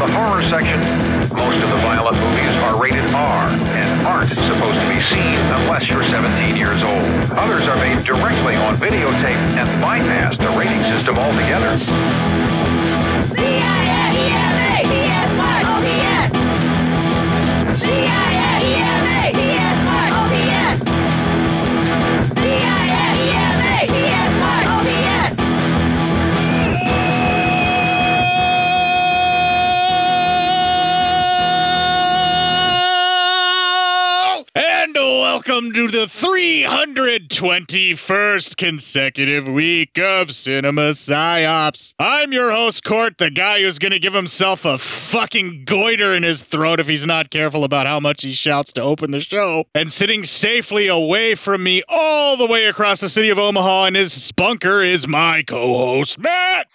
[0.00, 0.80] The horror section.
[1.36, 5.88] Most of the violent movies are rated R and aren't supposed to be seen unless
[5.88, 7.38] you're 17 years old.
[7.38, 12.49] Others are made directly on videotape and bypass the rating system altogether.
[35.18, 41.94] Welcome to the 321st consecutive week of Cinema Psyops.
[41.98, 46.22] I'm your host, Court, the guy who's going to give himself a fucking goiter in
[46.22, 49.64] his throat if he's not careful about how much he shouts to open the show.
[49.74, 53.96] And sitting safely away from me all the way across the city of Omaha in
[53.96, 56.68] his bunker is my co host, Matt.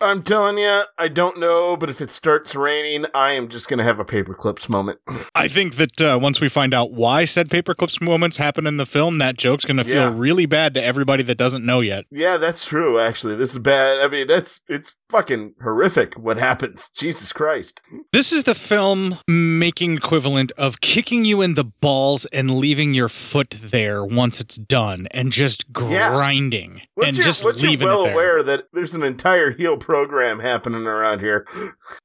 [0.00, 3.78] I'm telling you, I don't know, but if it starts raining, I am just going
[3.78, 5.00] to have a paper clips moment.
[5.34, 8.86] I think that uh, once we find out why said paperclips moments happen in the
[8.86, 10.14] film, that joke's going to feel Yeah.
[10.16, 12.04] really bad to everybody that doesn't know yet.
[12.10, 13.36] Yeah, that's true, actually.
[13.36, 14.00] This is bad.
[14.04, 16.90] I mean, that's, it's fucking horrific what happens.
[16.90, 17.80] Jesus Christ.
[18.12, 23.08] This is the film making equivalent of kicking you in the balls and leaving your
[23.08, 28.08] foot there once it's done and just grinding Once and you're, just leaving well it
[28.08, 28.12] there.
[28.14, 31.46] aware that there's an entire heal program happening around here,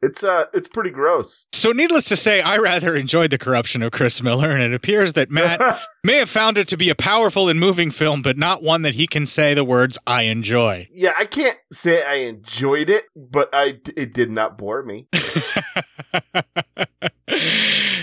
[0.02, 1.48] it's, uh, it's pretty gross.
[1.52, 5.14] So, needless to say, I rather enjoyed the corruption of Chris Miller, and it appears
[5.14, 8.64] that Matt may have found it to be a powerful and moving film, but not
[8.64, 12.90] one that he can say the words "I enjoy." Yeah, I can't say I enjoyed
[12.90, 15.10] it, but I, it did not bore me.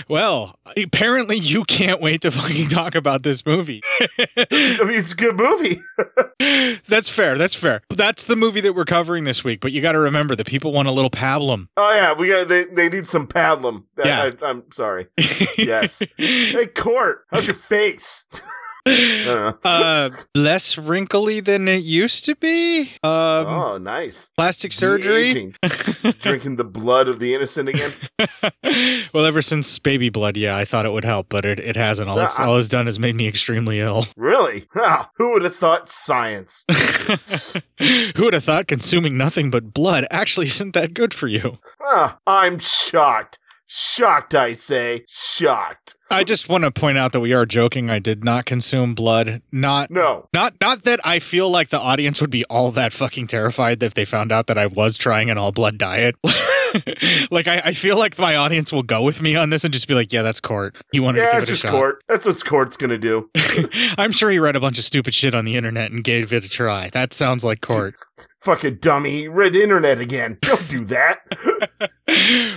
[0.07, 3.81] well, apparently you can't wait to fucking talk about this movie.
[3.99, 4.17] I
[4.83, 5.81] mean, it's a good movie.
[6.87, 7.37] that's fair.
[7.37, 7.81] That's fair.
[7.89, 9.61] That's the movie that we're covering this week.
[9.61, 11.67] But you got to remember the people want a little pablum.
[11.77, 13.83] Oh yeah, we got they, they need some pablum.
[14.03, 14.31] Yeah.
[14.41, 15.07] I, am sorry.
[15.57, 16.01] Yes.
[16.17, 18.25] hey, Court, how's your face?
[18.85, 19.57] Know.
[19.63, 22.81] uh, less wrinkly than it used to be.
[23.03, 24.31] Um, oh, nice.
[24.37, 25.53] plastic surgery.
[26.21, 27.91] Drinking the blood of the innocent again.
[29.13, 32.09] well, ever since baby blood, yeah, I thought it would help, but it, it hasn't.
[32.09, 32.45] All it's, Ah.
[32.45, 34.07] all it's done is made me extremely ill.
[34.17, 34.65] Really?
[34.73, 36.65] Huh, who would have thought science?
[38.15, 41.59] Who would have thought consuming nothing but blood actually isn't that good for you?
[41.83, 43.37] Ah, I'm shocked.
[43.73, 45.05] Shocked, I say.
[45.07, 45.95] Shocked.
[46.09, 47.89] I just want to point out that we are joking.
[47.89, 49.41] I did not consume blood.
[49.49, 50.27] Not No.
[50.33, 53.93] Not not that I feel like the audience would be all that fucking terrified if
[53.93, 56.15] they found out that I was trying an all blood diet.
[57.31, 59.87] like I, I feel like my audience will go with me on this and just
[59.87, 60.75] be like, yeah, that's Court.
[60.91, 61.71] He wanted Yeah, to give it a just shot.
[61.71, 62.03] Court.
[62.07, 63.29] That's what Court's gonna do.
[63.97, 66.43] I'm sure he read a bunch of stupid shit on the internet and gave it
[66.43, 66.89] a try.
[66.89, 67.95] That sounds like Court.
[68.41, 69.27] Fucking dummy.
[69.27, 70.39] Read internet again.
[70.41, 71.19] Don't do that.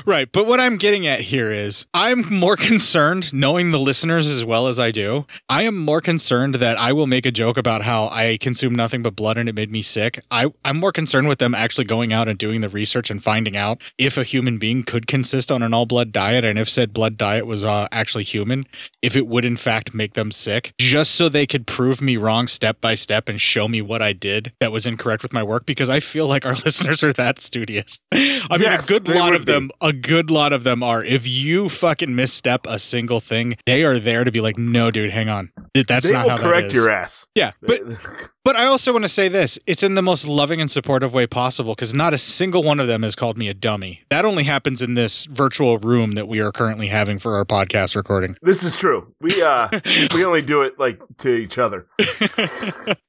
[0.06, 0.31] right.
[0.32, 4.66] But what I'm getting at here is I'm more concerned, knowing the listeners as well
[4.66, 8.08] as I do, I am more concerned that I will make a joke about how
[8.08, 10.22] I consumed nothing but blood and it made me sick.
[10.31, 13.55] I, I'm more concerned with them actually going out and doing the research and finding
[13.56, 16.92] out if a human being could consist on an all blood diet and if said
[16.92, 18.66] blood diet was uh, actually human,
[19.02, 22.46] if it would in fact make them sick, just so they could prove me wrong
[22.48, 25.66] step by step and show me what I did that was incorrect with my work
[25.66, 27.98] because I feel like our listeners are that studious.
[28.12, 31.04] I mean, Yes, a good lot of them, a good lot of them are.
[31.04, 35.10] If you fucking misstep a single thing, they are there to be like, no, dude,
[35.10, 35.50] hang on.
[35.74, 37.26] Th- That's they not how that correct is." your ass.
[37.34, 37.82] Yeah, but
[38.44, 41.26] but I also want to say this: it's in the most loving and supportive way
[41.26, 43.94] possible because not a single one of them has called me a dummy.
[44.11, 47.96] That only happens in this virtual room that we are currently having for our podcast
[47.96, 48.37] recording.
[48.43, 49.12] This is true.
[49.20, 49.69] We uh
[50.14, 51.87] we only do it like to each other.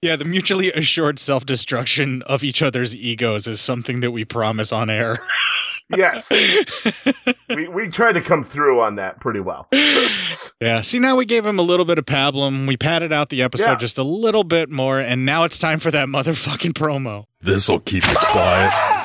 [0.01, 4.71] Yeah, the mutually assured self destruction of each other's egos is something that we promise
[4.71, 5.17] on air.
[5.95, 6.31] Yes.
[7.47, 9.67] we we tried to come through on that pretty well.
[10.59, 10.81] Yeah.
[10.81, 12.67] See, now we gave him a little bit of pablum.
[12.67, 13.75] We padded out the episode Yeah.
[13.75, 17.25] just a little bit more, and now it's time for that motherfucking promo.
[17.39, 19.04] This'll keep it quiet.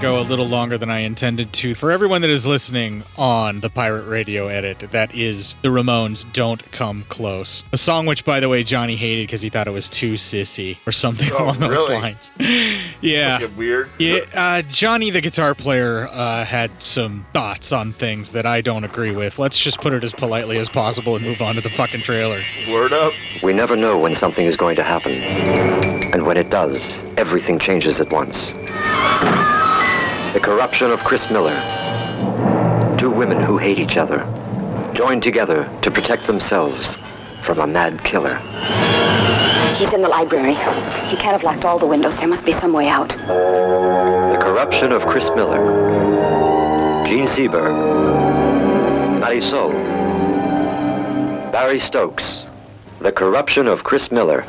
[0.00, 1.74] Go a little longer than I intended to.
[1.74, 6.62] For everyone that is listening on the Pirate Radio edit, that is the Ramones Don't
[6.72, 7.62] Come Close.
[7.72, 10.78] A song which, by the way, Johnny hated because he thought it was too sissy
[10.86, 11.94] or something Oh, along those really?
[11.96, 12.32] lines.
[13.02, 13.38] yeah.
[13.40, 13.90] Fucking weird.
[13.98, 18.84] Yeah, uh, Johnny, the guitar player, uh, had some thoughts on things that I don't
[18.84, 19.38] agree with.
[19.38, 22.42] Let's just put it as politely as possible and move on to the fucking trailer.
[22.70, 23.12] Word up.
[23.42, 25.12] We never know when something is going to happen.
[25.12, 28.54] And when it does, everything changes at once.
[30.32, 31.56] The corruption of Chris Miller.
[32.96, 34.20] Two women who hate each other,
[34.94, 36.96] joined together to protect themselves
[37.42, 38.36] from a mad killer.
[39.76, 40.54] He's in the library.
[40.54, 42.16] He can't have locked all the windows.
[42.16, 43.08] There must be some way out.
[43.08, 45.58] The corruption of Chris Miller.
[47.08, 47.74] Jean Seberg.
[49.20, 49.72] Marisol.
[51.50, 52.46] Barry Stokes.
[53.00, 54.44] The corruption of Chris Miller.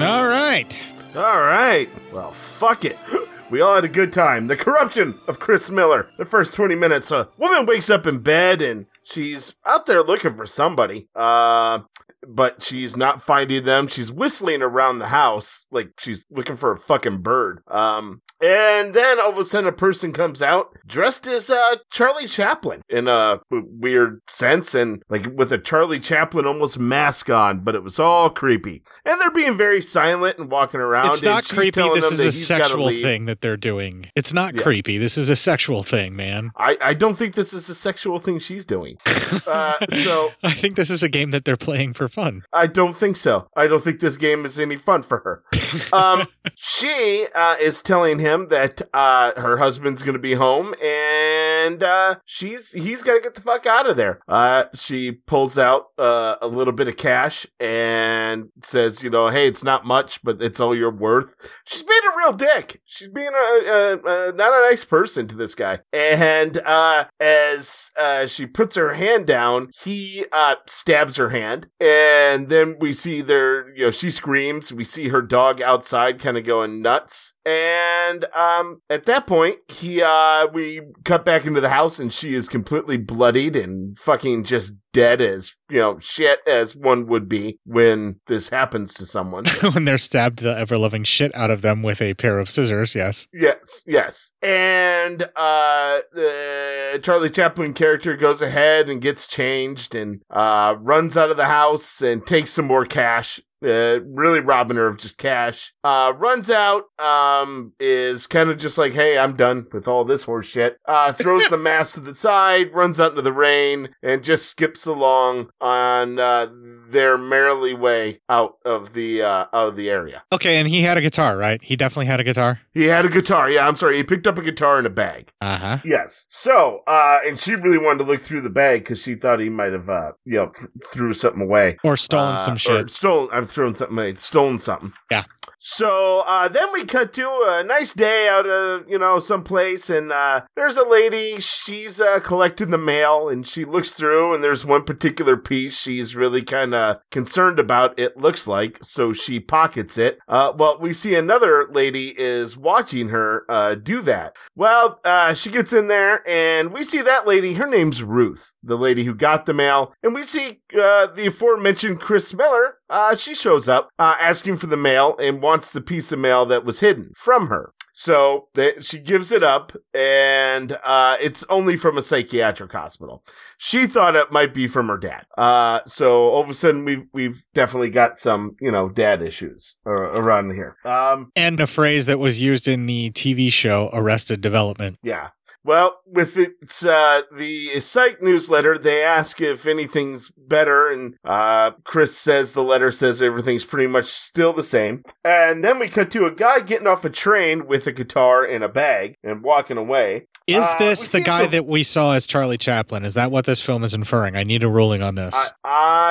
[0.00, 0.83] All right.
[1.14, 1.88] All right.
[2.12, 2.98] Well, fuck it.
[3.50, 4.46] We all had a good time.
[4.46, 6.08] The corruption of Chris Miller.
[6.18, 10.34] The first 20 minutes, a woman wakes up in bed and she's out there looking
[10.34, 11.08] for somebody.
[11.14, 11.80] Uh,
[12.26, 13.86] but she's not finding them.
[13.86, 17.60] She's whistling around the house like she's looking for a fucking bird.
[17.68, 22.26] Um, and then all of a sudden a person comes out dressed as uh, Charlie
[22.28, 27.60] Chaplin in a w- weird sense and like with a Charlie Chaplin almost mask on,
[27.60, 28.82] but it was all creepy.
[29.06, 31.08] And they're being very silent and walking around.
[31.08, 31.80] It's not creepy.
[31.94, 34.06] This is a sexual thing that they're doing.
[34.14, 34.62] It's not Yeah.
[34.62, 34.98] creepy.
[34.98, 36.50] This is a sexual thing, man.
[36.56, 38.98] I, I don't think this is a sexual thing she's doing.
[39.46, 42.42] Uh, so I think this is a game that they're playing for fun.
[42.52, 43.48] I don't think so.
[43.56, 45.42] I don't think this game is any fun for her.
[45.92, 51.82] Um, she uh, is telling him that uh, her husband's going to be home, and
[51.82, 54.20] uh, she's he's got to get the fuck out of there.
[54.28, 59.46] Uh, she pulls out uh, a little bit of cash and says, "You know, hey,
[59.48, 62.80] it's not much, but it's all you're worth." She's being a real dick.
[62.84, 65.80] She's being a, a, a not a nice person to this guy.
[65.92, 70.26] And uh, as uh, she puts her hand down, he
[70.66, 74.72] stabs her hand, and then we see there, you know, she screams.
[74.72, 77.34] We see her dog outside, kind of going nuts.
[77.44, 82.34] And um, at that point, he uh, we cut back into the house, and she
[82.34, 87.58] is completely bloodied and fucking just dead as you know shit as one would be
[87.66, 89.44] when this happens to someone.
[89.72, 92.94] when they're stabbed the ever loving shit out of them with a pair of scissors,
[92.94, 93.26] yes.
[93.32, 94.32] Yes, yes.
[94.40, 101.30] And uh the Charlie Chaplin character goes ahead and gets changed and uh runs out
[101.30, 103.40] of the house and takes some more cash.
[103.64, 105.72] Uh, really robbing her of just cash.
[105.82, 110.24] Uh, runs out, um, is kind of just like, hey, I'm done with all this
[110.24, 110.76] horse shit.
[110.86, 114.86] Uh, throws the mask to the side, runs out into the rain, and just skips
[114.86, 116.48] along on, uh,
[116.90, 120.22] their merrily way out of the, uh, out of the area.
[120.32, 121.62] Okay, and he had a guitar, right?
[121.62, 122.60] He definitely had a guitar.
[122.72, 123.50] He had a guitar.
[123.50, 123.96] Yeah, I'm sorry.
[123.96, 125.30] He picked up a guitar in a bag.
[125.40, 125.78] Uh huh.
[125.84, 126.26] Yes.
[126.28, 129.48] So, uh, and she really wanted to look through the bag because she thought he
[129.48, 132.90] might have, uh, you know, th- threw something away Or stolen Uh, some or shit.
[132.90, 133.28] Stolen.
[133.32, 133.96] I've thrown something.
[133.98, 134.92] away, Stolen something.
[135.10, 135.24] Yeah.
[135.66, 140.12] So uh, then we cut to a nice day out of you know someplace, and
[140.12, 141.40] uh, there's a lady.
[141.40, 146.14] She's uh, collecting the mail, and she looks through, and there's one particular piece she's
[146.14, 147.98] really kind of concerned about.
[147.98, 150.18] It looks like, so she pockets it.
[150.28, 154.36] Uh, well, we see another lady is watching her uh, do that.
[154.54, 157.54] Well, uh, she gets in there, and we see that lady.
[157.54, 162.00] Her name's Ruth, the lady who got the mail, and we see uh, the aforementioned
[162.00, 162.80] Chris Miller.
[162.90, 166.44] Uh, she shows up uh, asking for the mail and wants the piece of mail
[166.46, 167.72] that was hidden from her.
[167.96, 173.22] So they, she gives it up, and uh, it's only from a psychiatric hospital.
[173.56, 175.26] She thought it might be from her dad.
[175.38, 179.76] Uh, so all of a sudden, we've we've definitely got some you know dad issues
[179.86, 180.76] uh, around here.
[180.84, 184.98] Um, And a phrase that was used in the TV show Arrested Development.
[185.04, 185.28] Yeah.
[185.64, 192.16] Well, with it's uh, the site newsletter, they ask if anything's better, and uh, Chris
[192.16, 195.02] says the letter says everything's pretty much still the same.
[195.24, 198.62] And then we cut to a guy getting off a train with a guitar in
[198.62, 200.26] a bag and walking away.
[200.46, 203.04] Is Uh, this the guy some- that we saw as Charlie Chaplin?
[203.04, 204.36] Is that what this film is inferring?
[204.36, 205.34] I need a ruling on this.
[205.34, 205.50] I,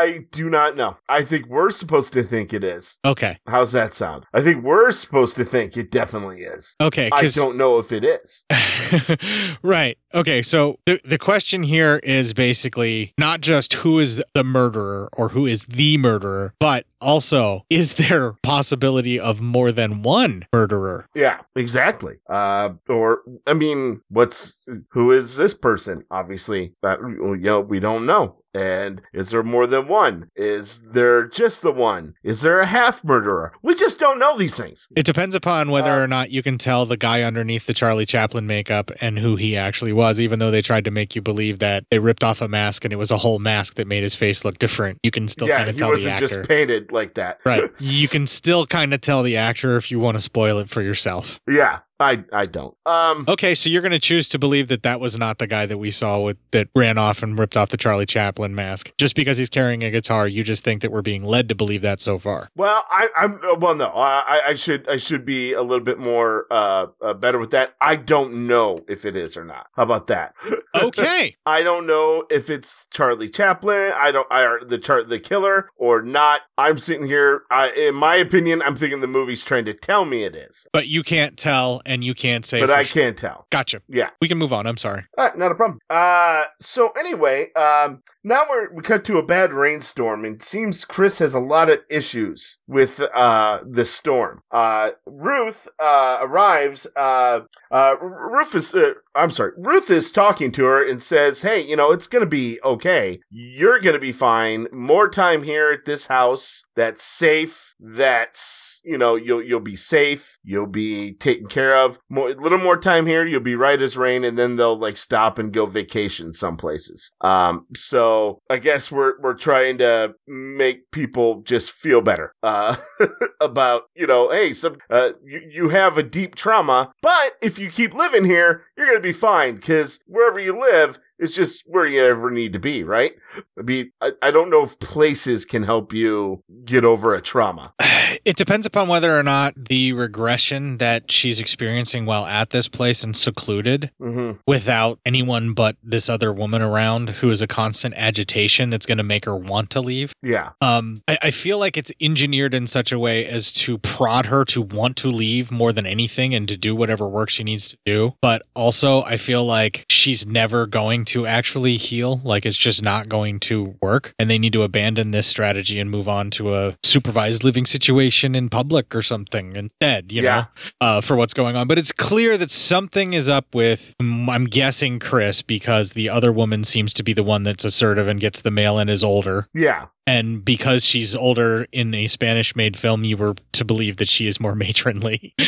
[0.04, 0.98] I do not know.
[1.08, 2.98] I think we're supposed to think it is.
[3.06, 3.38] okay.
[3.48, 4.26] How's that sound?
[4.34, 6.76] I think we're supposed to think it definitely is.
[6.82, 7.10] Okay.
[7.14, 8.44] I don't know if it is.
[9.64, 9.98] right.
[10.14, 10.42] Okay.
[10.42, 15.46] So the the question here is basically not just who is the murderer or who
[15.46, 21.08] is the murderer, but also is there possibility of more than one murderer?
[21.16, 22.16] Yeah, exactly.
[22.30, 26.04] Uh, or I mean, what's who is this person?
[26.10, 28.38] Obviously, that you know we don't know.
[28.56, 30.30] And is there more than one?
[30.36, 32.14] Is there just the one?
[32.24, 33.52] Is there a half murderer?
[33.64, 34.88] We just don't know these things.
[34.96, 38.06] It depends upon whether Uh, or not you can tell the guy underneath the Charlie
[38.06, 41.58] Chaplin makeup and who he actually was, even though they tried to make you believe
[41.60, 44.14] that they ripped off a mask and it was a whole mask that made his
[44.14, 45.00] face look different.
[45.02, 46.28] You can still yeah, kind of he tell the wasn't actor.
[46.28, 47.40] just painted like that.
[47.46, 47.64] right.
[47.80, 50.84] You can still kind of tell the actor if you want to spoil it for
[50.84, 51.40] yourself.
[51.50, 52.76] yeah, I I don't.
[52.86, 55.66] Um, Okay, so you're going to choose to believe that that was not the guy
[55.66, 58.92] that we saw with that ran off and ripped off the Charlie Chaplin mask.
[58.98, 61.82] Just because he's carrying a guitar, you just think that we're being led to believe
[61.82, 62.50] that so far.
[62.56, 63.76] Well, I, I'm uh, well.
[63.76, 67.52] No, I, I should I should be a little bit more uh, uh better with
[67.52, 67.76] that.
[67.80, 69.68] I don't know if it is or not.
[69.76, 70.36] How about that?
[70.76, 71.36] Okay.
[71.46, 73.94] I don't know if it's Charlie Chaplin.
[73.96, 74.26] I don't.
[74.32, 76.42] I are the chart the killer or not.
[76.58, 77.44] I'm sitting here.
[77.52, 80.88] I, in my opinion, I'm thinking the movie's trying to tell me it is, But
[80.88, 83.04] you can't tell and you can't say but I sure.
[83.04, 83.46] can't tell.
[83.50, 83.82] Gotcha.
[83.88, 84.10] Yeah.
[84.22, 84.66] We can move on.
[84.66, 85.06] I'm sorry.
[85.18, 85.80] Right, not a problem.
[85.90, 90.86] Uh, so anyway, um, now we're we cut to a bad rainstorm, and it seems
[90.86, 94.42] Chris has a lot of issues with uh the storm.
[94.52, 96.88] Uh, Ruth uh arrives.
[96.96, 98.74] Uh, uh, Ruth is.
[98.74, 99.52] Uh, I'm sorry.
[99.58, 103.20] Ruth is talking to her and says, "Hey, you know it's gonna be okay.
[103.30, 104.68] You're gonna be fine.
[104.72, 106.64] More time here at this house.
[106.76, 107.76] That's safe.
[107.80, 110.38] That's you know you'll you'll be safe.
[110.44, 111.83] You'll be taken care of.
[112.10, 113.26] More a little more time here.
[113.26, 117.12] You'll be right as rain, and then they'll like stop and go vacation some places.
[117.22, 122.78] Um, so I guess we're we're trying to make people just feel better uh,
[123.42, 127.70] about you know, hey, some uh, you you have a deep trauma, but if you
[127.70, 131.00] keep living here, you're gonna be fine because wherever you live.
[131.20, 133.14] It's just where you ever need to be, right?
[133.58, 137.74] I mean, I, I don't know if places can help you get over a trauma.
[138.26, 143.04] It depends upon whether or not the regression that she's experiencing while at this place
[143.04, 144.40] and secluded Mm-hmm.
[144.48, 149.04] without anyone but this other woman around who is a constant agitation that's going to
[149.04, 150.14] make her want to leave.
[150.22, 150.52] Yeah.
[150.62, 154.46] Um, I, I feel like it's engineered in such a way as to prod her
[154.46, 157.78] to want to leave more than anything and to do whatever work she needs to
[157.86, 158.14] do.
[158.22, 162.22] But also, I feel like she's never going to actually heal.
[162.24, 164.14] Like it's just not going to work.
[164.20, 168.13] And they need to abandon this strategy and move on to a supervised living situation
[168.22, 170.36] in public or something instead, you Yeah.
[170.36, 170.46] know,
[170.82, 171.68] uh, for what's going on.
[171.68, 176.32] But it's clear that something is up with, mm, I'm guessing, Chris, because the other
[176.32, 179.48] woman seems to be the one that's assertive and gets the mail and is older.
[179.54, 179.86] Yeah.
[180.06, 184.28] And because she's older in a Spanish made film, you were to believe that she
[184.28, 185.34] is more matronly.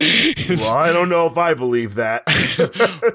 [0.00, 2.24] Well, I don't know if I believe that.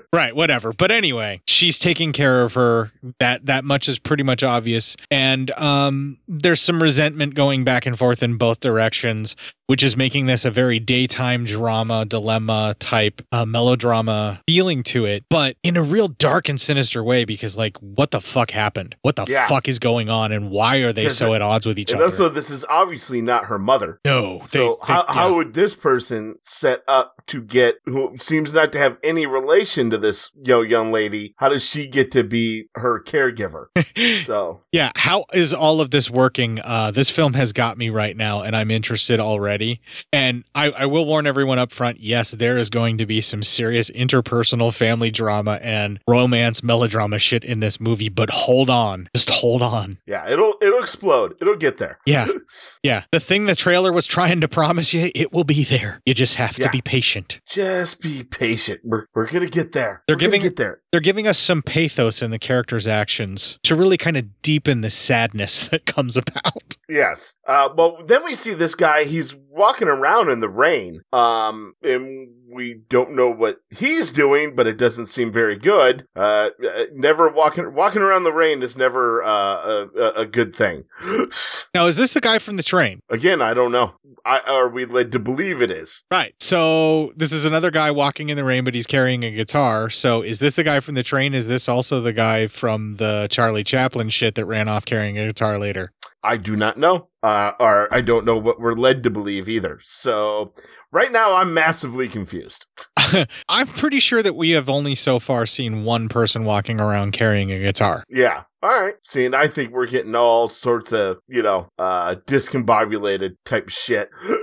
[0.14, 0.74] right, whatever.
[0.74, 2.92] But anyway, she's taking care of her.
[3.20, 4.96] That that much is pretty much obvious.
[5.12, 9.36] And um there's some resentment going back and forth in both directions,
[9.68, 15.24] which is making this a very daytime drama, dilemma type uh, melodrama feeling to it,
[15.30, 18.96] but in a real dark and sinister way because like what the fuck happened?
[19.04, 19.48] What the Yeah.
[19.48, 22.02] fuck is going on and why are they so it- at odds with each and
[22.02, 22.06] other?
[22.12, 24.00] also, this is obviously not her mother.
[24.04, 24.42] no.
[24.46, 25.36] So they- how, they- how yeah.
[25.36, 29.98] would this person set up to get who seems not to have any relation to
[29.98, 31.34] this yo young lady?
[31.38, 33.68] How does she get to be her caregiver?
[34.26, 36.60] so Yeah, how is all of this working?
[36.64, 39.82] Uh, this film has got me right now, and I'm interested already.
[40.12, 43.44] And I, I will warn everyone up front yes, there is going to be some
[43.44, 49.10] serious interpersonal family drama and romance melodrama shit in this movie, but hold on.
[49.16, 49.98] Just hold on.
[50.06, 51.36] yeah, it'll it'll explode.
[51.42, 52.00] It'll get there.
[52.06, 52.28] Yeah.
[52.84, 53.04] Yeah.
[53.12, 56.02] The thing the trailer was trying to promise you, it will be there.
[56.06, 56.66] You just have Yeah.
[56.68, 57.40] to be patient.
[57.48, 58.80] Just be patient.
[58.84, 60.04] We're we're gonna get there.
[60.08, 60.80] They're We're gonna giving- get there.
[60.92, 64.90] They're giving us some pathos in the characters' actions to really kind of deepen the
[64.90, 66.78] sadness that comes about.
[66.88, 67.36] Yes.
[67.48, 69.04] Uh, but then we see this guy.
[69.04, 71.02] He's walking around in the rain.
[71.14, 76.08] Um, and we don't know what he's doing, but it doesn't seem very good.
[76.16, 80.56] Uh, uh, never walking walking around the rain is never uh, a, a a good
[80.56, 80.86] thing.
[81.76, 83.00] Now, is this the guy from the train?
[83.10, 83.94] Again, I don't know.
[84.26, 86.04] I, are we led to believe it is?
[86.10, 86.34] Right.
[86.40, 89.92] So this is another guy walking in the rain, but he's carrying a guitar.
[89.92, 91.34] So is this the guy from the train?
[91.34, 95.28] Is this also the guy from the Charlie Chaplin shit that ran off carrying a
[95.28, 95.92] guitar later?
[96.24, 97.08] I do not know.
[97.22, 99.80] Uh, or I don't know what we're led to believe either.
[99.84, 100.54] So
[100.92, 102.66] right now, I'm massively confused.
[103.50, 107.52] I'm pretty sure that we have only so far seen one person walking around carrying
[107.52, 108.04] a guitar.
[108.10, 108.44] Yeah.
[108.62, 108.96] All right.
[109.06, 114.10] See, and I think we're getting all sorts of, you know, uh, discombobulated type shit.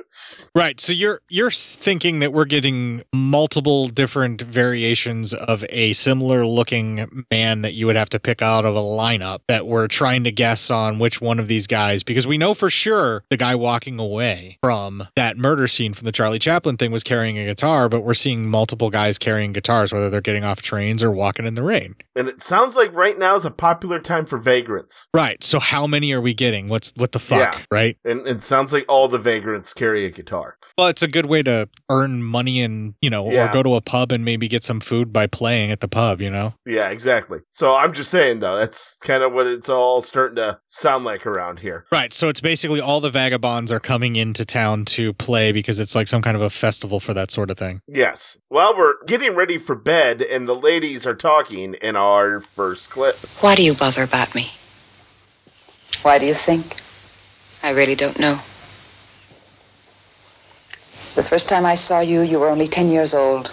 [0.55, 0.81] Right.
[0.81, 7.63] So you're you're thinking that we're getting multiple different variations of a similar looking man
[7.63, 10.71] that you would have to pick out of a lineup that we're trying to guess
[10.71, 14.59] on which one of these guys because we know for sure the guy walking away
[14.63, 18.01] from that murder scene from the Charlie Charlie Chaplin thing was carrying a guitar, but
[18.01, 21.63] we're seeing multiple guys carrying guitars, whether they're getting off trains or walking in the
[21.63, 21.95] rain.
[22.17, 25.07] And it sounds like right now is a popular time for vagrants.
[25.15, 25.45] Right.
[25.45, 26.67] So how many are we getting?
[26.67, 27.55] What's what the fuck?
[27.55, 27.61] Yeah.
[27.71, 27.97] Right.
[28.05, 30.57] And it sounds like all the vagrants carry a guitar.
[30.77, 33.49] Well, it's a good way to earn money and you know, Yeah.
[33.49, 36.21] or go to a pub and maybe get some food by playing at the pub.
[36.21, 36.55] You know.
[36.67, 37.39] Yeah, exactly.
[37.51, 41.25] So I'm just saying though, that's kind of what it's all starting to sound like
[41.25, 41.85] around here.
[41.93, 42.13] Right.
[42.13, 46.09] So it's basically all the vagabonds are coming into town to play because it's like
[46.09, 47.81] some kind of a festival for that sort of thing.
[47.87, 48.39] Yes.
[48.51, 53.17] Well, we're getting ready for bed, and the ladies are talking in our first clip.
[53.41, 54.53] Why do you bother about me?
[56.03, 56.77] Why do you think?
[57.63, 58.41] I really don't know.
[61.15, 63.53] The first time I saw you, you were only 10 years old.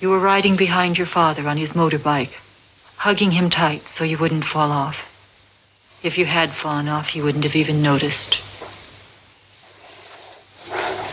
[0.00, 2.32] You were riding behind your father on his motorbike,
[2.96, 5.07] hugging him tight so you wouldn't fall off.
[6.02, 8.40] If you had fallen off, you wouldn't have even noticed.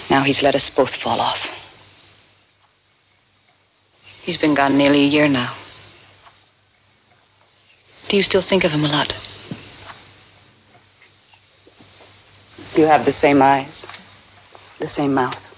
[0.10, 1.52] Now he's let us both fall off.
[4.21, 5.54] He's been gone nearly a year now.
[8.08, 9.10] Do you still think of him a lot?
[12.76, 13.88] You have the same eyes,
[14.80, 15.52] the same mouth.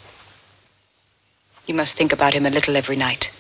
[1.66, 3.32] You must think about him a little every night,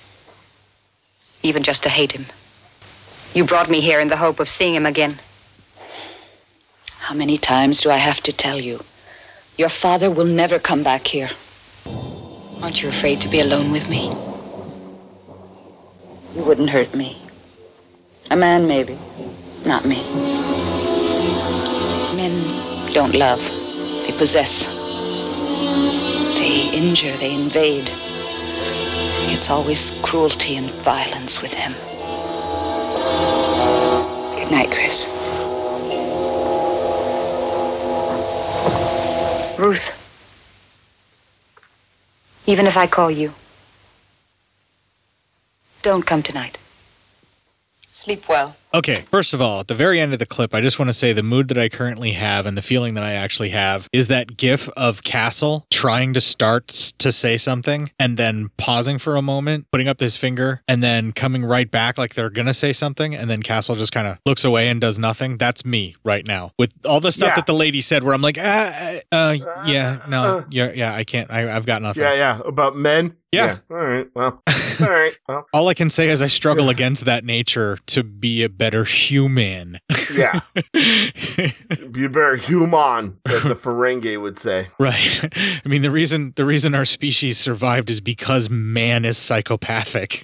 [1.43, 2.26] even just to hate him.
[3.34, 5.19] You brought me here in the hope of seeing him again.
[7.08, 8.84] How many times do I have to tell you?
[9.58, 11.30] Your father will never come back here.
[12.62, 14.12] Aren't you afraid to be alone with me?
[16.36, 17.17] You wouldn't hurt me.
[18.30, 19.00] A man, maybe.
[19.65, 20.04] Not me.
[22.13, 22.43] Men
[22.91, 23.39] don't love,
[24.06, 24.65] they possess.
[26.36, 27.89] They injure, they invade.
[29.32, 31.72] It's always cruelty and violence with him.
[34.36, 35.16] Good night, Chris.
[39.58, 40.04] Ruth.
[42.46, 43.34] Even if I call you,
[45.82, 46.58] don't come tonight.
[47.89, 48.56] Sleep well.
[48.73, 50.93] Okay, first of all, at the very end of the clip, I just want to
[50.93, 54.08] say the mood that I currently have and the feeling that I actually have is
[54.08, 56.67] that gif of Castle trying to start
[56.99, 61.13] to say something and then pausing for a moment, putting up his finger, and then
[61.13, 63.15] coming right back like they're going to say something.
[63.15, 65.38] And then Castle just kind of looks away and does nothing.
[65.38, 67.36] That's me right now with all the stuff Yeah.
[67.36, 71.06] that the lady said, where I'm like, ah, uh, uh, yeah, no, yeah, yeah, I
[71.06, 72.03] can't, I, I've got nothing.
[72.03, 72.41] Yeah, yeah.
[72.45, 73.15] About men.
[73.32, 73.58] Yeah.
[73.69, 74.08] All right.
[74.15, 74.41] Well.
[74.80, 75.13] All right.
[75.27, 75.45] Well.
[75.53, 79.80] All I can say is I struggle against that nature to be a better human.
[80.13, 80.41] Yeah.
[80.74, 84.67] you better human, as a Ferengi would say.
[84.80, 85.24] Right.
[85.65, 90.24] I mean the reason the reason our species survived is because man is psychopathic.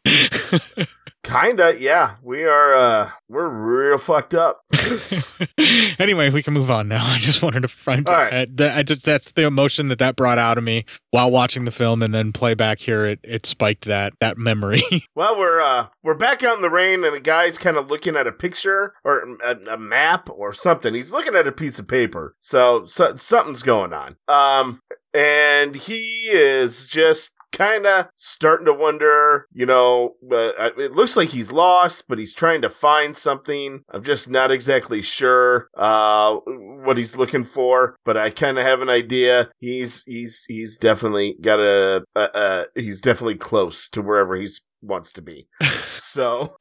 [1.24, 1.78] Kinda.
[1.80, 2.16] Yeah.
[2.22, 2.76] We are.
[2.76, 4.58] uh We're real fucked up.
[6.00, 7.06] anyway, we can move on now.
[7.08, 8.56] I just wanted to find All right.
[8.58, 11.72] that- I just that's the emotion that that brought out of me while watching the
[11.72, 14.82] film and then play back here it it spiked that that memory.
[15.16, 18.16] Well, we're uh we're back out in the rain, and the guy's kind of looking
[18.18, 20.94] at a picture or a, a map or something.
[20.94, 24.18] He's looking at a piece of paper, so, so something's going on.
[24.28, 24.82] Um,
[25.14, 31.30] and he is just kind of starting to wonder, you know, uh, it looks like
[31.30, 33.84] he's lost, but he's trying to find something.
[33.90, 38.82] I'm just not exactly sure uh what he's looking for, but I kind of have
[38.82, 39.50] an idea.
[39.60, 45.14] He's he's he's definitely got a, a, a he's definitely close to wherever he's wants
[45.14, 45.48] to be.
[45.96, 46.58] So,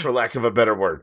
[0.00, 1.02] for lack of a better word,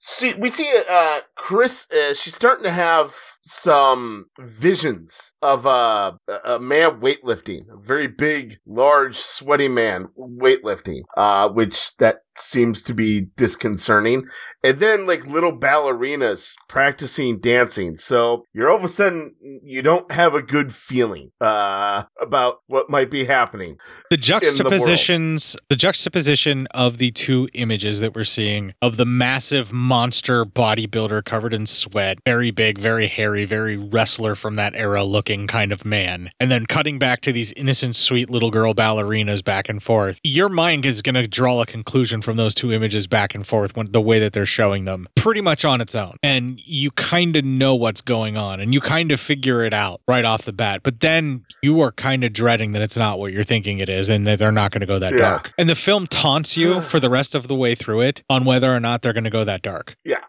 [0.00, 1.90] see we see uh Chris.
[1.90, 8.58] Uh, she's starting to have some visions of a a man weightlifting, a very big,
[8.66, 14.24] large, sweaty man weightlifting, uh, which that seems to be disconcerting.
[14.64, 17.96] And then like little ballerinas practicing dancing.
[17.96, 22.88] So you're all of a sudden you don't have a good feeling uh about what
[22.88, 23.76] might be happening.
[24.10, 29.04] the in the juxtapositions the, juxtaposition of the two images that we're seeing of the
[29.04, 35.04] massive monster bodybuilder covered in sweat very big very hairy very wrestler from that era
[35.04, 39.44] looking kind of man and then cutting back to these innocent sweet little girl ballerinas
[39.44, 43.06] back and forth your mind is going to draw a conclusion from those two images
[43.06, 46.16] back and forth when the way that they're showing them pretty much on its own
[46.22, 50.00] and you kind of know what's going on and you kind of figure it out
[50.08, 53.32] right off the bat but then you are kind of dreading that it's not what
[53.32, 55.18] you're thinking it is and that they're not going to go that Yeah.
[55.18, 58.44] dark and the film taunts you for the rest of the way through it on
[58.44, 60.20] whether or not they're going to go that dark Yeah.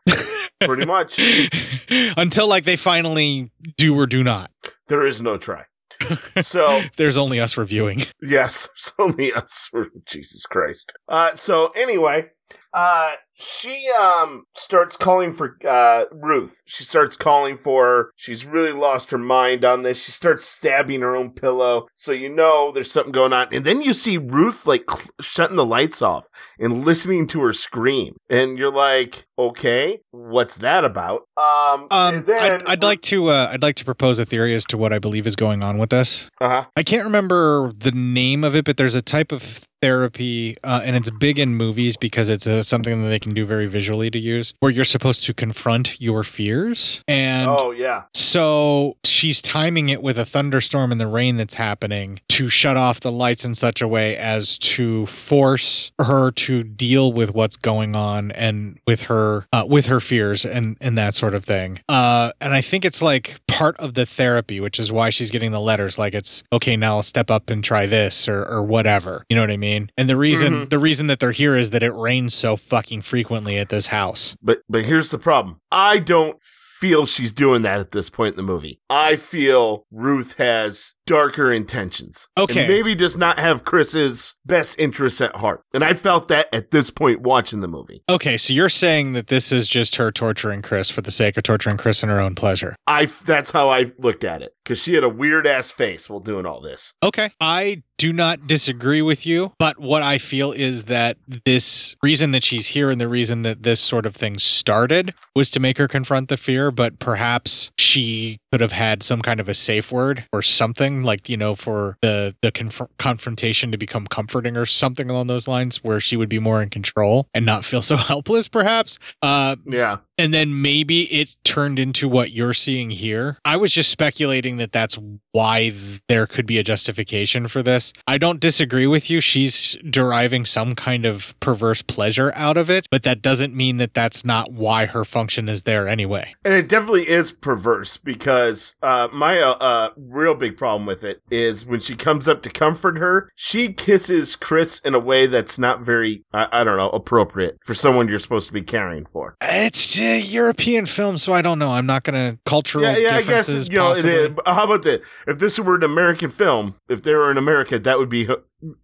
[0.61, 1.19] Pretty much.
[2.17, 4.49] until like they finally do or do not
[4.87, 5.65] There is no try.
[6.41, 9.69] So there's only us reviewing Yes, there's only us.
[10.05, 10.93] Jesus Christ.
[11.07, 12.29] Uh, so anyway,
[12.73, 16.61] uh, she um starts calling for uh Ruth.
[16.65, 18.11] She starts calling for her.
[18.15, 20.03] She's really lost her mind on this.
[20.03, 21.87] She starts stabbing her own pillow.
[21.95, 23.47] So you know there's something going on.
[23.51, 26.27] And then you see Ruth like cl- shutting the lights off
[26.59, 28.15] and listening to her scream.
[28.29, 33.27] And you're like, "Okay, what's that about?" Um, Um, and then I'd, I'd like to
[33.29, 35.77] uh, I'd like to propose a theory as to what I believe is going on
[35.77, 36.29] with this.
[36.39, 36.65] Uh-huh.
[36.75, 40.95] I can't remember the name of it, but there's a type of therapy, uh, and
[40.95, 44.19] it's big in movies because it's uh something that they can do very visually to
[44.19, 47.01] use, where you're supposed to confront your fears.
[47.07, 48.03] And Oh yeah.
[48.13, 52.99] so she's timing it with a thunderstorm and the rain that's happening to shut off
[52.99, 57.95] the lights in such a way as to force her to deal with what's going
[57.95, 61.79] on and with her uh, with her fears and and that sort of thing.
[61.89, 65.51] Uh, and I think it's like part of the therapy, which is why she's getting
[65.51, 65.97] the letters.
[65.97, 69.25] Like it's okay now, step up and try this or or whatever.
[69.29, 69.89] You know what I mean?
[69.97, 70.69] And the reason Mhm.
[70.69, 74.35] the reason that they're here is that it rains so fucking frequently at this house.
[74.41, 75.61] But but here's the problem.
[75.71, 76.41] I don't
[76.83, 78.81] feel she's doing that at this point in the movie.
[78.89, 82.27] I feel Ruth has darker intentions.
[82.37, 82.61] Okay.
[82.61, 85.61] And maybe does not have Chris's best interests at heart.
[85.73, 88.03] And I felt that at this point watching the movie.
[88.09, 91.43] Okay, so you're saying that this is just her torturing Chris for the sake of
[91.43, 92.75] torturing Chris in her own pleasure.
[92.85, 96.19] I that's how I looked at it cuz she had a weird ass face while
[96.19, 96.95] doing all this.
[97.01, 97.31] Okay.
[97.39, 102.43] I do not disagree with you, but what I feel is that this reason that
[102.43, 105.87] she's here and the reason that this sort of thing started was to make her
[105.87, 110.25] confront the fear, but perhaps she could have had some kind of a safe word
[110.33, 115.09] or something like, you know, for the the conf- confrontation to become comforting or something
[115.09, 118.47] along those lines where she would be more in control and not feel so helpless
[118.47, 118.99] perhaps.
[119.21, 119.97] Uh Yeah.
[120.17, 123.37] and then maybe it turned into what you're seeing here.
[123.45, 124.97] I was just speculating that that's
[125.31, 125.73] why
[126.09, 127.82] there could be a justification for this.
[128.07, 129.19] I don't disagree with you.
[129.19, 133.93] She's deriving some kind of perverse pleasure out of it, but that doesn't mean that
[133.93, 136.33] that's not why her function is there anyway.
[136.45, 141.21] And it definitely is perverse because uh, my uh, uh, real big problem with it
[141.31, 145.57] is when she comes up to comfort her, she kisses Chris in a way that's
[145.57, 149.35] not very, I, I don't know, appropriate for someone you're supposed to be caring for.
[149.41, 151.71] It's a European film, so I don't know.
[151.71, 154.11] I'm not going to cultural Yeah, yeah, I guess you know it possibly.
[154.11, 154.29] is.
[154.29, 155.01] But how about that?
[155.27, 157.37] If this were an American film, if there were in
[157.79, 158.27] That would be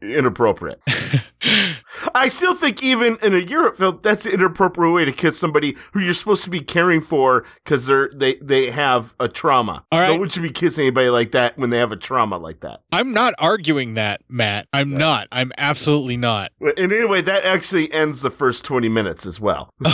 [0.01, 0.81] inappropriate.
[2.15, 5.75] I still think even in a Europe film, that's an inappropriate way to kiss somebody
[5.93, 9.85] who you're supposed to be caring for because they're they they have a trauma.
[9.91, 10.19] All right.
[10.19, 12.81] One should be kissing anybody like that when they have a trauma like that.
[12.91, 14.67] I'm not arguing that, Matt.
[14.73, 15.27] I'm not.
[15.31, 16.51] I'm absolutely not.
[16.61, 19.73] And anyway, that actually ends the first twenty minutes as well.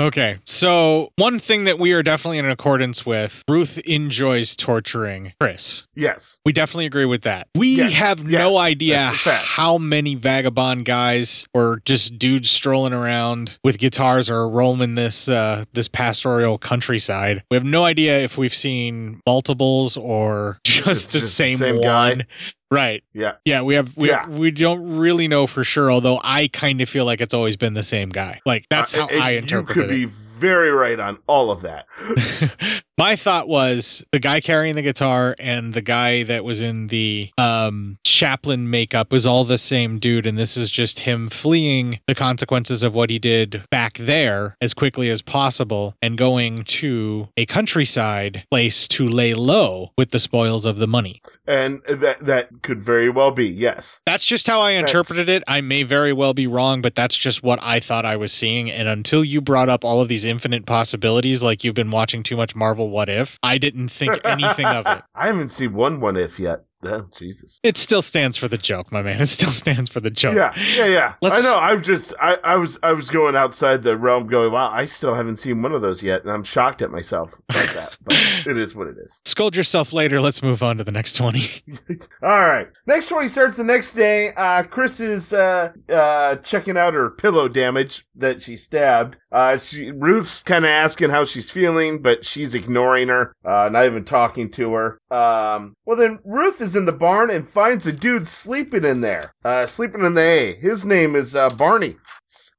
[0.00, 5.86] Okay, so one thing that we are definitely in accordance with Ruth enjoys torturing Chris.
[5.94, 6.38] yes.
[6.44, 7.48] We definitely agree with that.
[7.54, 9.44] We Yes, have yes, no idea fact.
[9.44, 15.64] how many vagabond guys or just dudes strolling around with guitars are roaming this uh,
[15.72, 17.42] this pastoral countryside.
[17.50, 21.74] We have no idea if we've seen multiples or just It's the just same, same
[21.76, 22.18] one.
[22.18, 22.26] guy.
[22.70, 23.04] Right.
[23.12, 23.32] Yeah.
[23.44, 24.26] Yeah, we have we Yeah.
[24.28, 27.74] we don't really know for sure, although I kind of feel like it's always been
[27.74, 28.40] the same guy.
[28.44, 29.88] Like that's Uh, how I You interpret could it.
[29.90, 31.86] be very right on all of that.
[32.98, 37.30] My thought was the guy carrying the guitar and the guy that was in the
[37.36, 42.14] um, Chaplin makeup was all the same dude, and this is just him fleeing the
[42.14, 47.46] consequences of what he did back there as quickly as possible and going to a
[47.46, 51.20] countryside place to lay low with the spoils of the money.
[51.48, 54.00] and that that could very well be yes.
[54.06, 55.42] That's just how I That's- interpreted it.
[55.48, 58.70] I may very well be wrong, but that's just what I thought I was seeing.
[58.70, 62.36] And until you brought up all of these infinite possibilities, like you've been watching too
[62.36, 65.04] much Marvel What If, I didn't think anything of it.
[65.14, 66.64] I haven't seen one what if yet.
[66.86, 67.58] Oh, Jesus.
[67.62, 69.20] It still stands for the joke, my man.
[69.20, 70.34] It still stands for the joke.
[70.34, 71.14] Yeah, yeah, yeah.
[71.22, 71.58] Let's- I know.
[71.58, 75.14] I'm just, I, I was, I was going outside the realm, going, "Wow, I still
[75.14, 77.96] haven't seen one of those yet," and I'm shocked at myself about that.
[78.02, 78.16] But
[78.46, 79.20] it is what it is.
[79.24, 80.20] Scold yourself later.
[80.20, 81.62] Let's move on to the next 20.
[82.22, 82.68] All right.
[82.86, 84.30] Next twenty starts the next day.
[84.36, 89.16] Uh, Chris is uh, uh, checking out her pillow damage that she stabbed.
[89.32, 93.84] Uh, she Ruth's kind of asking how she's feeling, but she's ignoring her, uh, not
[93.86, 94.98] even talking to her.
[95.10, 99.32] Um, well, then Ruth is in the barn and finds a dude sleeping in there,
[99.44, 100.54] uh, sleeping in the hay.
[100.54, 101.96] His name is uh, Barney.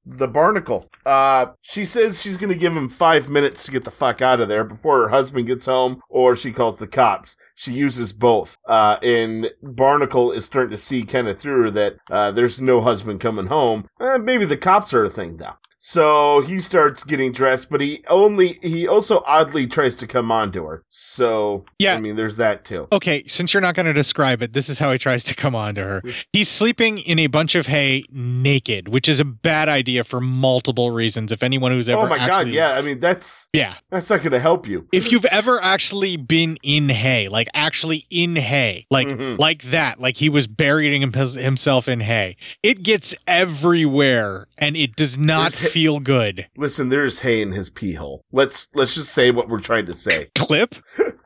[0.07, 0.87] The barnacle.
[1.03, 4.47] Uh, she says she's gonna give him five minutes to get the fuck out of
[4.47, 7.35] there before her husband gets home, or she calls the cops.
[7.55, 8.55] She uses both.
[8.67, 12.81] Uh, and Barnacle is starting to see kind of through her that uh, there's no
[12.81, 13.87] husband coming home.
[13.99, 15.55] Uh, maybe the cops are a thing, though.
[15.77, 20.51] So he starts getting dressed, but he only he also oddly tries to come on
[20.53, 20.83] to her.
[20.89, 21.95] So Yeah.
[21.95, 22.87] I mean, there's that too.
[22.91, 25.53] Okay, since you're not going to describe it, this is how he tries to come
[25.53, 26.01] on to her.
[26.33, 30.91] He's sleeping in a bunch of hay naked, which is a bad idea for multiple
[30.91, 31.31] reasons.
[31.31, 32.71] If anyone who's ever Oh my god, yeah.
[32.77, 34.87] I mean, that's yeah, that's not going to help you.
[34.91, 39.37] if you've ever actually been in hay, like actually in hay, like Mhm.
[39.37, 45.17] like that, like he was burying himself in hay, it gets everywhere and it does
[45.17, 46.47] not feel good.
[46.55, 48.23] Listen, there's hay in his pee hole.
[48.31, 50.29] Let's let's just say what we're trying to say.
[50.33, 50.73] Clip.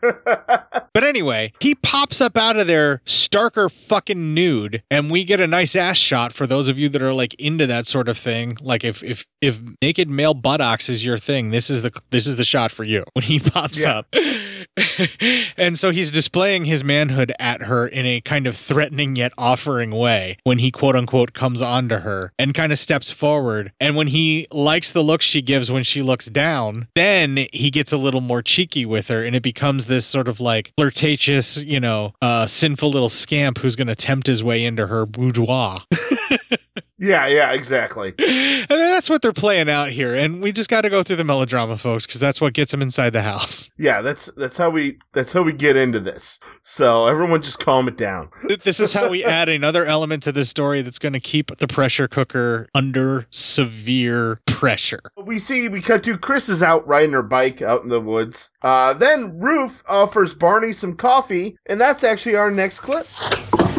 [0.92, 5.46] But anyway, he pops up out of there starker fucking nude, and we get a
[5.48, 8.58] nice ass shot for those of you that are like into that sort of thing.
[8.60, 12.36] Like if if if naked male buttocks is your thing, this is the this is
[12.38, 14.00] the shot for you when he pops Yeah.
[14.00, 14.08] up.
[15.58, 19.92] and so he's displaying his manhood at her in a kind of threatening yet offering
[19.92, 23.72] way when he quote unquote comes onto her and kind of steps forward.
[23.80, 27.92] And when he likes the look she gives when she looks down, then he gets
[27.94, 31.80] a little more cheeky with her and it becomes this sort of like flirtatious, you
[31.80, 35.80] know, uh, sinful little scamp who's going to tempt his way into her boudoir.
[37.00, 38.14] Yeah, yeah, exactly.
[38.70, 40.14] And that's what they're playing out here.
[40.14, 42.82] And we just got to go through the melodrama, folks, because that's what gets them
[42.82, 43.70] inside the house.
[43.82, 46.42] Yeah, that's that's how we that's how we get into this.
[46.64, 48.30] So everyone just calm it down.
[48.66, 51.68] This is how we add another element to this story that's going to keep the
[51.68, 55.00] pressure cooker under severe pressure.
[55.16, 58.52] We see we cut to Chris is out riding her bike out in the woods.
[58.62, 63.08] Uh, then Ruth offers Barney some coffee, and that's actually our next clip.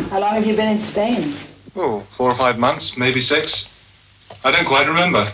[0.09, 1.35] How long have you been in Spain?
[1.76, 3.68] Oh, four or five months, maybe six.
[4.44, 5.30] I don't quite remember.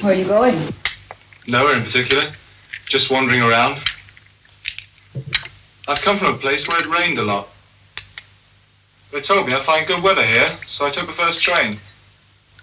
[0.00, 0.72] Where are you going?
[1.46, 2.22] Nowhere in particular.
[2.86, 3.76] Just wandering around.
[5.86, 7.48] I've come from a place where it rained a lot.
[9.12, 11.78] They told me I'd find good weather here, so I took the first train.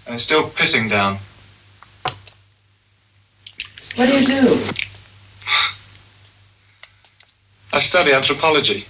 [0.06, 1.18] And it's still pissing down.
[3.94, 4.64] What do you do?
[7.72, 8.86] I study anthropology.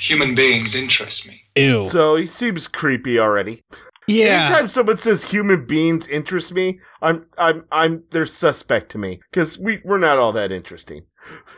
[0.00, 1.44] Human beings interest me.
[1.58, 1.86] Ew.
[1.86, 3.62] So he seems creepy already.
[4.06, 4.46] Yeah.
[4.46, 9.58] Anytime someone says human beings interest me, I'm I'm I'm they're suspect to me because
[9.58, 11.04] we we're not all that interesting.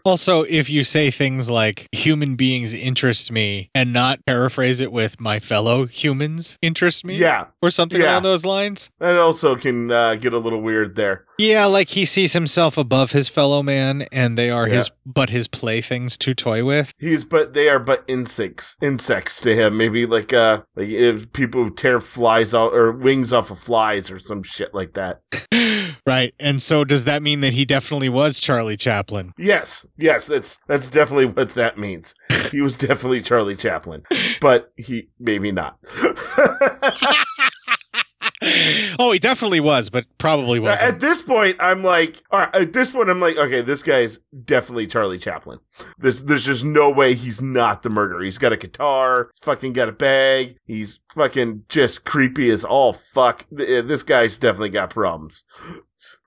[0.05, 5.21] Also, if you say things like human beings interest me and not paraphrase it with
[5.21, 7.47] my fellow humans interest me, Yeah.
[7.63, 8.13] or something Yeah.
[8.13, 8.91] along those lines.
[8.99, 11.25] That also can uh, get a little weird there.
[11.39, 14.77] Yeah, like he sees himself above his fellow man and they are Yeah.
[14.77, 16.93] his but his playthings to toy with.
[16.99, 19.77] He's but they are but insects insects to him.
[19.77, 24.19] Maybe like uh like if people tear flies out or wings off of flies or
[24.19, 25.21] some shit like that.
[26.07, 26.35] Right.
[26.41, 29.33] And so does that mean that he definitely was Charlie Chaplin?
[29.51, 32.15] Yes, yes, that's that's definitely what that means.
[32.51, 34.03] He was definitely Charlie Chaplin,
[34.41, 35.79] but he maybe not.
[38.99, 40.89] Oh, he definitely was, but probably wasn't.
[40.89, 42.55] At this point, I'm like, all right.
[42.55, 45.59] At this point, I'm like, okay, this guy's definitely Charlie Chaplin.
[45.99, 48.23] There's, there's just no way he's not the murderer.
[48.23, 49.29] He's got a guitar.
[49.31, 50.57] He's fucking got a bag.
[50.65, 53.47] He's fucking just creepy as all fuck.
[53.51, 55.45] This guy's definitely got problems.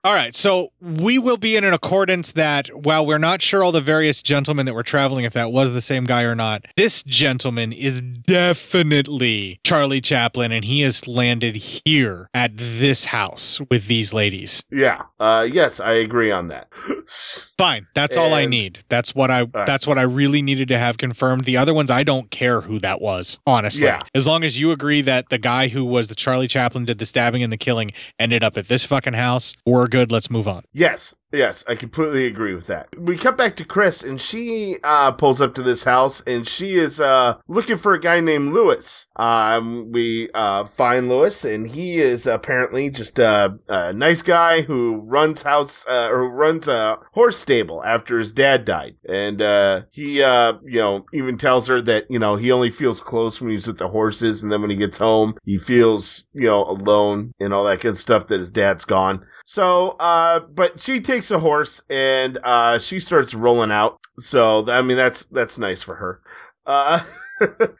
[0.04, 3.72] All right, so we will be in an accordance that while we're not sure all
[3.72, 7.02] the various gentlemen that were traveling, if that was the same guy or not, this
[7.04, 14.12] gentleman is definitely Charlie Chaplin, and he has landed here at this house with these
[14.12, 14.62] ladies.
[14.70, 15.04] Yeah.
[15.18, 16.68] Uh, yes, I agree on that.
[17.56, 18.80] Fine, that's all I need.
[18.90, 19.44] That's what I.
[19.44, 21.44] That's what I really needed to have confirmed.
[21.44, 23.38] The other ones, I don't care who that was.
[23.46, 24.02] Honestly, Yeah.
[24.14, 27.06] as long as you agree that the guy who was the Charlie Chaplin did the
[27.06, 30.10] stabbing and the killing ended up at this fucking house, we're good.
[30.10, 30.64] Let's move on.
[30.72, 32.88] Yes, yes, I completely agree with that.
[32.98, 36.76] We cut back to Chris, and she uh, pulls up to this house, and she
[36.76, 39.06] is uh, looking for a guy named Lewis.
[39.16, 44.96] Um, we uh, find Lewis, and he is apparently just a, a nice guy who
[45.04, 50.22] runs house uh, or runs a horse stable after his dad died, and uh, he,
[50.22, 53.66] uh, you know, even tells her that you know he only feels close when he's
[53.66, 57.52] with the horses, and then when he gets home, he feels you know alone and
[57.52, 59.24] all that good stuff that his dad's gone.
[59.44, 63.98] So, but she takes a horse and uh, she starts rolling out.
[64.18, 66.20] So, I mean, that's that's nice for her.
[66.66, 67.04] Uh,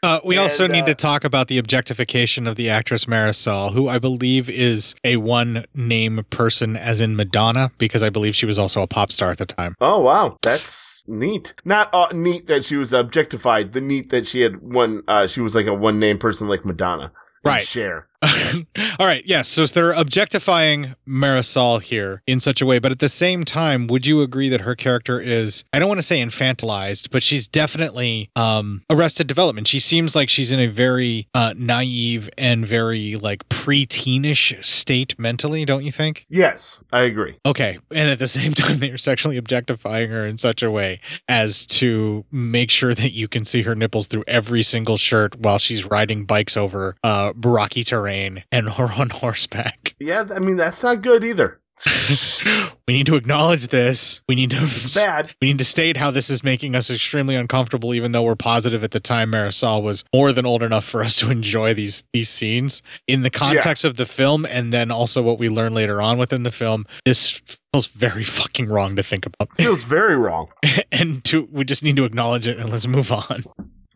[0.02, 3.88] Uh, we also need uh, to talk about the objectification of the actress Marisol, who
[3.88, 8.58] I believe is a one name person, as in Madonna, because I believe she was
[8.58, 9.74] also a pop star at the time.
[9.80, 11.54] oh wow, that's neat.
[11.64, 13.72] Not uh, neat that she was objectified.
[13.72, 15.02] The neat that she had one.
[15.08, 17.12] Uh, she was like a one name person like Madonna.
[17.44, 17.62] Right.
[17.62, 18.08] Cher.
[18.98, 19.48] All right, yes.
[19.48, 24.06] So they're objectifying Marisol here in such a way, but at the same time, would
[24.06, 28.30] you agree that her character is I don't want to say infantilized, but she's definitely
[28.36, 29.68] um arrested development.
[29.68, 35.64] She seems like she's in a very uh naive and very like pre-teenish state mentally,
[35.64, 36.26] don't you think?
[36.28, 37.38] Yes, I agree.
[37.44, 37.78] Okay.
[37.90, 42.24] And at the same time they're sexually objectifying her in such a way as to
[42.30, 46.24] make sure that you can see her nipples through every single shirt while she's riding
[46.24, 48.13] bikes over uh rocky terrain
[48.52, 49.94] and or on horseback.
[49.98, 51.60] Yeah, I mean that's not good either.
[52.86, 54.20] We need to acknowledge this.
[54.28, 55.34] We need to bad.
[55.40, 58.84] We need to state how this is making us extremely uncomfortable, even though we're positive
[58.84, 62.28] at the time Marisol was more than old enough for us to enjoy these these
[62.28, 66.18] scenes in the context of the film, and then also what we learn later on
[66.18, 66.84] within the film.
[67.06, 67.40] This
[67.72, 69.48] feels very fucking wrong to think about.
[69.56, 70.48] Feels very wrong.
[70.92, 73.44] and to we just need to acknowledge it and let's move on.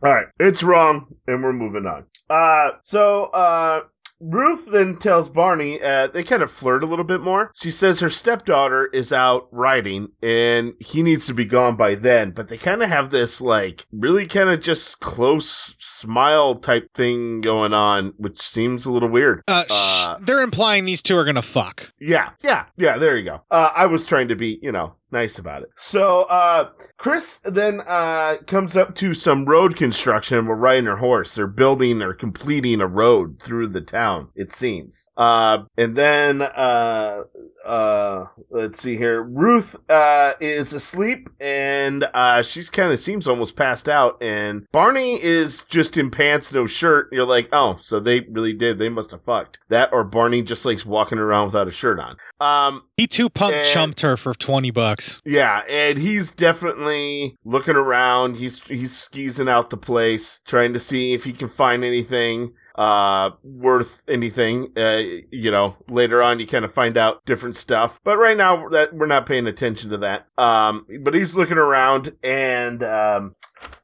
[0.01, 2.05] All right, it's wrong, and we're moving on.
[2.27, 3.81] Uh, so uh,
[4.21, 7.51] Ruth then tells Barney uh, they kind of flirt a little bit more.
[7.55, 12.31] She says her stepdaughter is out riding, and he needs to be gone by then.
[12.31, 17.41] But they kind of have this like really kind of just close smile type thing
[17.41, 19.41] going on, which seems a little weird.
[19.47, 21.91] Uh, sh- they're implying these two are gonna fuck.
[21.99, 22.97] Yeah, yeah, yeah.
[22.97, 23.41] There you go.
[23.49, 25.69] Uh, I was trying to be, you know, nice about it.
[25.75, 30.45] So, uh, Chris then uh comes up to some road construction.
[30.45, 31.35] We're riding her horse.
[31.35, 34.29] They're building or completing a road through the town.
[34.35, 35.09] It seems.
[35.15, 37.23] Uh, and then uh,
[37.65, 39.23] uh, let's see here.
[39.23, 44.21] Ruth uh is asleep and uh she's kind of seems almost passed out.
[44.21, 47.09] And Barney is just in pants, no shirt.
[47.11, 48.77] You're like, oh, so they really did.
[48.79, 52.17] They must have fucked that, or Barney just likes walking around without a shirt on.
[52.39, 54.98] Um, He two pump chumped her for twenty bucks.
[55.25, 58.37] Yeah, and he's definitely looking around.
[58.37, 63.31] He's he's skeezing out the place, trying to see if he can find anything uh
[63.43, 64.71] worth anything.
[64.77, 68.69] Uh, you know, later on you kind of find out different stuff, but right now
[68.69, 70.25] that we're not paying attention to that.
[70.37, 73.33] Um, but he's looking around and um.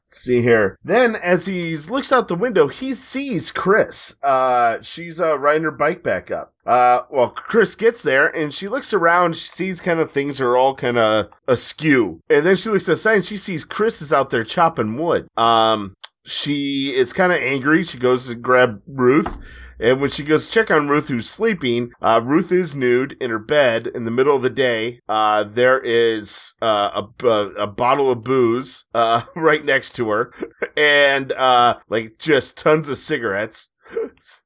[0.08, 0.78] See here.
[0.84, 4.14] Then, as he looks out the window, he sees Chris.
[4.22, 6.54] Uh, she's uh, riding her bike back up.
[6.64, 9.34] Uh, well, Chris gets there and she looks around.
[9.34, 13.14] She sees kind of things are all kind of askew, and then she looks aside
[13.16, 15.26] and she sees Chris is out there chopping wood.
[15.36, 15.96] Um,
[16.26, 17.82] she is kind of angry.
[17.82, 19.38] She goes to grab Ruth.
[19.78, 23.30] And when she goes to check on Ruth, who's sleeping, uh, Ruth is nude in
[23.30, 25.00] her bed in the middle of the day.
[25.08, 30.32] Uh, there is uh, a, a, a bottle of booze uh, right next to her,
[30.76, 33.70] and uh, like just tons of cigarettes.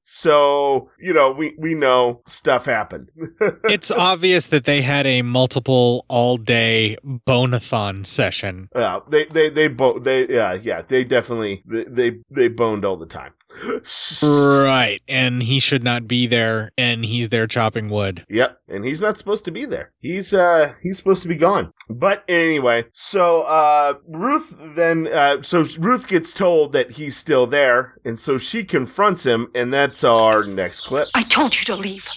[0.01, 3.11] So you know, we we know stuff happened.
[3.64, 8.68] it's obvious that they had a multiple all day bonathon session.
[8.75, 12.97] Yeah, they they they bo- they yeah yeah they definitely they they, they boned all
[12.97, 13.33] the time.
[14.22, 15.01] Right.
[15.09, 18.24] And he should not be there and he's there chopping wood.
[18.28, 19.90] Yep, and he's not supposed to be there.
[19.98, 21.72] He's uh he's supposed to be gone.
[21.88, 27.94] But anyway, so uh Ruth then uh so Ruth gets told that he's still there,
[28.05, 31.09] and so she confronts him, and that's our next clip.
[31.14, 32.09] I told you to leave.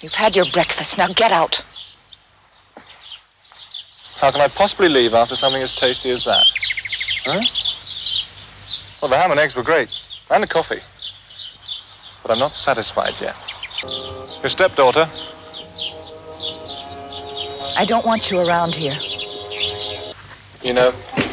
[0.00, 0.98] You've had your breakfast.
[0.98, 1.62] Now get out.
[4.20, 6.44] How can I possibly leave after something as tasty as that?
[7.24, 7.42] Huh?
[9.02, 9.90] Well, the ham and eggs were great,
[10.30, 10.80] and the coffee.
[12.22, 13.36] But I'm not satisfied yet.
[14.42, 15.06] Your stepdaughter,
[17.78, 18.96] I don't want you around here.
[20.62, 21.26] you know, if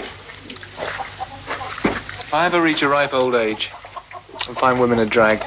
[2.34, 3.72] I ever reach a ripe old age
[4.48, 5.42] and find women a drag,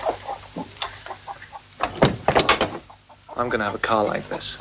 [3.36, 4.58] I'm gonna have a car like this.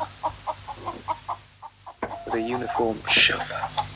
[2.26, 3.95] With a uniform chauffeur.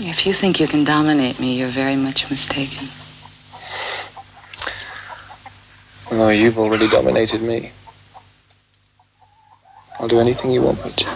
[0.00, 2.86] If you think you can dominate me, you're very much mistaken.
[6.16, 7.72] No, you've already dominated me.
[9.98, 11.06] I'll do anything you want me to.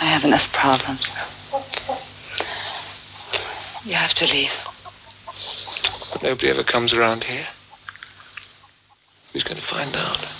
[0.00, 1.10] I have enough problems.
[3.84, 4.54] You have to leave.
[6.22, 7.46] Nobody ever comes around here.
[9.32, 10.39] Who's going to find out?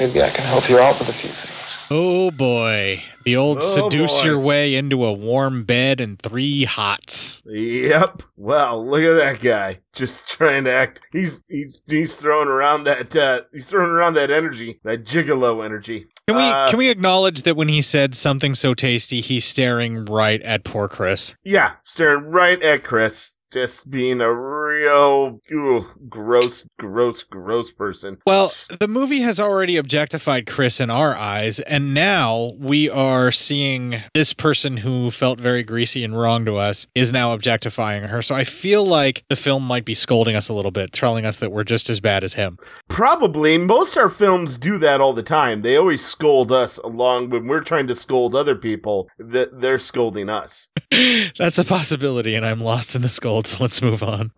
[0.00, 1.86] Maybe I can help you out with a few things.
[1.90, 3.02] Oh boy.
[3.24, 4.24] The old Oh, seduce boy.
[4.24, 7.42] your way into a warm bed and three hots.
[7.46, 8.22] Yep.
[8.36, 9.80] Well, look at that guy.
[9.92, 11.00] Just trying to act.
[11.12, 16.06] He's he's he's throwing around that uh he's throwing around that energy, that gigolo energy.
[16.26, 20.04] Can we Uh, can we acknowledge that when he said something so tasty, he's staring
[20.06, 21.34] right at poor Chris?
[21.44, 23.38] Yeah, staring right at Chris.
[23.54, 28.18] Just being a real ooh, gross, gross, gross person.
[28.26, 34.02] Well, the movie has already objectified Chris in our eyes, and now we are seeing
[34.12, 38.22] this person who felt very greasy and wrong to us is now objectifying her.
[38.22, 41.36] So I feel like the film might be scolding us a little bit, telling us
[41.36, 42.58] that we're just as bad as him.
[42.88, 45.62] Probably most our films do that all the time.
[45.62, 49.08] They always scold us along when we're trying to scold other people.
[49.16, 50.70] That they're scolding us.
[51.38, 54.32] That's a possibility, and I'm lost in the scold, let's move on.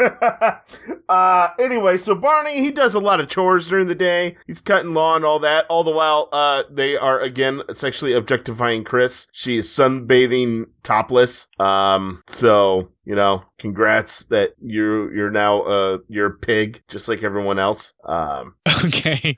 [1.08, 4.36] uh, anyway, so Barney he does a lot of chores during the day.
[4.46, 5.66] He's cutting lawn, all that.
[5.68, 9.28] All the while, uh, they are again sexually objectifying Chris.
[9.32, 11.48] She is sunbathing topless.
[11.58, 17.22] Um, so you know, congrats that you're you're now uh you're a pig just like
[17.22, 17.94] everyone else.
[18.04, 18.54] Um,
[18.84, 19.36] Okay.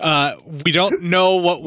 [0.00, 0.36] Uh,
[0.66, 1.62] we don't know what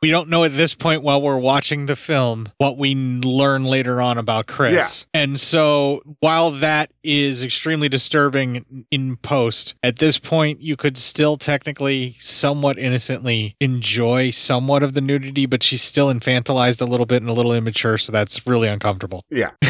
[0.00, 4.00] we don't know at this point while we're watching the film what we learn later
[4.00, 5.06] on about Chris.
[5.12, 11.36] And so while that is extremely disturbing in post, at this point you could still
[11.36, 17.22] technically somewhat innocently enjoy somewhat of the nudity, but she's still infantilized a little bit
[17.22, 19.24] and a little immature, so that's really uncomfortable.
[19.30, 19.50] yeah,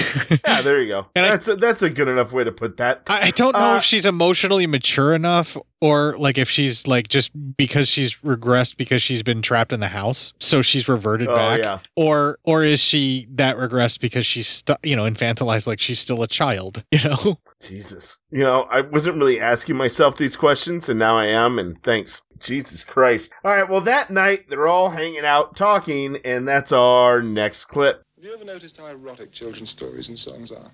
[0.47, 0.63] yeah.
[0.63, 1.07] There you go.
[1.15, 3.03] and that's a, that's a good enough way to put that.
[3.09, 7.09] I, I don't know Uh, if she's emotionally mature enough or like if she's like
[7.09, 11.35] just because she's regressed because she's been trapped in the house so she's reverted Oh,
[11.35, 11.79] back yeah.
[11.97, 16.23] or or is she that regressed because she's stu- you know infantilized like she's still
[16.23, 18.19] a child you know Jesus.
[18.31, 22.23] You know, I wasn't really asking myself these questions, and now I am, and thanks.
[22.41, 23.31] Jesus Christ.
[23.45, 28.03] All right, well, that night, they're all hanging out talking, and that's our next clip.
[28.23, 30.71] Have you ever noticed how erotic children's stories and songs are?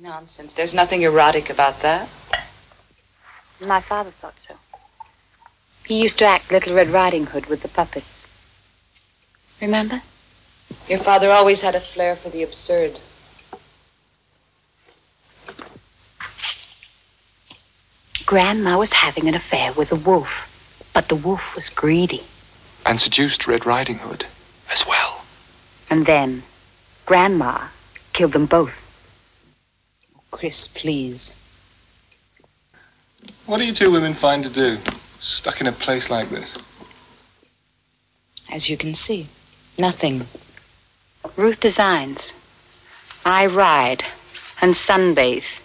[0.00, 0.54] Nonsense.
[0.54, 2.08] There's nothing erotic about that.
[3.64, 4.56] My father thought so.
[5.86, 8.26] He used to act Little Red Riding Hood with the puppets.
[9.62, 10.02] Remember?
[10.88, 12.98] Your father always had a flair for the absurd.
[18.26, 22.24] Grandma was having an affair with a wolf, but the wolf was greedy.
[22.84, 24.26] And seduced Red Riding Hood
[24.72, 25.17] as well.
[25.90, 26.42] And then
[27.06, 27.68] Grandma
[28.12, 28.74] killed them both.
[30.30, 31.34] Chris, please.
[33.46, 34.76] What do you two women find to do?
[35.20, 36.58] Stuck in a place like this.
[38.52, 39.26] As you can see,
[39.78, 40.26] nothing.
[41.36, 42.32] Ruth designs.
[43.24, 44.04] I ride
[44.60, 45.60] and sunbathe.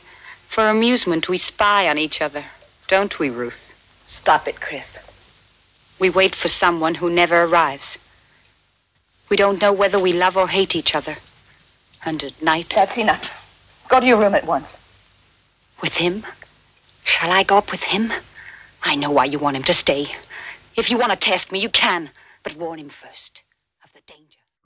[0.48, 2.46] For amusement, we spy on each other,
[2.88, 3.74] don't we, Ruth?
[4.06, 5.10] Stop it, Chris.
[6.00, 7.98] We wait for someone who never arrives.
[9.30, 11.18] We don't know whether we love or hate each other.
[12.06, 12.74] And at night.
[12.76, 13.86] That's enough.
[13.90, 14.80] Go to your room at once.
[15.82, 16.26] With him?
[17.04, 18.14] Shall I go up with him?
[18.84, 20.08] I know why you want him to stay.
[20.76, 22.10] If you want to test me, you can.
[22.44, 23.42] But warn him first.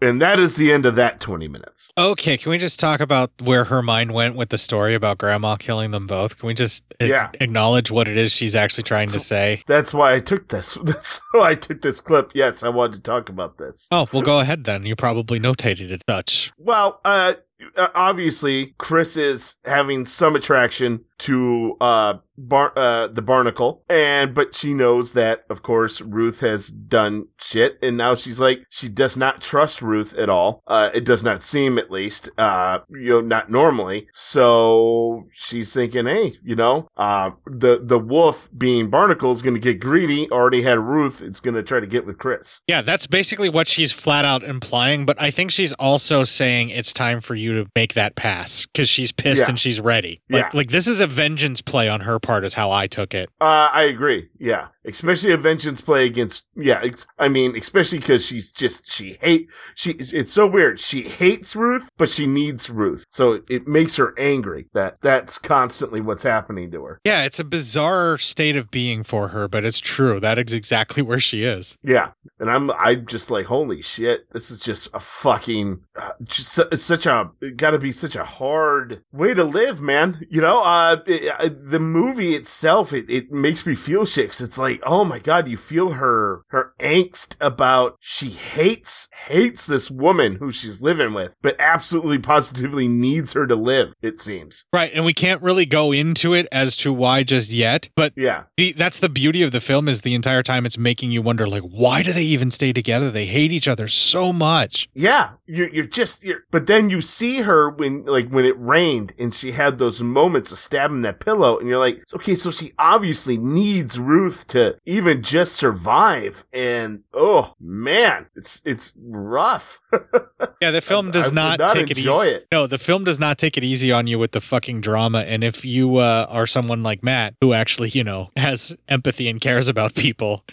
[0.02, 1.92] And that is the end of that 20 minutes.
[1.98, 5.56] okay can we just talk about where her mind went with the story about grandma
[5.56, 7.32] killing them both can we just a- Yeah.
[7.42, 10.78] acknowledge what it is she's actually trying to say That's why I took this.
[10.84, 12.32] That's why I took this clip.
[12.36, 13.88] Yes, I wanted to talk about this.
[13.92, 17.34] oh well go ahead then you probably notated it such Well, uh,
[17.76, 24.56] uh, obviously, Chris is having some attraction to uh, bar- uh, the barnacle, and but
[24.56, 29.18] she knows that, of course, Ruth has done shit, and now she's like she does
[29.18, 30.62] not trust Ruth at all.
[30.68, 34.08] Uh, it does not seem, at least, uh, you know, not normally.
[34.14, 39.60] So she's thinking, hey, you know, uh, the the wolf being barnacle is going to
[39.60, 40.30] get greedy.
[40.32, 41.22] Already had Ruth.
[41.22, 42.62] It's going to try to get with Chris.
[42.68, 46.94] Yeah, that's basically what she's flat out implying, but I think she's also saying it's
[46.94, 49.50] time for you to make that pass because she's pissed Yeah.
[49.50, 50.22] and she's ready.
[50.30, 50.50] Like, Yeah.
[50.54, 53.30] like this is a vengeance play on her part, is how I took it.
[53.42, 54.30] Uh, I agree.
[54.38, 56.46] Yeah, especially a vengeance play against.
[56.56, 59.92] Yeah, ex- I mean, especially because she's just she hate she.
[59.92, 60.80] It's so weird.
[60.80, 64.68] She hates Ruth, but she needs Ruth, so it makes her angry.
[64.74, 67.00] That that's constantly what's happening to her.
[67.04, 70.20] Yeah, it's a bizarre state of being for her, but it's true.
[70.20, 71.78] That is exactly where she is.
[71.82, 76.60] Yeah, and I'm I'm just like, holy shit, this is just a fucking, uh, just
[76.72, 80.26] it's such a got to be such a hard way to live, man.
[80.30, 84.28] You know, uh, it, uh, the movie itself, it, it makes me feel shit.
[84.32, 89.66] 'cause it's like, oh my god, you feel her her angst about she hates hates
[89.66, 93.94] this woman who she's living with, but absolutely positively needs her to live.
[94.02, 94.66] It seems.
[94.74, 98.44] Right, and we can't really go into it as to why just yet, but yeah,
[98.58, 101.48] the, that's the beauty of the film is the entire time it's making you wonder,
[101.48, 103.12] like, why do they even stay together?
[103.12, 104.88] They hate each other so much.
[104.94, 109.14] Yeah, you're you're just you're, but then you see her when like when it rained
[109.20, 112.74] and she had those moments of stabbing that pillow, and you're like, okay, so she
[112.78, 119.80] obviously needs Ruth to even just survive, and oh man, it's it's rough.
[120.62, 122.10] Yeah, the film does I not, not take it easy.
[122.10, 122.48] it.
[122.52, 125.20] No, the film does not take it easy on you with the fucking drama.
[125.20, 129.40] And if you uh, are someone like Matt, who actually, you know, has empathy and
[129.40, 130.44] cares about people,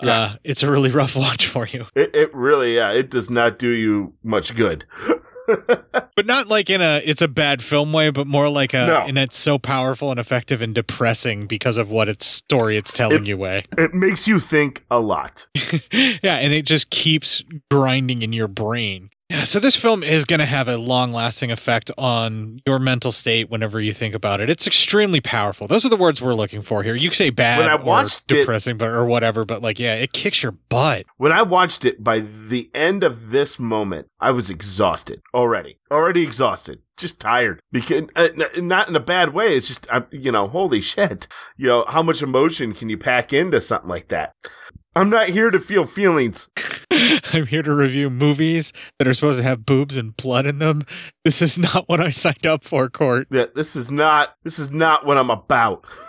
[0.00, 1.86] uh, it's a really rough watch for you.
[1.94, 4.84] It, it really, yeah, it does not do you much good.
[6.16, 9.04] But not like in a it's a bad film way, but more like a No.
[9.06, 13.24] and it's so powerful and effective and depressing because of what its story it's telling
[13.24, 13.64] you way.
[13.78, 15.46] It makes you think a lot.
[15.92, 19.10] yeah, and it just keeps grinding in your brain.
[19.30, 23.12] Yeah, so this film is going to have a long lasting effect on your mental
[23.12, 24.48] state whenever you think about it.
[24.48, 25.66] It's extremely powerful.
[25.68, 26.94] Those are the words we're looking for here.
[26.94, 29.96] You say bad When I or watched it- depressing, but or whatever, but like, yeah,
[29.96, 31.04] it kicks your butt.
[31.18, 35.76] When I watched it, by the end of this moment, I was exhausted already.
[35.90, 36.80] Already exhausted.
[36.96, 37.60] Just tired.
[37.70, 39.54] Because uh, not in a bad way.
[39.54, 41.28] It's just, uh, you know, holy shit.
[41.58, 44.32] You know, how much emotion can you pack into something like that?
[44.96, 46.48] I'm not here to feel feelings.
[47.32, 50.84] I'm here to review movies that are supposed to have boobs and blood in them.
[51.24, 53.28] This is not what I signed up for, Court.
[53.30, 54.34] Yeah, this is not.
[54.42, 55.84] This is not what I'm about.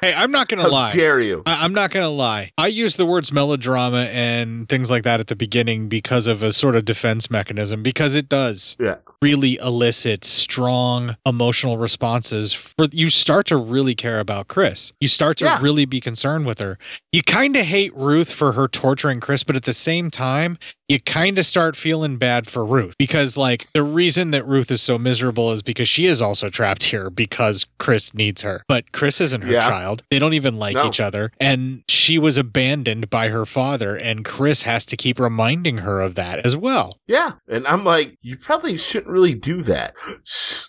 [0.00, 0.90] Hey, I'm not going to How lie.
[0.90, 1.42] dare you?
[1.44, 2.52] I- I'm not going to lie.
[2.56, 6.52] I use the words melodrama and things like that at the beginning because of a
[6.52, 8.96] sort of defense mechanism, because it does Yeah.
[9.20, 12.52] really elicit strong emotional responses.
[12.52, 14.92] For you start to really care about Chris.
[15.00, 15.58] You start to Yeah.
[15.60, 16.78] really be concerned with her.
[17.12, 21.00] You kind of hate Ruth for her torturing Chris, but at the same time, you
[21.00, 24.96] kind of start feeling bad for Ruth because, like, the reason that Ruth is so
[24.96, 28.62] miserable is because she is also trapped here because Chris needs her.
[28.68, 29.60] But Chris isn't her Yeah.
[29.60, 30.02] child.
[30.10, 30.88] They don't even like No.
[30.88, 31.32] each other.
[31.40, 36.14] And she was abandoned by her father, and Chris has to keep reminding her of
[36.16, 36.98] that as well.
[37.06, 37.32] Yeah.
[37.48, 39.94] And I'm like, you probably shouldn't really do that.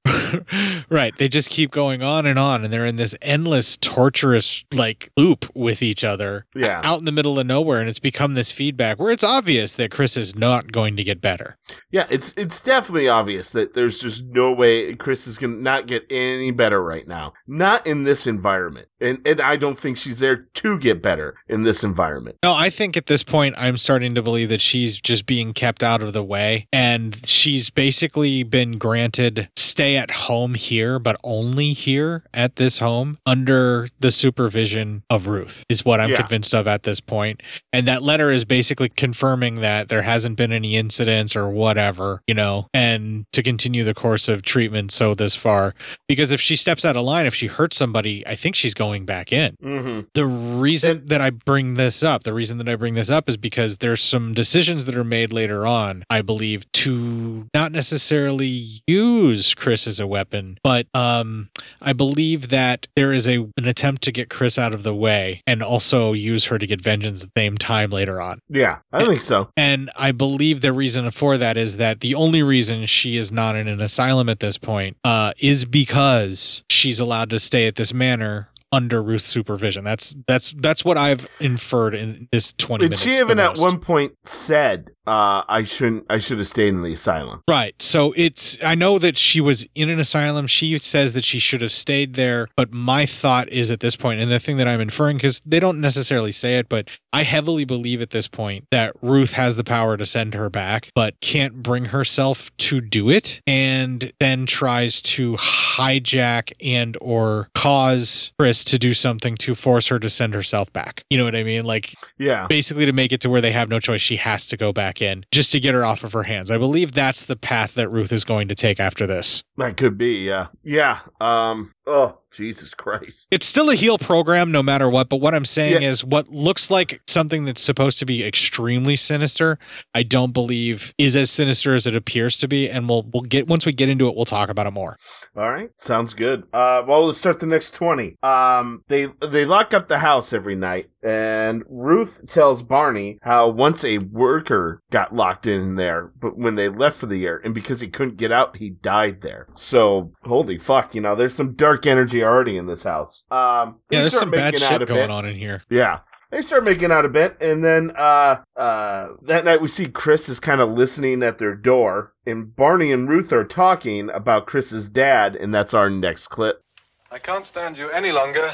[0.89, 1.13] right.
[1.17, 5.49] They just keep going on and on, and they're in this endless, torturous, like, loop
[5.55, 6.81] with each other Yeah.
[6.83, 7.79] out in the middle of nowhere.
[7.79, 11.21] And it's become this feedback where it's obvious that Chris is not going to get
[11.21, 11.57] better.
[11.91, 16.05] Yeah, it's it's definitely obvious that there's just no way Chris is gonna not get
[16.09, 17.33] any better right now.
[17.47, 18.87] Not in this environment.
[18.99, 22.37] And and I don't think she's there to get better in this environment.
[22.43, 25.83] No, I think at this point, I'm starting to believe that she's just being kept
[25.83, 26.67] out of the way.
[26.73, 33.19] And she's basically been granted stay at home here, but only here at this home
[33.25, 36.17] under the supervision of Ruth, is what I'm Yeah.
[36.17, 37.41] convinced of at this point.
[37.71, 42.33] And that letter is basically confirming that there hasn't been any incidents or whatever, you
[42.33, 45.75] know, and to continue the course of treatment so this far.
[46.07, 49.05] Because if she steps out of line, if she hurts somebody, I think she's going
[49.05, 49.55] back in.
[49.63, 50.07] Mm-hmm.
[50.13, 53.37] The reason that I bring this up, the reason that I bring this up is
[53.37, 59.53] because there's some decisions that are made later on, I believe, to not necessarily use
[59.53, 61.49] Chris as a weapon, but um
[61.81, 65.41] I believe that there is a an attempt to get Chris out of the way
[65.47, 68.39] and also use her to get vengeance at the same time later on.
[68.49, 69.49] Yeah, I think so.
[69.55, 73.55] And I believe the reason for that is that the only reason she is not
[73.55, 77.88] in an asylum at this point uh, is because she's allowed to stay at this
[77.93, 79.83] manor under Ruth's supervision.
[79.83, 83.03] That's that's that's what I've inferred in this twenty And minutes.
[83.03, 86.93] she even at one point said, uh, I shouldn't I should have stayed in the
[86.93, 87.41] asylum.
[87.49, 87.73] Right.
[87.81, 90.47] So it's I know that she was in an asylum.
[90.47, 94.21] She says that she should have stayed there, but my thought is at this point,
[94.21, 97.65] and the thing that I'm inferring because they don't necessarily say it, but I heavily
[97.65, 101.63] believe at this point that Ruth has the power to send her back, but can't
[101.63, 108.79] bring herself to do it, and then tries to hijack and or cause Chris to
[108.79, 111.03] do something to force her to send herself back.
[111.09, 111.65] You know what I mean?
[111.65, 112.47] Like Yeah.
[112.47, 115.01] basically to make it to where they have no choice she has to go back
[115.01, 117.89] in just to get her off of her hands i believe that's the path that
[117.89, 120.47] ruth is going to take after this That could be, yeah.
[120.63, 120.99] Yeah.
[121.21, 123.27] Um oh Jesus Christ.
[123.31, 125.89] it's still a heal program no matter what but what i'm saying Yeah.
[125.89, 129.57] is what looks like something that's supposed to be extremely sinister
[129.95, 133.47] i don't believe is as sinister as it appears to be and we'll we'll get
[133.47, 134.95] once we get into it we'll talk about it more
[135.35, 136.43] All right, sounds good.
[136.53, 138.15] Uh, well, let's start the next twenty.
[138.21, 143.83] Um, they they lock up the house every night, and Ruth tells Barney how once
[143.85, 147.79] a worker got locked in there, but when they left for the year, and because
[147.79, 149.47] he couldn't get out, he died there.
[149.55, 153.23] So holy fuck, you know, there's some dark energy already in this house.
[153.31, 155.09] Um, they yeah there's start some bad out shit a going bit.
[155.09, 155.99] on in here Yeah.
[156.31, 160.29] They start making out a bit, and then uh, uh, that night we see Chris
[160.29, 164.89] is kind of listening at their door, and Barney and Ruth are talking about Chris's
[164.89, 166.63] dad, and that's our next clip.
[167.09, 168.51] I can't stand you any longer.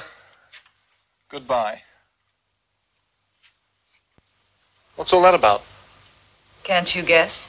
[1.28, 1.82] Goodbye.
[4.96, 5.62] What's all that about?
[6.64, 7.48] Can't you guess?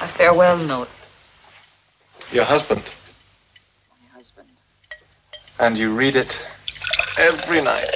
[0.00, 0.88] A farewell note.
[2.34, 2.82] Your husband.
[3.88, 4.48] My husband.
[5.60, 6.44] And you read it
[7.16, 7.94] every night.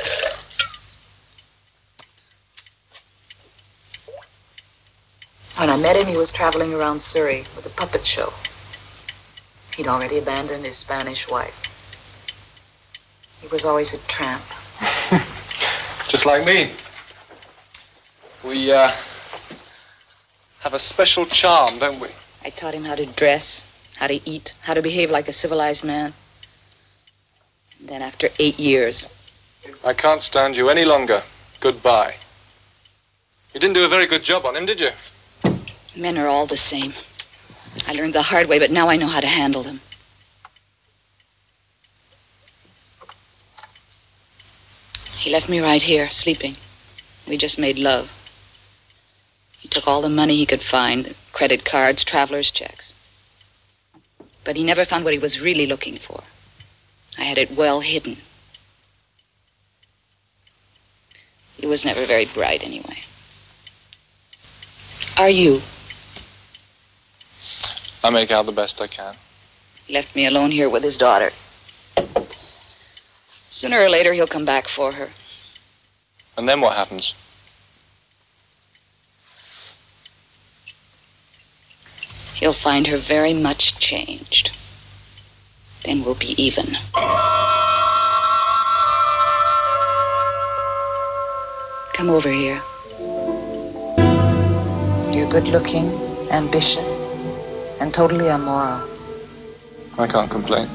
[5.57, 8.29] When I met him, he was traveling around Surrey with a puppet show.
[9.77, 11.59] He'd already abandoned his Spanish wife.
[13.43, 14.45] He was always a tramp.
[16.09, 16.71] Just like me.
[18.45, 18.93] We uh,
[20.61, 22.11] have a special charm, don't we?
[22.45, 23.68] I taught him how to dress,
[23.99, 26.13] how to eat, how to behave like a civilized man.
[27.81, 29.09] Then, after eight years,
[29.85, 31.23] I can't stand you any longer.
[31.61, 32.15] Goodbye.
[33.55, 34.91] You didn't do a very good job on him, did you?
[35.97, 36.93] men are all the same.
[37.87, 39.81] I learned the hard way, but now I know how to handle them.
[45.17, 46.55] He left me right here, sleeping.
[47.27, 48.15] We just made love.
[49.59, 52.95] He took all the money he could find credit cards, traveler's checks.
[54.45, 56.23] But he never found what he was really looking for.
[57.19, 58.19] I had it well hidden.
[61.59, 62.99] He was never very bright, anyway.
[65.17, 65.61] Are you?
[68.05, 69.17] I make out the best I can.
[69.87, 71.33] He left me alone here with his daughter.
[73.49, 75.09] Sooner or later, he'll come back for her.
[76.37, 77.15] And then what happens?
[82.35, 84.51] He'll find her very much changed.
[85.85, 86.67] Then we'll be even.
[91.95, 92.61] Come over here.
[95.11, 95.87] You're good looking,
[96.31, 97.01] ambitious,
[97.81, 98.87] and totally immoral.
[99.99, 100.69] I can't complain.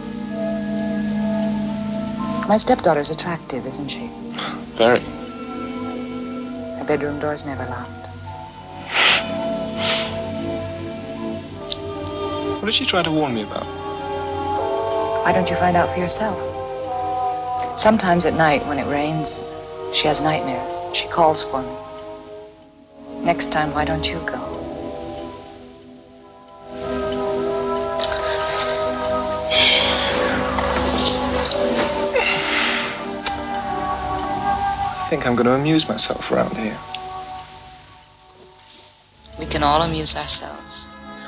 [2.48, 4.10] My stepdaughter's attractive, isn't she?
[4.74, 5.02] Very.
[6.80, 8.03] Her bedroom door's never locked.
[12.64, 13.66] What did she try to warn me about?
[15.26, 16.38] Why don't you find out for yourself?
[17.78, 19.54] Sometimes at night when it rains,
[19.94, 20.80] she has nightmares.
[20.94, 23.26] She calls for me.
[23.26, 24.40] Next time, why don't you go?
[35.02, 36.78] I think I'm going to amuse myself around here.
[39.38, 40.53] We can all amuse ourselves.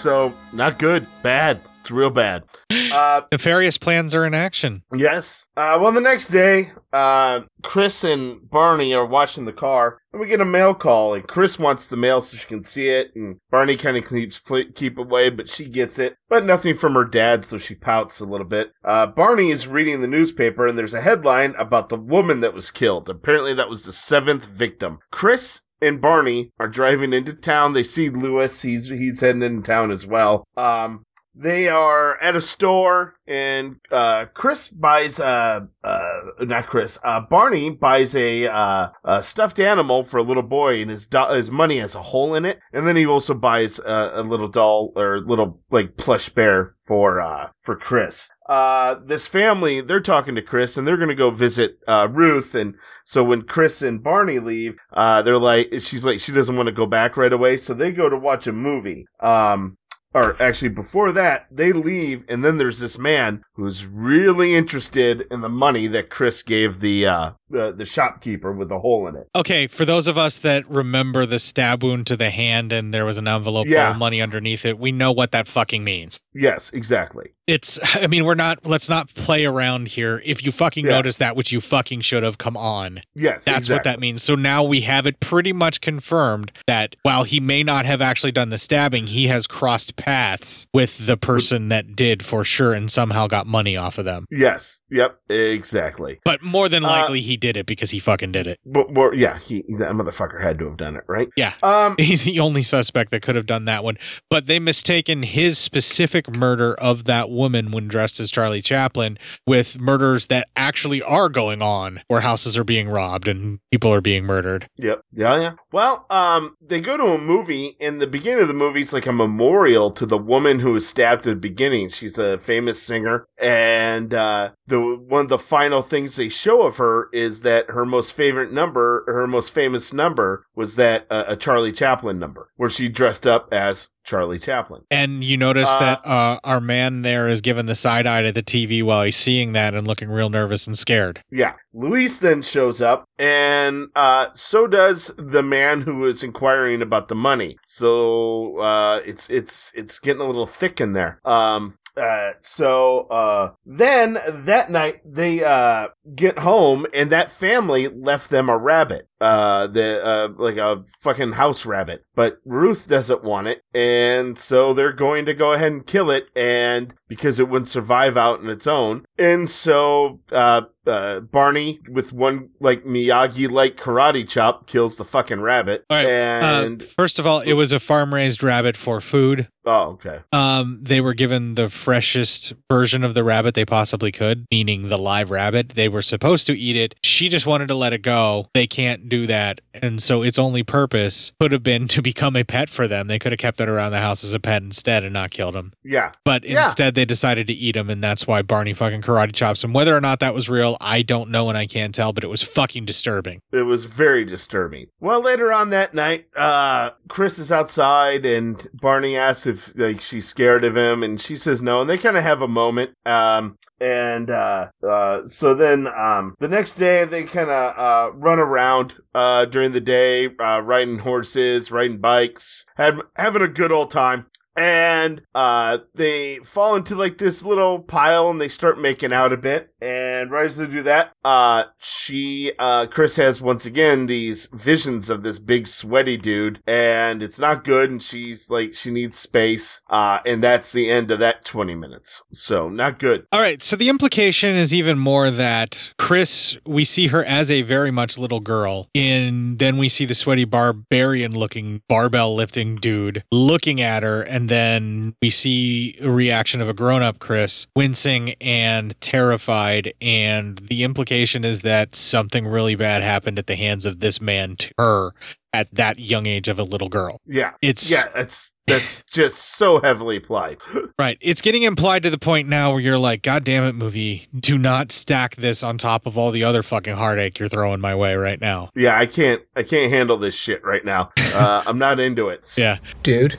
[0.06, 1.08] So, not good.
[1.24, 1.62] Bad.
[1.80, 2.44] It's real bad.
[2.72, 4.84] Uh, Nefarious plans are in action.
[4.96, 5.48] Yes.
[5.58, 10.28] Uh, well, the next day, uh, Chris and Barney are watching the car, and we
[10.28, 11.16] get a mail call.
[11.16, 14.40] And Chris wants the mail so she can see it, and Barney kind of keeps
[14.76, 16.18] keep away, but she gets it.
[16.30, 18.74] But nothing from her dad, so she pouts a little bit.
[18.84, 22.70] Uh, Barney is reading the newspaper, and there's a headline about the woman that was
[22.70, 23.10] killed.
[23.10, 25.00] Apparently, that was the seventh victim.
[25.12, 27.74] Chris and Barney are driving into town.
[27.74, 28.62] They see Lewis.
[28.64, 30.48] He's he's heading into town as well.
[30.58, 31.06] Um,
[31.36, 36.00] they are at a store and uh, Chris buys a uh
[36.42, 40.90] not Chris uh Barney buys a uh a stuffed animal for a little boy and
[40.90, 44.12] his do- his money has a hole in it and then he also buys uh,
[44.14, 48.30] a little doll or little like plush bear for uh for Chris.
[48.48, 52.76] Uh this family they're talking to Chris and they're to go visit uh Ruth and
[53.04, 56.74] so when Chris and Barney leave uh they're like she's like she doesn't want to
[56.74, 59.06] go back right away so they go to watch a movie.
[59.20, 59.78] Um
[60.16, 65.42] or actually before that, they leave, and then there's this man who's really interested in
[65.42, 69.28] the money that Chris gave the uh, the, the shopkeeper with the hole in it.
[69.36, 73.04] Okay, for those of us that remember the stab wound to the hand and there
[73.06, 73.88] was an envelope Yeah.
[73.88, 76.22] full of money underneath it, we know what that fucking means.
[76.34, 77.35] Yes, exactly.
[77.48, 80.22] It's, I mean, we're not, let's not play around here.
[80.26, 80.92] If you fucking Yeah.
[80.94, 83.02] notice that, which you fucking should have, come on.
[83.14, 84.24] Yes, That's what that means.
[84.24, 88.32] So now we have it pretty much confirmed that while he may not have actually
[88.32, 92.90] done the stabbing, he has crossed paths with the person that did for sure and
[92.92, 94.26] somehow got money off of them.
[94.32, 94.82] Yes.
[94.90, 95.20] Yep.
[95.30, 96.20] Exactly.
[96.24, 98.60] But more than Uh, likely, he did it because he fucking did it.
[98.66, 101.30] But more, yeah, he that motherfucker had to have done it, right?
[101.36, 101.54] Yeah.
[101.64, 103.98] Um, He's the only suspect that could have done that one.
[104.30, 109.80] But they mistaken his specific murder of that woman when dressed as Charlie Chaplin with
[109.80, 114.24] murders that actually are going on where houses are being robbed and people are being
[114.24, 114.70] murdered.
[114.78, 115.02] Yep.
[115.12, 115.54] Yeah, yeah.
[115.72, 119.06] Well, um, they go to a movie, and the beginning of the movie is like
[119.06, 121.90] a memorial to the woman who was stabbed at the beginning.
[121.90, 126.78] She's a famous singer, and uh, the one of the final things they show of
[126.78, 131.36] her is that her most favorite number, her most famous number, was that uh, a
[131.36, 134.84] Charlie Chaplin number, where she dressed up as Charlie Chaplin.
[134.90, 138.32] And you notice Uh, that uh, our man there is giving the side eye to
[138.32, 141.22] the TV while he's seeing that and looking real nervous and scared.
[141.32, 141.56] Yeah.
[141.74, 147.16] Luis then shows up, and uh, so does the man who is inquiring about the
[147.16, 147.58] money.
[147.66, 151.20] So uh, it's it's it's getting a little thick in there.
[151.26, 158.30] Um, uh, so uh, then that night they uh, get home, and that family left
[158.30, 159.08] them a rabbit.
[159.22, 162.06] Uh, the uh, like a fucking house rabbit.
[162.16, 166.28] But Ruth doesn't want it, and so they're going to go ahead and kill it,
[166.36, 172.14] and because it wouldn't survive out on its own, and so uh, uh, Barney with
[172.14, 176.06] one like Miyagi like karate chop kills the fucking rabbit, right.
[176.06, 179.48] and uh, first of all, it was a farm raised rabbit for food.
[179.66, 184.46] oh okay, Um, they were given the freshest version of the rabbit they possibly could,
[184.52, 185.70] meaning the live rabbit.
[185.70, 186.96] They were supposed to eat it.
[187.04, 188.48] She just wanted to let it go.
[188.54, 189.62] They can't do that.
[189.74, 193.08] And so its only purpose could have been to become a pet for them.
[193.08, 195.56] They could have kept it around the house as a pet instead and not killed
[195.56, 195.74] him.
[195.84, 196.64] yeah, But Yeah.
[196.66, 199.74] instead, they decided to eat him, and that's why Barney fucking karate chops him.
[199.74, 202.28] Whether or not that was real, I don't know and I can't tell, but it
[202.28, 203.40] was fucking disturbing.
[203.52, 204.88] It was very disturbing.
[205.00, 210.28] Well, later on that night, uh, Chris is outside and Barney asks if like she's
[210.28, 212.92] scared of him, and she says no, and they kind of have a moment.
[213.06, 218.40] Um, and uh, uh, so then um, the next day they kind of uh, run
[218.40, 223.92] around uh, during the day, uh, riding horses, riding bikes, had, having a good old
[223.92, 224.28] time.
[224.58, 229.38] And uh, they fall into like this little pile and they start making out a
[229.38, 229.74] bit.
[229.86, 235.12] And right as they do that, uh, she, uh, Chris has once again these visions
[235.12, 237.92] of this big sweaty dude, and it's not good.
[237.92, 239.82] And she's like, she needs space.
[239.88, 242.24] Uh, and that's the end of that 20 minutes.
[242.34, 243.28] So not good.
[243.32, 247.62] All right, so the implication is even more that Chris, we see her as a
[247.62, 253.24] very much little girl, and then we see the sweaty barbarian looking barbell lifting dude
[253.32, 258.34] looking at her, and then we see a reaction of a grown up Chris wincing
[258.42, 259.75] and terrified.
[260.02, 264.56] And the implication is that something really bad happened at the hands of this man
[264.58, 265.12] to her
[265.54, 267.20] at that young age of a little girl.
[267.26, 267.52] Yeah.
[267.62, 270.58] It's yeah, that's, that's just so heavily applied.
[270.98, 271.18] Right.
[271.20, 274.58] It's getting implied to the point now where you're like, God damn it, movie, do
[274.58, 278.16] not stack this on top of all the other fucking heartache you're throwing my way
[278.16, 278.70] right now.
[278.76, 281.12] yeah, I can't, I can't handle this shit right now.
[281.36, 282.48] Uh, I'm not into it.
[282.56, 282.78] Yeah.
[283.04, 283.36] Dude,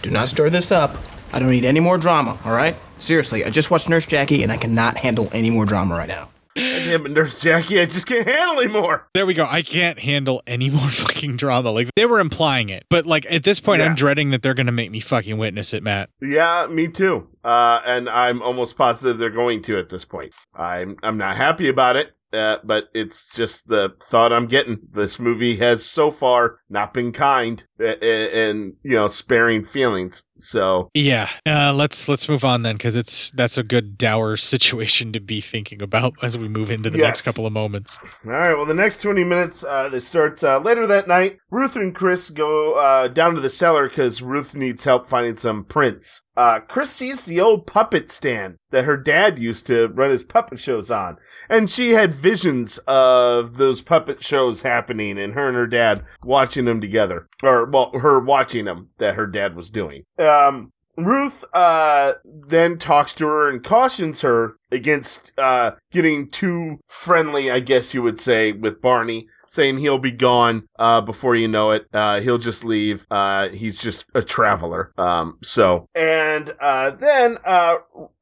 [0.00, 0.96] do not stir this up.
[1.34, 2.74] I don't need any more drama, all right?
[2.98, 6.30] Seriously, I just watched Nurse Jackie and I cannot handle any more drama right now.
[6.54, 9.06] Damn it, Nurse Jackie, I just can't handle anymore.
[9.12, 9.46] There we go.
[9.46, 11.70] I can't handle any more fucking drama.
[11.70, 13.86] Like they were implying it, but like at this point, Yeah.
[13.86, 16.08] I'm dreading that they're gonna make me fucking witness it, Matt.
[16.22, 17.28] Yeah, me too.
[17.44, 20.34] Uh, and I'm almost positive they're going to at this point.
[20.54, 24.78] I'm I'm not happy about it, uh, but it's just the thought I'm getting.
[24.90, 30.24] This movie has so far not been kind uh, and you know sparing feelings.
[30.36, 31.30] So Yeah.
[31.46, 35.40] Uh, let's let's move on then, because it's that's a good dour situation to be
[35.40, 37.98] thinking about as we move into the next couple of moments.
[38.24, 38.54] All right.
[38.54, 41.38] Well, the next 20 minutes, uh, this starts uh, later that night.
[41.50, 45.64] Ruth and Chris go uh, down to the cellar because Ruth needs help finding some
[45.64, 46.22] prints.
[46.36, 50.60] Uh, Chris sees the old puppet stand that her dad used to run his puppet
[50.60, 51.16] shows on.
[51.48, 56.66] And she had visions of those puppet shows happening and her and her dad watching
[56.66, 57.28] them together.
[57.42, 60.02] Or, well, her watching them that her dad was doing.
[60.18, 67.50] Um, Ruth uh, then talks to her and cautions her against uh, getting too friendly,
[67.50, 71.70] I guess you would say, with Barney, saying he'll be gone uh, before you know
[71.70, 71.86] it.
[71.92, 73.06] Uh, he'll just leave.
[73.10, 74.92] Uh, he's just a traveler.
[74.98, 77.38] Um, so, and uh, then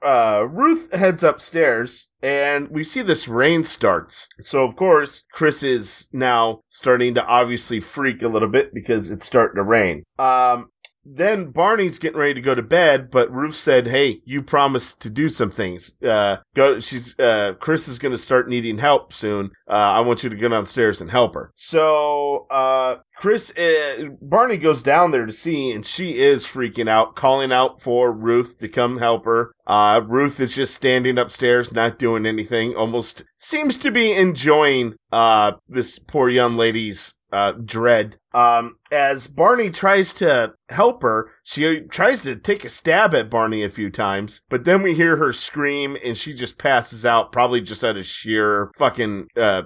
[0.03, 2.11] Ruth heads upstairs.
[2.23, 4.31] And we see this rain starts.
[4.41, 9.27] So, of course, Chris is now starting to obviously freak a little bit because it's
[9.27, 10.05] starting to rain.
[10.19, 10.71] Um,
[11.05, 15.11] then Barney's getting ready to go to bed, but Ruth said, "Hey, you promised to
[15.11, 15.95] do some things.
[16.03, 19.51] Uh, go." She's uh, Chris is going to start needing help soon.
[19.69, 21.51] Uh, I want you to go downstairs and help her.
[21.55, 27.15] So uh, Chris, uh, Barney goes down there to see, and she is freaking out,
[27.15, 29.53] calling out for Ruth to come help her.
[29.67, 32.75] Uh, Ruth is just standing upstairs, not doing anything.
[32.75, 38.17] Almost seems to be enjoying uh, this poor young lady's uh, dread.
[38.33, 43.63] Um, as Barney tries to help her, she tries to take a stab at Barney
[43.65, 47.61] a few times, but then we hear her scream and she just passes out, probably
[47.61, 49.63] just out of sheer fucking, uh,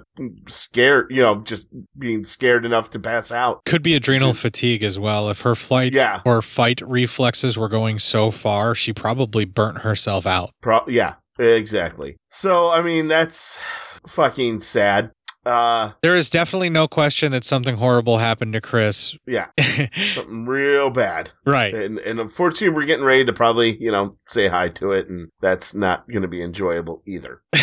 [0.47, 1.67] scared, you know, just
[1.97, 3.63] being scared enough to pass out.
[3.65, 5.29] Could be adrenal fatigue as well.
[5.29, 6.21] If her flight Yeah.
[6.25, 10.51] or fight reflexes were going so far, she probably burnt herself out.
[10.61, 12.17] Pro- yeah, exactly.
[12.29, 13.57] So, I mean, that's
[14.07, 15.11] fucking sad.
[15.49, 19.17] Uh, There is definitely no question that something horrible happened to Chris.
[19.25, 19.47] yeah,
[20.13, 21.31] something real bad.
[21.45, 21.73] Right.
[21.73, 25.29] And, and unfortunately, we're getting ready to probably, you know, say hi to it, and
[25.41, 27.41] that's not going to be enjoyable either.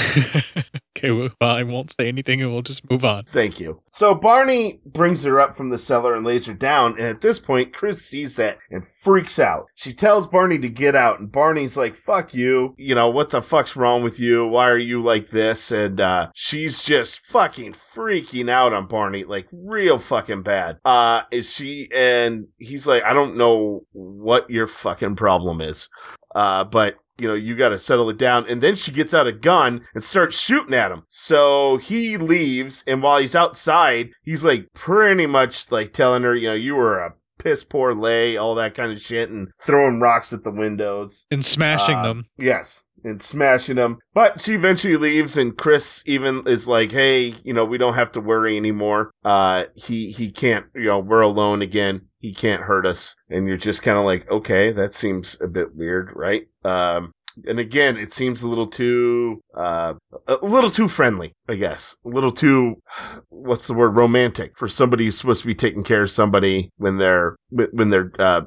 [0.96, 3.24] Okay, well, I won't say anything and we'll just move on.
[3.24, 3.82] Thank you.
[3.86, 7.38] So Barney brings her up from the cellar and lays her down, and at this
[7.38, 9.66] point, Chris sees that and freaks out.
[9.74, 12.74] She tells Barney to get out, and Barney's like, fuck you.
[12.78, 14.46] You know, what the fuck's wrong with you?
[14.46, 15.70] Why are you like this?
[15.70, 20.78] And uh, she's just fucking freaking out on Barney, like real fucking bad.
[20.84, 25.90] Uh, is she, and he's like, I don't know what your fucking problem is.
[26.34, 28.46] Uh, but you know, you got to settle it down.
[28.48, 31.04] And then she gets out a gun and starts shooting at him.
[31.08, 32.84] So he leaves.
[32.86, 36.98] And while he's outside, he's like pretty much like telling her, you know, you were
[36.98, 41.26] a piss poor lay, all that kind of shit, and throwing rocks at the windows
[41.30, 42.24] and smashing Uh, them.
[42.36, 42.84] Yes.
[43.04, 43.98] And smashing them.
[44.14, 48.10] But she eventually leaves and Chris even is like, Hey, you know, we don't have
[48.12, 49.12] to worry anymore.
[49.24, 52.05] Uh, he, he can't, you know, we're alone again.
[52.18, 53.16] He can't hurt us.
[53.28, 56.48] And you're just kind of like, okay, that seems a bit weird, right?
[56.64, 57.12] Um,
[57.46, 59.94] and again, it seems a little too, uh,
[60.26, 61.96] a little too friendly, I guess.
[62.04, 62.76] A little too,
[63.28, 66.98] what's the word, romantic for somebody who's supposed to be taking care of somebody when
[66.98, 68.42] they're, when they're, uh,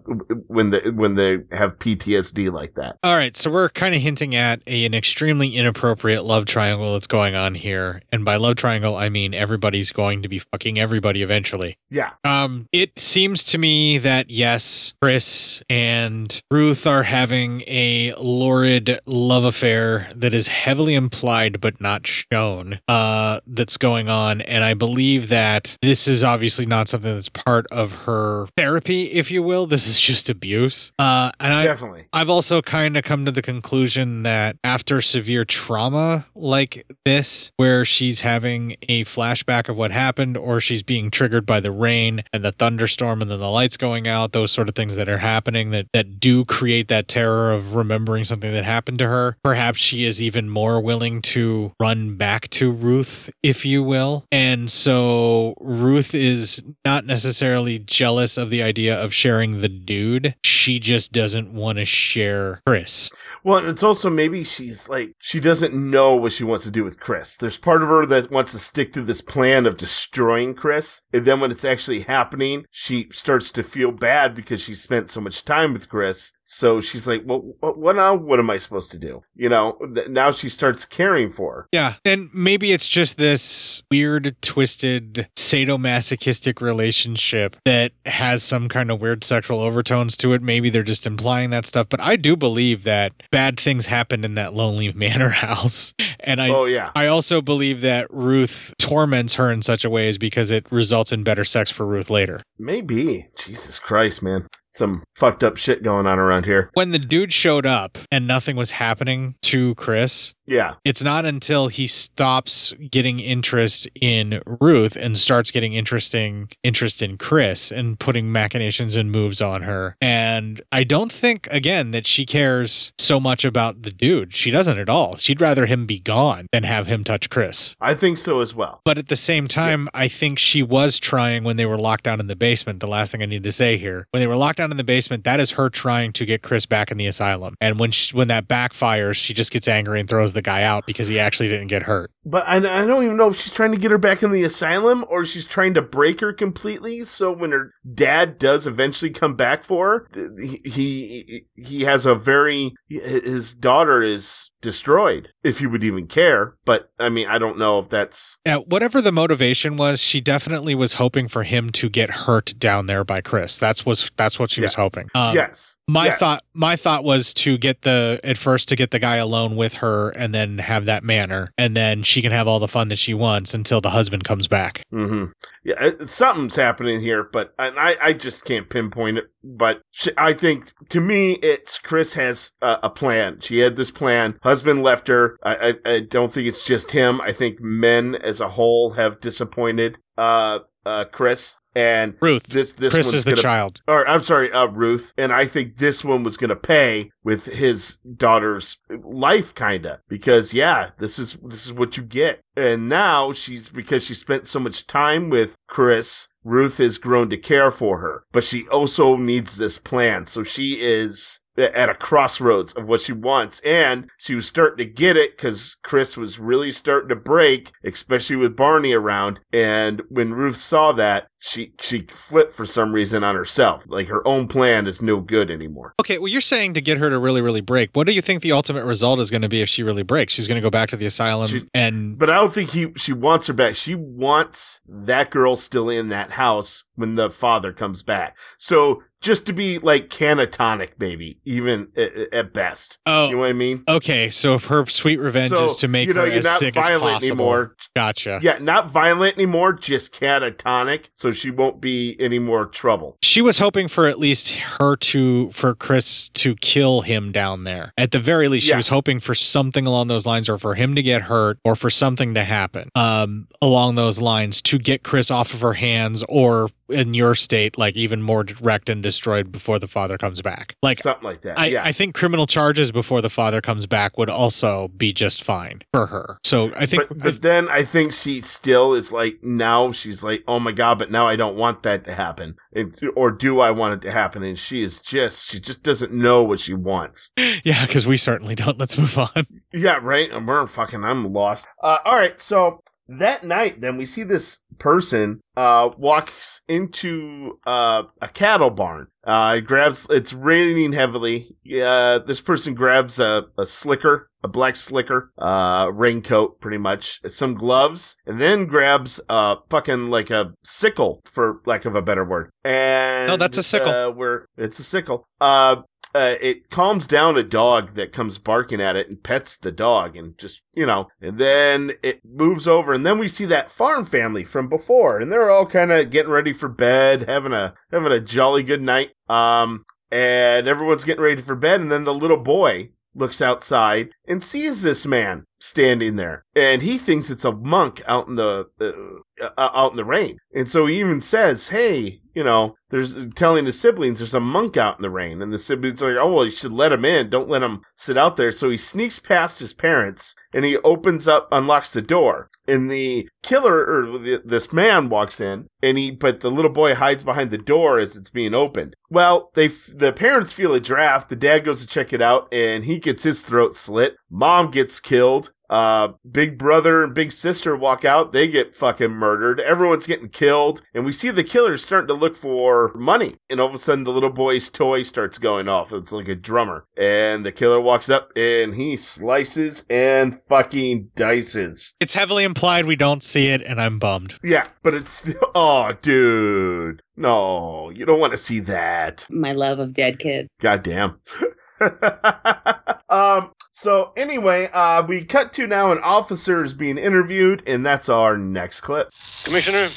[0.48, 2.98] when they, when they have PTSD like that.
[3.04, 7.08] All right, so we're kind of hinting at a, an extremely inappropriate love triangle that's
[7.08, 8.02] going on here.
[8.12, 11.78] And by love triangle, I mean everybody's going to be fucking everybody eventually.
[11.90, 12.12] Yeah.
[12.24, 19.43] Um, it seems to me that yes, Chris and Ruth are having a lurid love
[19.43, 22.80] affair that is heavily implied but not shown.
[22.88, 27.65] Uh, that's going on, and I believe that this is obviously not something that's part
[27.71, 29.65] of her therapy, if you will.
[29.67, 30.91] This is just abuse.
[30.99, 32.07] Uh, and I Definitely.
[32.13, 37.86] I've also kind of come to the conclusion that after severe trauma like this, where
[37.86, 42.43] she's having a flashback of what happened, or she's being triggered by the rain and
[42.43, 45.71] the thunderstorm and then the lights going out, those sort of things that are happening
[45.71, 50.05] that, that do create that terror of remembering something that happened to her, perhaps she
[50.05, 54.26] is even more willing to run back to Ruth, if you will.
[54.32, 60.36] And so Ruth is not necessarily jealous of the idea of sharing the dude.
[60.43, 63.09] She just doesn't want to share Chris.
[63.43, 66.99] Well, it's also maybe she's like, she doesn't know what she wants to do with
[66.99, 67.36] Chris.
[67.36, 71.01] There's part of her that wants to stick to this plan of destroying Chris.
[71.11, 75.22] And then when it's actually happening, she starts to feel bad because she spent so
[75.22, 76.34] much time with Chris.
[76.52, 78.16] So she's like, well, what, what now?
[78.16, 79.22] What am I supposed to do?
[79.36, 79.78] You know,
[80.08, 81.68] now she starts caring for her.
[81.72, 81.95] Yeah.
[82.04, 89.24] And maybe it's just this weird, twisted, sadomasochistic relationship that has some kind of weird
[89.24, 90.41] sexual overtones to it.
[90.41, 91.88] Maybe they're just implying that stuff.
[91.88, 95.93] But I do believe that bad things happened in that lonely manor house.
[96.20, 96.91] And I, Oh, yeah.
[96.95, 101.12] I also believe that Ruth torments her in such a way is because it results
[101.12, 102.41] in better sex for Ruth later.
[102.58, 103.28] Maybe.
[103.38, 104.47] Jesus Christ, man.
[104.72, 106.70] Some fucked up shit going on around here.
[106.74, 110.76] When the dude showed up and nothing was happening to Chris, Yeah.
[110.86, 117.17] it's not until he stops getting interest in Ruth and starts getting interesting interest in
[117.17, 119.95] Chris and putting machinations and moves on her.
[120.01, 124.36] And I don't think again that she cares so much about the dude.
[124.36, 125.15] She doesn't at all.
[125.17, 127.76] She'd rather him be gone than have him touch Chris.
[127.82, 128.82] I think so as well.
[128.86, 132.20] But at the same time, I think she was trying when they were locked down
[132.20, 132.80] in the basement.
[132.82, 134.84] The last thing I need to say here, when they were locked down in the
[134.84, 137.55] basement, that is her trying to get Chris back in the asylum.
[137.60, 140.86] And when she, when that backfires, she just gets angry and throws the guy out
[140.86, 142.12] because he actually didn't get hurt.
[142.26, 144.43] But I, I don't even know if she's trying to get her back in the
[144.43, 147.03] asylum or she's trying to break her completely.
[147.05, 152.14] So when her dad does eventually come back for her, he he, he has a
[152.14, 155.34] very his daughter is destroyed.
[155.43, 159.01] If he would even care, but I mean I don't know if that's Yeah, whatever
[159.01, 163.22] the motivation was, she definitely was hoping for him to get hurt down there by
[163.22, 163.57] Chris.
[163.57, 165.10] That's was that's what she was hoping.
[165.16, 165.78] Um, yes.
[165.90, 166.20] My Yes.
[166.20, 169.74] thought my thought was to get the at first to get the guy alone with
[169.76, 173.00] her and then have that manner and then she can have all the fun that
[173.00, 174.84] she wants until the husband comes back.
[174.92, 175.26] hmm
[175.64, 179.26] Yeah, it, something's happening here, but I, I just can't pinpoint it.
[179.44, 183.40] But sh I think to me, it's Chris has a, a plan.
[183.42, 184.38] She had this plan.
[184.44, 185.38] Husband left her.
[185.42, 187.20] I, I, I don't think it's just him.
[187.22, 191.56] I think men as a whole have disappointed uh, uh, Chris.
[191.76, 192.47] And Ruth.
[192.47, 193.82] this this Chris one's is the gonna- child.
[193.88, 195.13] Or I'm sorry, uh, Ruth.
[195.17, 200.53] And I think this one was going to pay with his daughter's life, kinda, because
[200.53, 202.41] yeah, this is this is what you get.
[202.55, 206.30] And now she's because she spent so much time with Chris.
[206.43, 210.26] Ruth has grown to care for her, but she also needs this plan.
[210.26, 213.59] So she is at a crossroads of what she wants.
[213.61, 218.38] And she was starting to get it because Chris was really starting to break, especially
[218.38, 219.41] with Barney around.
[219.51, 223.86] And when Ruth saw that, she she flipped for some reason on herself.
[223.88, 225.94] Like her own plan is no good anymore.
[226.00, 227.90] Okay, well, you're saying to get her to really, really break.
[227.94, 230.34] What do you think the ultimate result is going to be if she really breaks?
[230.34, 232.18] She's going to go back to the asylum and.
[232.18, 233.76] But I don't think he she wants her back.
[233.76, 238.36] She wants that girl still in that house when the father comes back.
[238.58, 243.00] So just to be like canatonic, maybe even at, at best.
[243.06, 243.84] Oh, you know what I mean?
[243.88, 246.46] Okay, so if her sweet revenge So, is to make you know, her you're as
[246.46, 247.36] not sick as violent possible.
[247.36, 247.76] anymore.
[247.96, 248.40] Gotcha.
[248.42, 253.17] Yeah, not violent anymore, just catatonic, so she won't be any more trouble.
[253.21, 257.93] She was hoping for at least her to, for Chris to kill him down there.
[257.97, 258.77] At the very least, she Yeah.
[258.77, 261.89] was hoping for something along those lines, or for him to get hurt, or for
[261.89, 266.69] something to happen um, along those lines to get Chris off of her hands, or
[266.90, 270.76] in your state, like even more wrecked and destroyed before the father comes back.
[270.82, 271.60] Like something like that.
[271.60, 271.84] I, yeah.
[271.84, 276.08] I think criminal charges before the father comes back would also be just fine for
[276.08, 276.40] her.
[276.44, 280.44] So I think but, but then I think she still is like now she's like,
[280.48, 283.72] oh my god, but now I don't want that to happen, and, or do I
[283.72, 284.44] want it to happen?
[284.44, 287.32] And she is just she just doesn't know what she wants.
[287.64, 288.78] yeah, because we certainly don't.
[288.78, 289.48] Let's move on.
[289.74, 290.32] Yeah, right.
[290.32, 291.04] And we're fucking.
[291.04, 291.68] I'm lost.
[291.82, 298.03] Uh, all right, so that night, then we see this person uh walks into uh
[298.21, 299.07] a cattle barn.
[299.25, 300.07] Uh, grabs.
[300.09, 301.55] It's raining heavily.
[301.71, 307.53] Uh, this person grabs a, a slicker, a black slicker, uh, raincoat, pretty much, some
[307.53, 312.49] gloves, and then grabs uh fucking like a sickle, for lack of a better word.
[312.63, 313.89] And No, that's a sickle.
[313.89, 315.27] Uh, where it's a sickle.
[315.39, 315.84] Uh,
[316.14, 320.16] uh, it calms down a dog that comes barking at it and pets the dog
[320.16, 324.05] and just, you know, and then it moves over and then we see that farm
[324.05, 328.12] family from before and they're all kind of getting ready for bed, having a, having
[328.12, 329.12] a jolly good night.
[329.28, 334.43] Um, and everyone's getting ready for bed and then the little boy looks outside and
[334.43, 339.22] sees this man standing there and he thinks it's a monk out in the uh,
[339.42, 340.38] uh, out in the rain.
[340.54, 344.78] And so he even says hey you know there's telling his siblings there's a monk
[344.78, 345.42] out in the rain.
[345.42, 347.30] And the siblings are like oh well you should let him in.
[347.30, 348.52] Don't let him sit out there.
[348.52, 352.50] So he sneaks past his parents and he opens up unlocks the door.
[352.68, 356.96] And the killer or the, this man walks in and he but the little boy
[356.96, 358.96] hides behind the door as it's being opened.
[359.10, 361.30] Well they the parents feel a draft.
[361.30, 364.16] The dad goes to check it out and he gets his throat slit.
[364.30, 368.32] Mom gets killed uh, big brother and big sister walk out.
[368.32, 369.59] They get fucking murdered.
[369.59, 370.82] Everyone's getting killed.
[370.93, 373.36] And we see the killers starting to look for money.
[373.49, 375.93] And all of a sudden, the little boy's toy starts going off.
[375.93, 376.86] It's like a drummer.
[376.97, 381.93] And the killer walks up and he slices and fucking dices.
[381.99, 384.36] It's heavily implied we don't see it, and I'm bummed.
[384.43, 387.01] Yeah, but it's still, oh, dude.
[387.15, 389.26] No, you don't want to see that.
[389.30, 390.49] My love of dead kids.
[390.59, 391.20] God damn.
[393.09, 398.09] um, so anyway, uh, we cut to now an officer is being interviewed, and that's
[398.09, 399.09] our next clip.
[399.43, 399.89] Commissioner,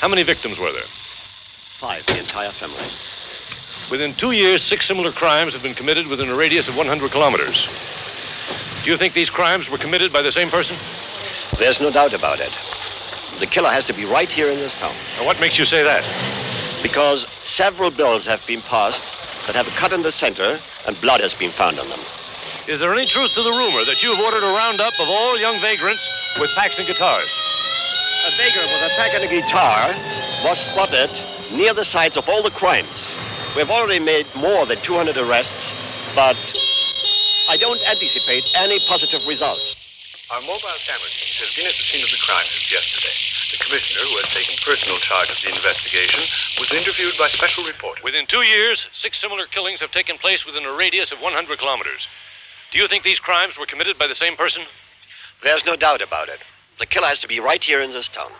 [0.00, 0.82] how many victims were there?
[0.82, 2.84] Five, the entire family.
[3.90, 7.68] Within two years, six similar crimes have been committed within a radius of 100 kilometers.
[8.82, 10.76] Do you think these crimes were committed by the same person?
[11.58, 12.52] There's no doubt about it.
[13.40, 14.94] The killer has to be right here in this town.
[15.18, 16.04] Now, what makes you say that?
[16.82, 19.04] Because several bills have been passed
[19.46, 22.00] that have a cut in the center and blood has been found on them.
[22.66, 25.38] Is there any truth to the rumor that you have ordered a roundup of all
[25.38, 26.02] young vagrants
[26.40, 27.36] with packs and guitars?
[28.26, 29.92] A vagrant with a pack and a guitar
[30.44, 31.10] was spotted
[31.52, 33.06] near the sites of all the crimes.
[33.54, 35.74] We've already made more than 200 arrests,
[36.14, 36.36] but
[37.50, 39.76] I don't anticipate any positive results.
[40.30, 43.33] Our mobile camera teams have been at the scene of the crime since yesterday.
[43.54, 46.24] The commissioner, who has taken personal charge of the investigation,
[46.58, 48.02] was interviewed by special reporter.
[48.02, 52.08] Within two years, six similar killings have taken place within a radius of 100 kilometers.
[52.72, 54.64] Do you think these crimes were committed by the same person?
[55.44, 56.40] There's no doubt about it.
[56.80, 58.32] The killer has to be right here in this town.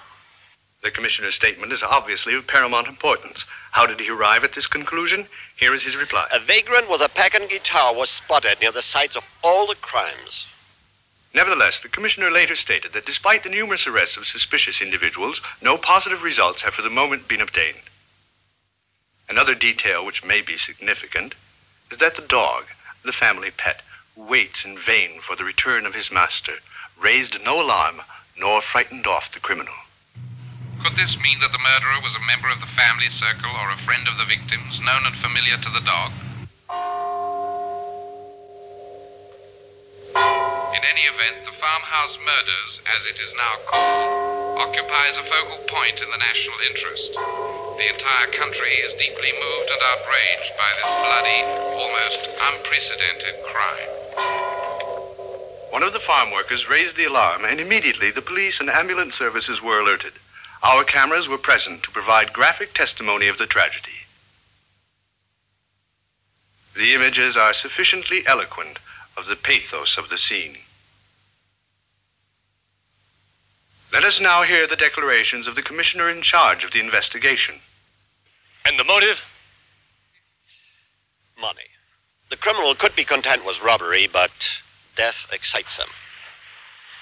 [0.83, 3.45] The commissioner's statement is obviously of paramount importance.
[3.71, 5.29] How did he arrive at this conclusion?
[5.55, 6.27] Here is his reply.
[6.33, 9.77] A vagrant with a pack and guitar was spotted near the sites of all the
[9.77, 10.49] crimes.
[11.35, 16.23] Nevertheless, the commissioner later stated that despite the numerous arrests of suspicious individuals, no positive
[16.23, 17.91] results have for the moment been obtained.
[19.29, 21.35] Another detail which may be significant
[21.91, 22.67] is that the dog,
[23.05, 23.83] the family pet,
[24.15, 26.55] waits in vain for the return of his master,
[26.97, 28.03] raised no alarm,
[28.39, 29.75] nor frightened off the criminal.
[30.85, 33.79] Could this mean that the murderer was a member of the family circle or a
[33.79, 36.13] friend of the victims, known and familiar to the dog?
[40.85, 46.03] In any event, the farmhouse murders, as it is now called, occupies a focal point
[46.03, 47.15] in the national interest.
[47.15, 51.41] The entire country is deeply moved and outraged by this bloody,
[51.81, 53.89] almost unprecedented crime.
[55.71, 59.63] One of the farm workers raised the alarm, and immediately the police and ambulance services
[59.63, 60.13] were alerted.
[60.63, 64.05] Our cameras were present to provide graphic testimony of the tragedy.
[66.77, 68.81] The images are sufficiently eloquent
[69.17, 70.59] of the pathos of the scene.
[73.95, 77.55] Let us now hear the declarations of the commissioner in charge of the investigation.
[78.67, 79.23] And the motive?
[81.41, 81.69] Money.
[82.29, 84.33] The criminal could be content with robbery, but
[84.97, 85.87] death excites him.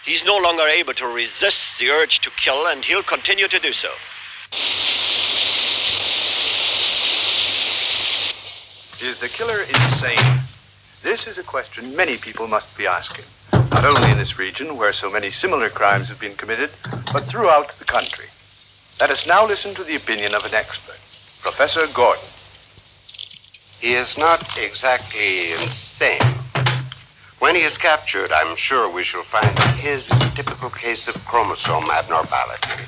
[0.04, 3.72] He's no longer able to resist the urge to kill, and he'll continue to do
[3.72, 3.88] so.
[9.00, 10.40] Is the killer insane?
[11.02, 14.92] This is a question many people must be asking, not only in this region where
[14.92, 16.70] so many similar crimes have been committed,
[17.12, 18.26] but throughout the country.
[19.00, 20.98] Let us now listen to the opinion of an expert,
[21.40, 22.24] Professor Gordon.
[23.80, 26.22] He is not exactly insane.
[27.40, 31.08] When he is captured, I'm sure we shall find that his is a typical case
[31.08, 32.84] of chromosome abnormality.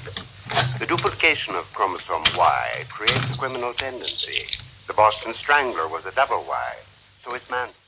[0.79, 4.47] The duplication of chromosome Y creates a criminal tendency.
[4.87, 6.75] The Boston Strangler was a double Y,
[7.21, 7.84] so and the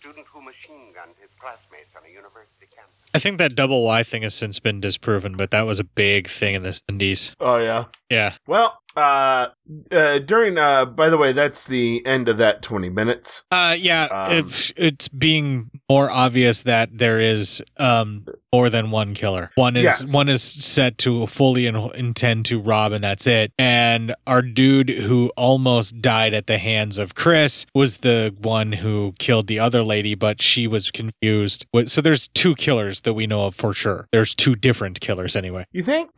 [0.00, 2.94] student who machine gunned his classmates on a university campus.
[3.12, 6.26] I think that double Y thing has since been disproven, but that was a big
[6.26, 7.34] thing in the 70s.
[7.38, 7.84] Oh yeah.
[8.08, 8.36] Yeah.
[8.46, 9.48] Well, uh,
[9.92, 13.44] uh, during uh, by the way, that's the end of that twenty minutes.
[13.50, 19.14] Uh, yeah, Um, it, it's being more obvious that there is um more than one
[19.14, 19.50] killer.
[19.54, 20.12] One is Yes.
[20.12, 23.52] one is set to fully in, intend to rob, and that's it.
[23.58, 29.14] And our dude who almost died at the hands of Chris was the one who
[29.20, 31.64] killed the other lady, but she was confused.
[31.72, 34.08] With- So there's two killers that we know of for sure.
[34.10, 35.64] There's two different killers anyway.
[35.72, 36.10] You think?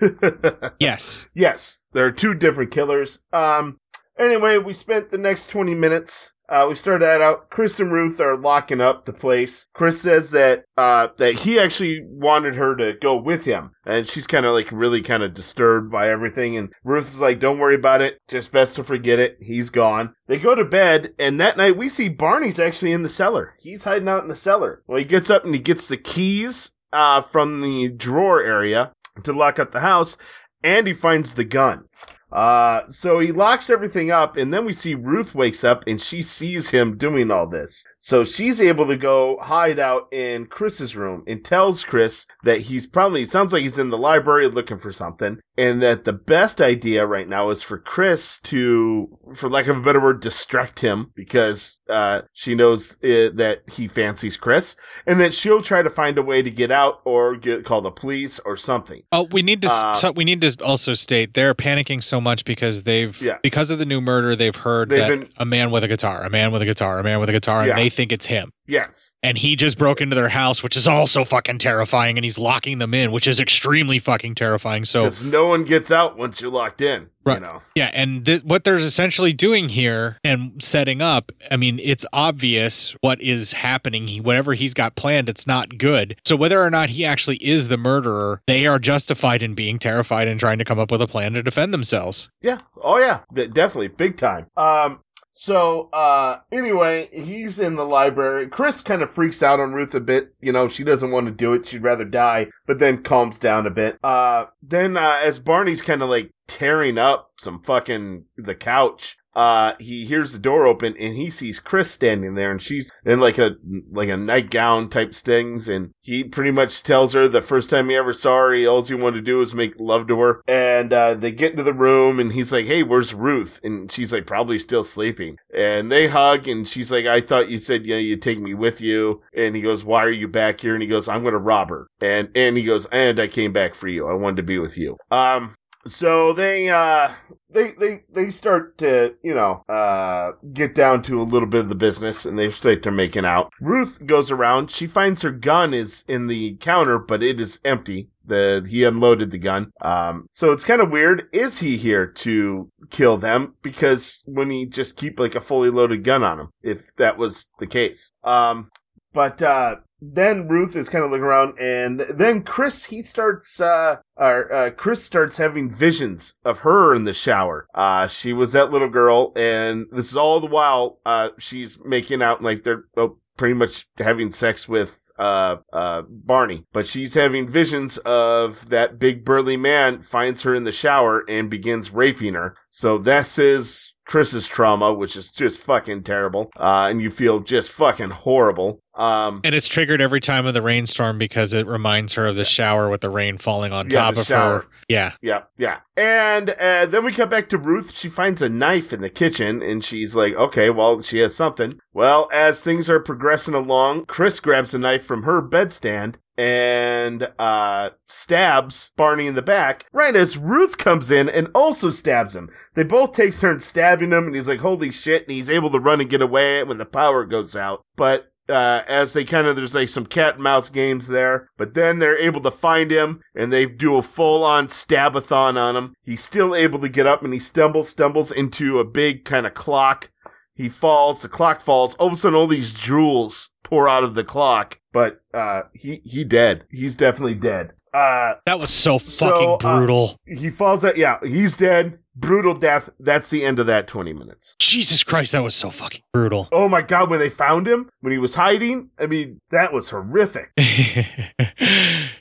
[0.80, 1.26] yes.
[1.34, 2.89] Yes, there are two different killers.
[3.32, 3.78] Um.
[4.18, 6.32] Anyway, we spent the next twenty minutes.
[6.50, 7.48] Uh, we started that out.
[7.48, 9.68] Chris and Ruth are locking up the place.
[9.72, 14.26] Chris says that uh, that he actually wanted her to go with him, and she's
[14.26, 16.56] kind of like really kind of disturbed by everything.
[16.56, 18.18] And Ruth is like, "Don't worry about it.
[18.26, 19.36] Just best to forget it.
[19.40, 23.08] He's gone." They go to bed, and that night we see Barney's actually in the
[23.08, 23.54] cellar.
[23.60, 24.82] He's hiding out in the cellar.
[24.88, 28.92] Well, he gets up and he gets the keys uh, from the drawer area
[29.22, 30.16] to lock up the house,
[30.64, 31.84] and he finds the gun.
[32.32, 36.22] Uh, so he locks everything up, and then we see Ruth wakes up and she
[36.22, 37.84] sees him doing all this.
[38.02, 42.86] So she's able to go hide out in Chris's room and tells Chris that he's
[42.86, 47.04] probably, sounds like he's in the library looking for something, and that the best idea
[47.06, 51.78] right now is for Chris to, for lack of a better word, distract him because,
[51.90, 56.22] uh, she knows uh, that he fancies Chris, and that she'll try to find a
[56.22, 59.02] way to get out or get, call the police or something.
[59.12, 62.84] Oh, we need to Uh, we need to also state they're panicking so much because
[62.84, 63.36] they've Yeah.
[63.42, 66.24] because of the new murder they've heard They've that been- a man with a guitar,
[66.24, 67.70] a man with a guitar, a man with a guitar, Yeah.
[67.72, 68.50] and they think it's him.
[68.66, 69.16] Yes.
[69.22, 72.78] And he just broke into their house, which is also fucking terrifying, and he's locking
[72.78, 74.84] them in, which is extremely fucking terrifying.
[74.84, 77.08] So Because no one gets out once you're locked in.
[77.24, 77.34] Right.
[77.34, 77.62] You know.
[77.74, 82.94] Yeah, and th- what they're essentially doing here and setting up, I mean, it's obvious
[83.00, 84.06] what is happening.
[84.06, 86.16] He, whatever he's got planned, it's not good.
[86.24, 90.28] So whether or not he actually is the murderer, they are justified in being terrified
[90.28, 92.30] and trying to come up with a plan to defend themselves.
[92.40, 92.60] Yeah.
[92.82, 93.20] Oh yeah.
[93.34, 93.88] De- definitely.
[93.88, 94.46] Big time.
[94.56, 95.00] Um.
[95.40, 98.46] So, uh, anyway, he's in the library.
[98.46, 100.34] Chris kind of freaks out on Ruth a bit.
[100.42, 101.64] You know, she doesn't want to do it.
[101.64, 103.98] She'd rather die, but then calms down a bit.
[104.04, 109.74] Uh, then, uh, as Barney's kind of like tearing up some fucking, the couch, uh,
[109.78, 113.38] he hears the door open and he sees Chris standing there and she's in like
[113.38, 113.56] a,
[113.90, 117.96] like a nightgown type stings and he pretty much tells her the first time he
[117.96, 120.42] ever saw her, he, all he wanted to do was make love to her.
[120.48, 123.60] And, uh, they get into the room and he's like, Hey, where's Ruth?
[123.62, 125.36] And she's like, probably still sleeping.
[125.54, 128.54] And they hug and she's like, I thought you said, you know, you'd take me
[128.54, 129.22] with you.
[129.34, 130.74] And he goes, why are you back here?
[130.74, 131.86] And he goes, I'm going to rob her.
[132.00, 134.08] And, and he goes, and I came back for you.
[134.08, 134.96] I wanted to be with you.
[135.10, 135.54] Um,
[135.86, 137.12] so they uh
[137.50, 141.68] they they they start to you know uh get down to a little bit of
[141.68, 143.50] the business and they start to making out.
[143.60, 144.70] Ruth goes around.
[144.70, 148.10] She finds her gun is in the counter but it is empty.
[148.24, 149.72] The he unloaded the gun.
[149.80, 151.28] Um so it's kind of weird.
[151.32, 153.54] Is he here to kill them?
[153.62, 157.46] Because when he just keep like a fully loaded gun on him if that was
[157.58, 158.12] the case.
[158.22, 158.70] Um
[159.12, 163.96] but uh then Ruth is kind of looking around, and then Chris he starts uh,
[164.16, 167.66] or, uh Chris starts having visions of her in the shower.
[167.74, 172.22] Uh, she was that little girl, and this is all the while uh she's making
[172.22, 177.46] out like they're oh, pretty much having sex with uh uh Barney, but she's having
[177.46, 182.54] visions of that big burly man finds her in the shower and begins raping her.
[182.70, 186.50] So this is Chris's trauma, which is just fucking terrible.
[186.58, 188.80] Uh, and you feel just fucking horrible.
[188.96, 192.44] Um, And it's triggered every time of the rainstorm because it reminds her of the
[192.44, 194.58] shower with the rain falling on Yeah, top of shower.
[194.62, 194.66] her.
[194.88, 195.12] Yeah.
[195.22, 195.78] Yeah, yeah.
[195.96, 197.96] And uh, then we come back to Ruth.
[197.96, 201.78] She finds a knife in the kitchen and she's like, okay, well, she has something.
[201.94, 207.90] Well, as things are progressing along, Chris grabs a knife from her bedstand and uh,
[208.06, 212.48] stabs Barney in the back right as Ruth comes in and also stabs him.
[212.74, 215.24] They both take turns stabbing him and he's like, holy shit.
[215.24, 217.84] And he's able to run and get away when the power goes out.
[217.94, 221.74] But uh, as they kind of there's like some cat and mouse games there, but
[221.74, 225.94] then they're able to find him and they do a full on stabathon on him.
[226.02, 229.52] He's still able to get up and he stumbles, stumbles into a big kind of
[229.52, 230.10] clock.
[230.54, 231.94] He falls, the clock falls.
[231.96, 236.00] All of a sudden, all these jewels pour out of the clock, but uh, he
[236.04, 236.64] he dead.
[236.70, 237.72] He's definitely dead.
[237.92, 240.16] Uh, that was so fucking brutal.
[240.26, 240.96] he falls out.
[240.96, 241.98] Yeah, he's dead.
[242.16, 242.90] Brutal death.
[243.00, 244.54] That's the end of that 20 minutes.
[244.58, 246.48] Jesus Christ, that was so fucking brutal.
[246.52, 249.88] Oh my god, when they found him, when he was hiding, I mean, that was
[249.90, 250.50] horrific.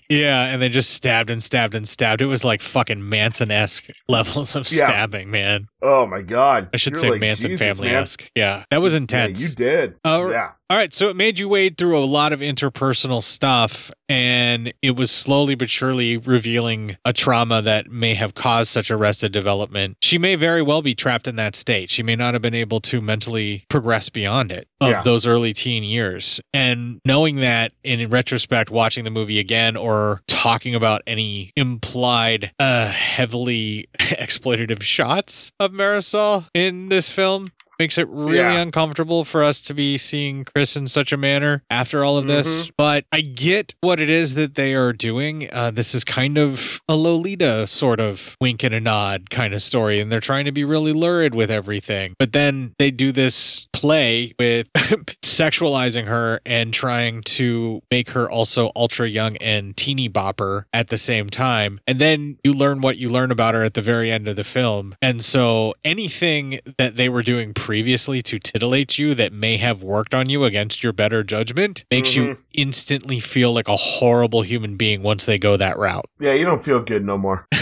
[0.10, 2.22] yeah, and they just stabbed and stabbed and stabbed.
[2.22, 4.86] It was like fucking Manson esque levels of Yeah.
[4.86, 5.66] stabbing, man.
[5.82, 6.70] Oh my god.
[6.74, 8.04] I should You're say like, Manson Jesus, family man.
[8.04, 8.30] esque.
[8.36, 9.42] Yeah, that was intense.
[9.42, 9.96] Yeah, you did.
[10.06, 10.52] Uh, yeah.
[10.72, 14.96] All right, so it made you wade through a lot of interpersonal stuff, and it
[14.96, 19.96] was slowly but surely revealing a trauma that may have caused such arrested development.
[20.02, 21.90] She may very well be trapped in that state.
[21.90, 25.02] She may not have been able to mentally progress beyond it of Yeah.
[25.04, 26.40] those early teen years.
[26.54, 32.88] And knowing that in retrospect, watching the movie again or talking about any implied, uh,
[32.88, 38.62] heavily exploitative shots of Marisol in this film makes it really Yeah.
[38.62, 42.48] uncomfortable for us to be seeing Chris in such a manner after all of this.
[42.48, 42.72] Mhm.
[42.78, 45.50] But I get what it is that they are doing.
[45.52, 49.62] Uh, this is kind of a Lolita sort of wink and a nod kind of
[49.62, 52.14] story, and they're trying to be really lurid with everything.
[52.20, 54.68] But then they do this play with
[55.24, 60.98] sexualizing her and trying to make her also ultra young and teeny bopper at the
[60.98, 61.80] same time.
[61.88, 64.44] And then you learn what you learn about her at the very end of the
[64.44, 64.96] film.
[65.02, 70.14] And so anything that they were doing previously to titillate you that may have worked
[70.14, 72.38] on you against your better judgment makes you Mhm.
[72.54, 76.06] instantly feel like a horrible human being once they go that route.
[76.20, 77.46] Yeah, you don't feel good no more.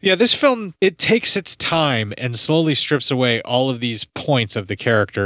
[0.00, 4.56] Yeah, this film it takes its time and slowly strips away all of these points
[4.56, 4.74] of the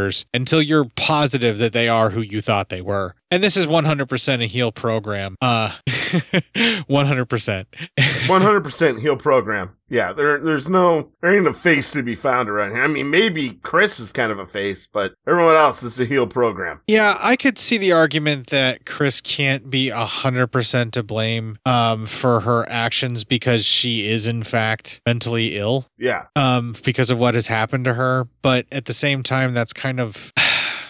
[0.02, 3.14] characters until you're positive that they are who you thought they were.
[3.30, 5.36] And this is 100% a heel program.
[5.40, 7.64] Uh 100%.
[7.98, 9.70] 100% heel program.
[9.92, 12.82] Yeah, there, there's no, there ain't a face to be found around here.
[12.82, 16.26] I mean, maybe Chris is kind of a face, but everyone else is a heel
[16.26, 16.80] program.
[16.86, 22.06] Yeah, I could see the argument that Chris can't be a 100% to blame um,
[22.06, 25.84] for her actions because she is, in fact, mentally ill.
[25.98, 26.24] Yeah.
[26.36, 28.26] Um, because of what has happened to her.
[28.40, 30.32] But at the same time, that's kind of.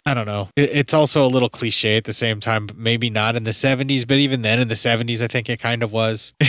[0.05, 0.49] I don't know.
[0.57, 2.67] It, it's also a little cliche at the same time.
[2.67, 5.61] but Maybe not in the 70s, but even then in the 70s, I think it
[5.61, 6.33] kind of was.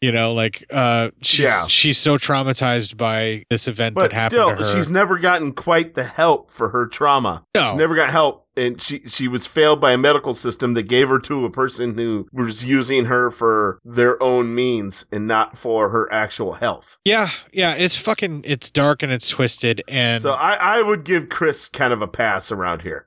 [0.00, 1.66] you know, like uh, she's Yeah.
[1.66, 4.76] she's so traumatized by this event But that happened still, to her.
[4.76, 7.44] she's never gotten quite the help for her trauma.
[7.54, 7.70] No.
[7.70, 8.45] She's never got help.
[8.56, 11.96] And she, she was failed by a medical system that gave her to a person
[11.96, 16.98] who was using her for their own means and not for her actual health.
[17.04, 21.28] Yeah, yeah, it's fucking it's dark and it's twisted and So I, I would give
[21.28, 23.06] Chris kind of a pass around here.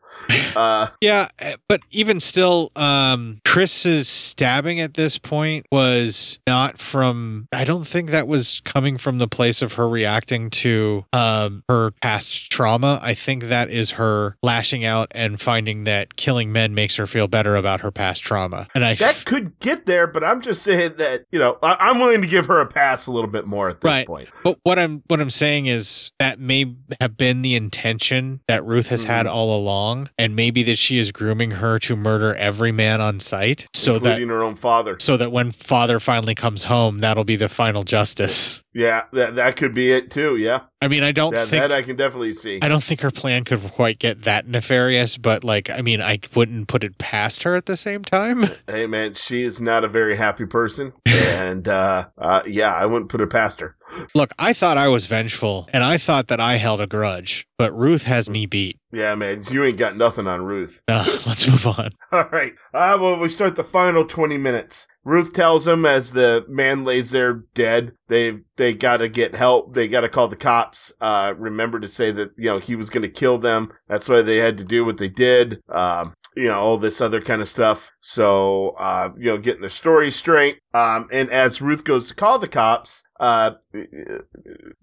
[0.56, 7.48] Uh, yeah, eh, but even still um Chris's stabbing at this point was not from
[7.52, 11.92] I don't think that was coming from the place of her reacting to um her
[12.02, 13.00] past trauma.
[13.02, 17.28] I think that is her lashing out and finding that killing men makes her feel
[17.28, 18.68] better about her past trauma.
[18.76, 22.00] And I that could get there, but I'm just saying that, you know, I, I'm
[22.00, 24.08] willing to give her a pass a little bit more at this right.
[24.08, 24.30] point.
[24.44, 28.88] But what I'm what I'm saying is that may have been the intention that Ruth
[28.88, 29.32] has had Mhm.
[29.32, 33.68] all along, and maybe that she is grooming her to murder every man on sight,
[33.74, 34.98] so including that her own father.
[35.00, 38.64] so that when father finally comes home, that'll be the final justice.
[38.74, 40.38] Yeah, that that could be it too.
[40.38, 42.60] Yeah, I mean, I don't that, think that I can definitely see.
[42.62, 46.20] I don't think her plan could quite get that nefarious, but like, I mean, I
[46.36, 48.46] wouldn't put it past her at the same time.
[48.70, 53.10] Hey man, she is not a very happy person, and uh, uh, yeah, I wouldn't
[53.10, 53.76] put it past her.
[54.14, 57.76] Look, I thought I was vengeful, and I thought that I held a grudge, but
[57.76, 58.80] Ruth has me beat.
[58.92, 60.82] Yeah, man, you ain't got nothing on Ruth.
[60.88, 61.92] Uh, let's move on.
[62.12, 62.54] All right.
[62.74, 64.88] Uh, well, we start the final 20 minutes.
[65.04, 69.74] Ruth tells him as the man lays there dead, they they got to get help.
[69.74, 70.92] They got to call the cops.
[71.00, 73.72] Uh, remember to say that you know he was going to kill them.
[73.88, 75.62] That's why they had to do what they did.
[75.70, 77.92] Um, you know all this other kind of stuff.
[78.02, 80.60] So uh, you know, getting their story straight.
[80.74, 83.52] Um, and as Ruth goes to call the cops, uh,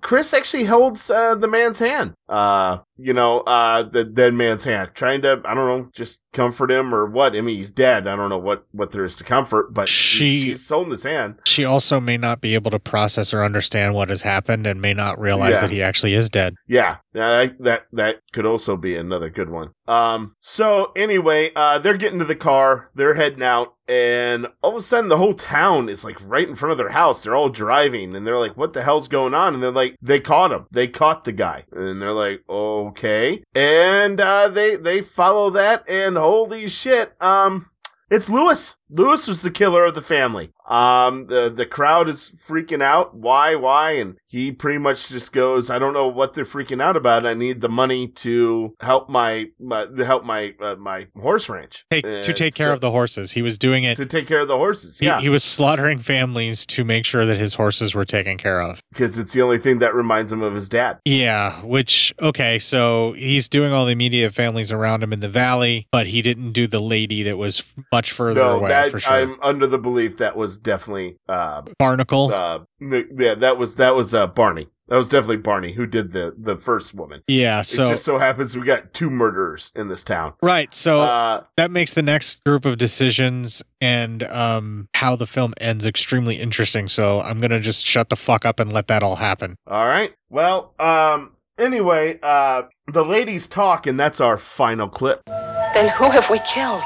[0.01, 2.15] Chris actually holds uh, the man's hand.
[2.29, 6.71] Uh, you know, uh, the dead man's hand, trying to, I don't know, just comfort
[6.71, 7.37] him or what.
[7.37, 8.07] I mean, he's dead.
[8.07, 11.37] I don't know what what there is to comfort, but She- she's, holding his hand.
[11.47, 14.95] She also may not be able to process or understand what has happened and may
[14.95, 15.61] not realize Yeah.
[15.63, 16.55] that he actually is dead.
[16.67, 19.71] Yeah, uh, that that could also be another good one.
[19.89, 24.77] Um, so anyway, uh, they're getting to the car, they're heading out, and all of
[24.79, 27.23] a sudden the whole town is like right in front of their house.
[27.23, 30.21] They're all driving, and they're like, "What the hell's going on?" And they're like, "They
[30.21, 30.67] caught him.
[30.71, 36.17] They caught the guy." And they're like, "Okay," and uh, they they follow that, and
[36.17, 37.69] holy shit, um.
[38.09, 38.77] It's Lewis.
[38.89, 40.53] Lewis was the killer of the family.
[40.69, 43.15] Um, the the crowd is freaking out.
[43.15, 43.55] Why?
[43.55, 43.93] Why?
[43.93, 47.25] And he pretty much just goes, "I don't know what they're freaking out about.
[47.25, 51.85] I need the money to help my, my to help my uh, my horse ranch
[51.91, 53.31] Take, to take care so- of the horses.
[53.33, 55.01] He was doing it to take care of the horses.
[55.01, 58.81] Yeah, he was slaughtering families to make sure that his horses were taken care of.
[58.93, 60.99] because it's the only thing that reminds him of his dad.
[61.05, 65.87] Yeah, which okay, so he's doing all the immediate families around him in the valley,
[65.93, 69.13] but he didn't do the lady that was much further No, away that for sure.
[69.17, 72.33] I'm under the belief that was definitely uh, Barnacle.
[72.33, 74.69] Uh, the- yeah, that was that was uh, Barney.
[74.89, 77.23] That was definitely Barney who did the the first woman.
[77.27, 80.35] Yeah, it so- just so happens we got two murderers in this town.
[80.43, 80.73] Right.
[80.75, 85.85] So Uh, that makes the next group of decisions and um, how the film ends
[85.85, 86.87] extremely interesting.
[86.89, 89.57] So I'm going to just shut the fuck up and let that all happen.
[89.67, 90.15] All right.
[90.31, 92.63] Well, um, anyway, uh,
[92.93, 95.23] the ladies talk, and that's our final clip.
[95.27, 96.83] Then who have we killed?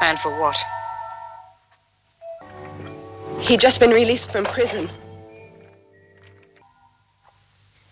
[0.00, 0.56] And for what?
[3.40, 4.88] He'd just been released from prison.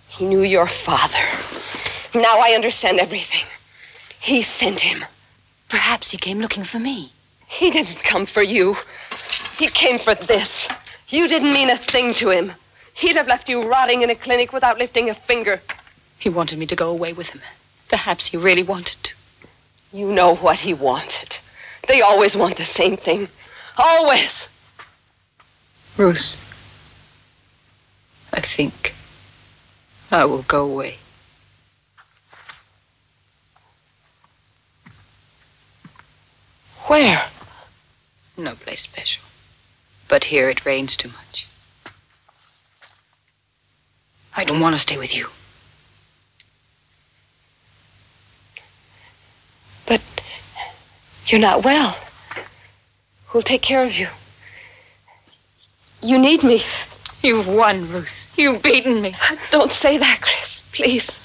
[0.09, 1.25] He knew your father.
[2.15, 3.45] Now I understand everything.
[4.21, 5.05] He sent him.
[5.69, 7.13] Perhaps he came looking for me.
[7.47, 8.77] He didn't come for you.
[9.59, 10.69] He came for this.
[11.09, 12.53] You didn't mean a thing to him.
[12.95, 15.61] He'd have left you rotting in a clinic without lifting a finger.
[16.19, 17.41] He wanted me to go away with him.
[17.89, 19.15] Perhaps he really wanted to.
[19.93, 21.39] You know what he wanted.
[21.89, 23.29] They always want the same thing.
[23.77, 24.49] Always.
[25.99, 26.39] Ruth,
[28.33, 28.95] I think
[30.11, 30.97] I will go away.
[36.87, 37.29] Where?
[38.37, 39.23] No place special.
[40.09, 41.47] But here it rains too much.
[44.35, 45.29] I don't want to stay with you.
[49.87, 50.01] But
[51.27, 51.99] you're not well.
[53.27, 54.09] Who'll take care of you?
[56.03, 56.63] You need me.
[57.23, 58.35] You've won, Ruth.
[58.37, 59.15] You've beaten me.
[59.51, 60.63] Don't say that, Chris.
[60.73, 61.21] Please.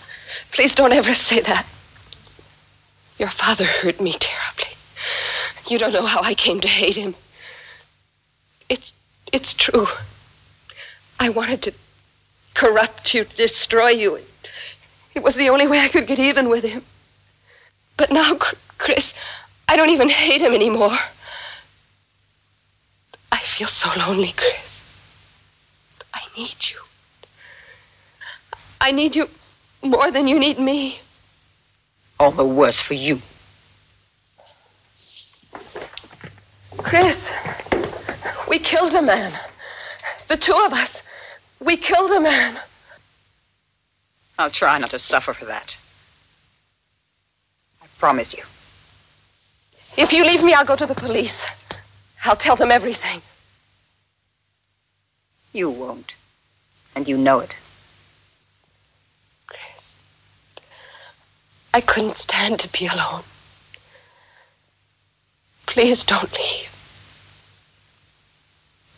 [0.51, 1.65] Please don't ever say that.
[3.17, 4.75] Your father hurt me terribly.
[5.67, 7.15] You don't know how I came to hate him.
[8.69, 8.93] It's
[9.33, 9.87] it's true.
[11.19, 11.73] I wanted to
[12.53, 14.19] corrupt you, to destroy you.
[15.15, 16.83] It was the only way I could get even with him.
[17.97, 18.37] But now,
[18.77, 19.13] Chris,
[19.67, 20.97] I don't even hate him anymore.
[23.31, 24.85] I feel so lonely, Chris.
[26.13, 26.79] I need you.
[28.79, 29.29] I need you
[29.81, 30.99] more than you need me.
[32.19, 33.21] All the worse for you.
[36.77, 37.31] Chris,
[38.47, 39.33] we killed a man.
[40.27, 41.03] The two of us.
[41.59, 42.57] We killed a man.
[44.39, 45.79] I'll try not to suffer for that.
[47.81, 48.43] I promise you.
[49.97, 51.45] If you leave me, I'll go to the police.
[52.27, 53.21] I'll tell them everything.
[55.53, 56.17] You won't.
[56.93, 57.55] And you know it.
[59.47, 59.97] Chris,
[61.73, 63.23] I couldn't stand to be alone.
[65.67, 66.73] Please don't leave.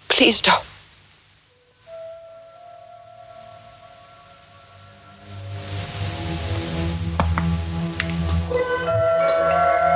[0.08, 0.66] Please don't.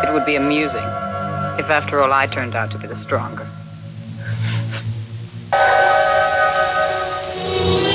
[0.04, 0.93] It would be amusing
[1.64, 3.46] if, after all, I turned out to be the stronger.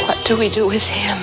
[0.07, 1.19] What do we do with him?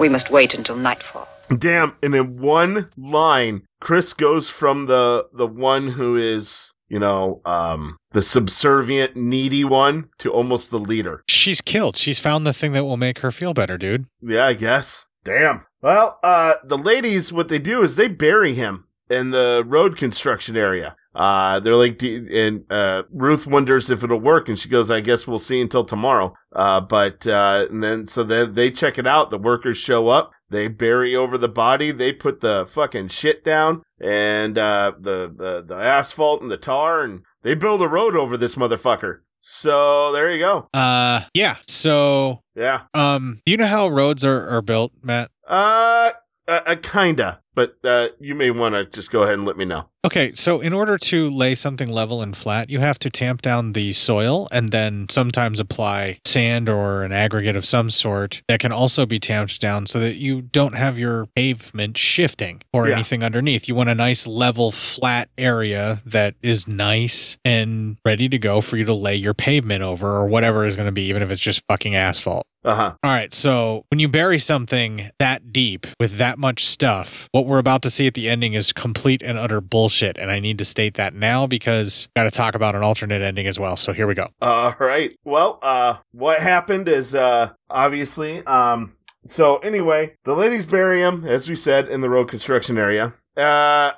[0.00, 1.28] We must wait until nightfall.
[1.56, 1.94] Damn!
[2.02, 7.96] And in one line, Chris goes from the the one who is, you know, um,
[8.10, 11.22] the subservient, needy one to almost the leader.
[11.28, 11.96] She's killed.
[11.96, 14.06] She's found the thing that will make her feel better, dude.
[14.20, 15.06] Yeah, I guess.
[15.24, 15.66] Damn.
[15.86, 20.56] Well, uh, the ladies, what they do is they bury him in the road construction
[20.56, 20.96] area.
[21.14, 24.48] Uh, they're like, and, uh, Ruth wonders if it'll work.
[24.48, 26.34] And she goes, I guess we'll see until tomorrow.
[26.52, 29.30] Uh, but, uh, and then, so then they check it out.
[29.30, 30.32] The workers show up.
[30.50, 31.92] They bury over the body.
[31.92, 33.82] They put the fucking shit down.
[34.00, 38.36] and uh, the, the the asphalt and the tar, and they build a road over
[38.36, 39.20] this motherfucker.
[39.48, 40.68] So there you go.
[40.74, 41.54] Uh, yeah.
[41.68, 42.82] So, Yeah.
[42.94, 45.30] um, do you know how roads are, are built, Matt?
[45.46, 46.10] Uh,
[46.48, 49.64] uh, uh kinda, but uh, you may want to just go ahead and let me
[49.64, 49.88] know.
[50.04, 53.72] Okay, so in order to lay something level and flat, you have to tamp down
[53.72, 58.70] the soil and then sometimes apply sand or an aggregate of some sort that can
[58.70, 62.94] also be tamped down so that you don't have your pavement shifting or Yeah.
[62.94, 63.66] anything underneath.
[63.66, 68.76] You want a nice level flat area that is nice and ready to go for
[68.76, 71.40] you to lay your pavement over or whatever is going to be, even if it's
[71.40, 72.44] just fucking asphalt.
[72.64, 72.94] Uh huh.
[73.04, 77.58] All right, so when you bury something that deep with that much stuff, what we're
[77.58, 80.18] about to see at the ending is complete and utter bullshit.
[80.18, 83.46] And I need to state that now because got to talk about an alternate ending
[83.46, 83.76] as well.
[83.76, 84.28] So here we go.
[84.42, 85.16] All right.
[85.24, 88.94] Well, uh, what happened is, uh, obviously, um,
[89.24, 93.12] so anyway, the ladies bury him, as we said, in the road construction area.
[93.36, 93.92] Uh,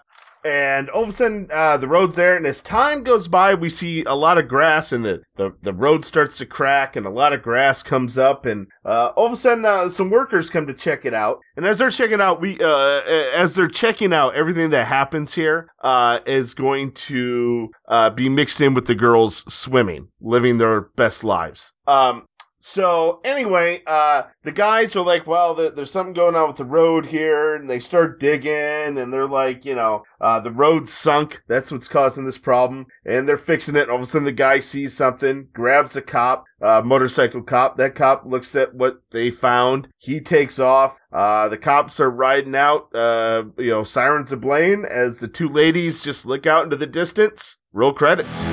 [0.49, 3.69] and all of a sudden, uh, the road's there, and as time goes by, we
[3.69, 7.11] see a lot of grass, and the, the, the road starts to crack, and a
[7.11, 10.67] lot of grass comes up, and uh, all of a sudden, uh, some workers come
[10.67, 11.41] to check it out.
[11.57, 13.03] And as they're checking out, we uh,
[13.35, 18.61] as they're checking out everything that happens here, uh, is going to uh, be mixed
[18.61, 21.75] in with the girls swimming, living their best lives.
[21.87, 22.28] Um,
[22.69, 26.67] so anyway, uh, the guys are like, well, there, there's something going on with the
[26.67, 31.41] road here, and they start digging, and they're like, you know, uh, the road's sunk.
[31.49, 33.89] That's what's causing this problem, and they're fixing it.
[33.89, 37.79] All of a sudden, the guy sees something, grabs a cop, uh, motorcycle cop.
[37.79, 39.89] That cop looks at what they found.
[39.97, 41.01] He takes off.
[41.11, 42.95] Uh, the cops are riding out.
[42.95, 47.57] Uh, you know, sirens blaring as the two ladies just look out into the distance.
[47.73, 48.47] Roll credits.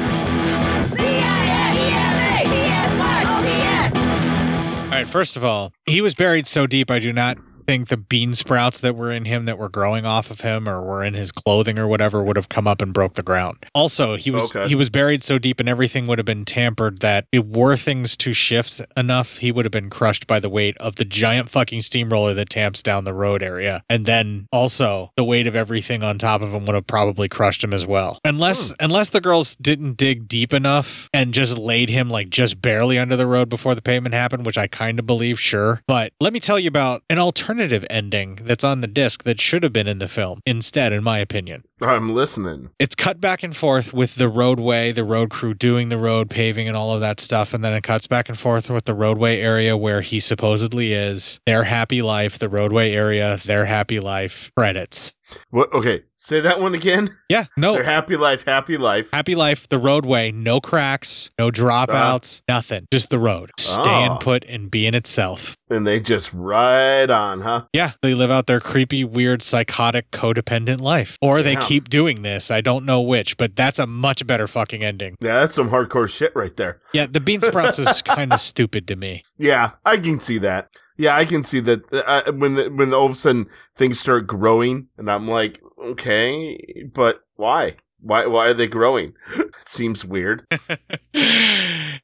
[5.06, 8.80] First of all, he was buried so deep, I do not think the bean sprouts
[8.82, 11.78] that were in him that were growing off of him or were in his clothing
[11.80, 13.58] or whatever would have come up and broke the ground.
[13.74, 14.68] Also, he was Okay.
[14.68, 18.16] he was buried so deep and everything would have been tampered that it were things
[18.18, 21.82] to shift enough, he would have been crushed by the weight of the giant fucking
[21.82, 23.84] steamroller that tamps down the road area.
[23.90, 27.64] And then also the weight of everything on top of him would have probably crushed
[27.64, 28.20] him as well.
[28.24, 28.76] Unless hmm.
[28.80, 33.16] unless the girls didn't dig deep enough and just laid him like just barely under
[33.16, 35.82] the road before the pavement happened, which I kind of believe, sure.
[35.88, 37.55] But let me tell you about an alternative
[37.90, 41.20] ending that's on the disc that should have been in the film instead, in my
[41.20, 41.64] opinion.
[41.82, 42.70] I'm listening.
[42.80, 46.68] It's cut back and forth with the roadway, the road crew doing the road paving
[46.68, 47.54] and all of that stuff.
[47.54, 51.40] And then it cuts back and forth with the roadway area where he supposedly is.
[51.46, 54.52] Their happy life, the roadway area, their happy life.
[54.56, 55.15] Credits.
[55.50, 55.72] What?
[55.74, 57.16] Okay, say that one again.
[57.28, 57.74] Yeah, no.
[57.74, 59.10] Their happy life, happy life.
[59.12, 61.88] Happy life, the roadway, no cracks, no uh-huh.
[61.88, 62.86] dropouts, nothing.
[62.92, 63.50] Just the road.
[63.60, 64.18] Staying Oh.
[64.22, 65.56] put and being itself.
[65.72, 67.64] And they just ride on, huh?
[67.74, 71.18] Yeah, they live out their creepy, weird, psychotic, codependent life.
[71.20, 72.52] Or they keep doing this.
[72.52, 75.16] I don't know which, but that's a much better fucking ending.
[75.20, 76.80] Yeah, that's some hardcore shit right there.
[76.94, 79.24] Yeah, the bean sprouts is kind of stupid to me.
[79.40, 80.70] Yeah, I can see that.
[80.98, 84.88] Yeah, I can see that uh, when when all of a sudden things start growing,
[84.98, 87.76] and I'm like, okay, but why?
[88.00, 89.14] Why why are they growing?
[89.38, 90.46] it seems weird.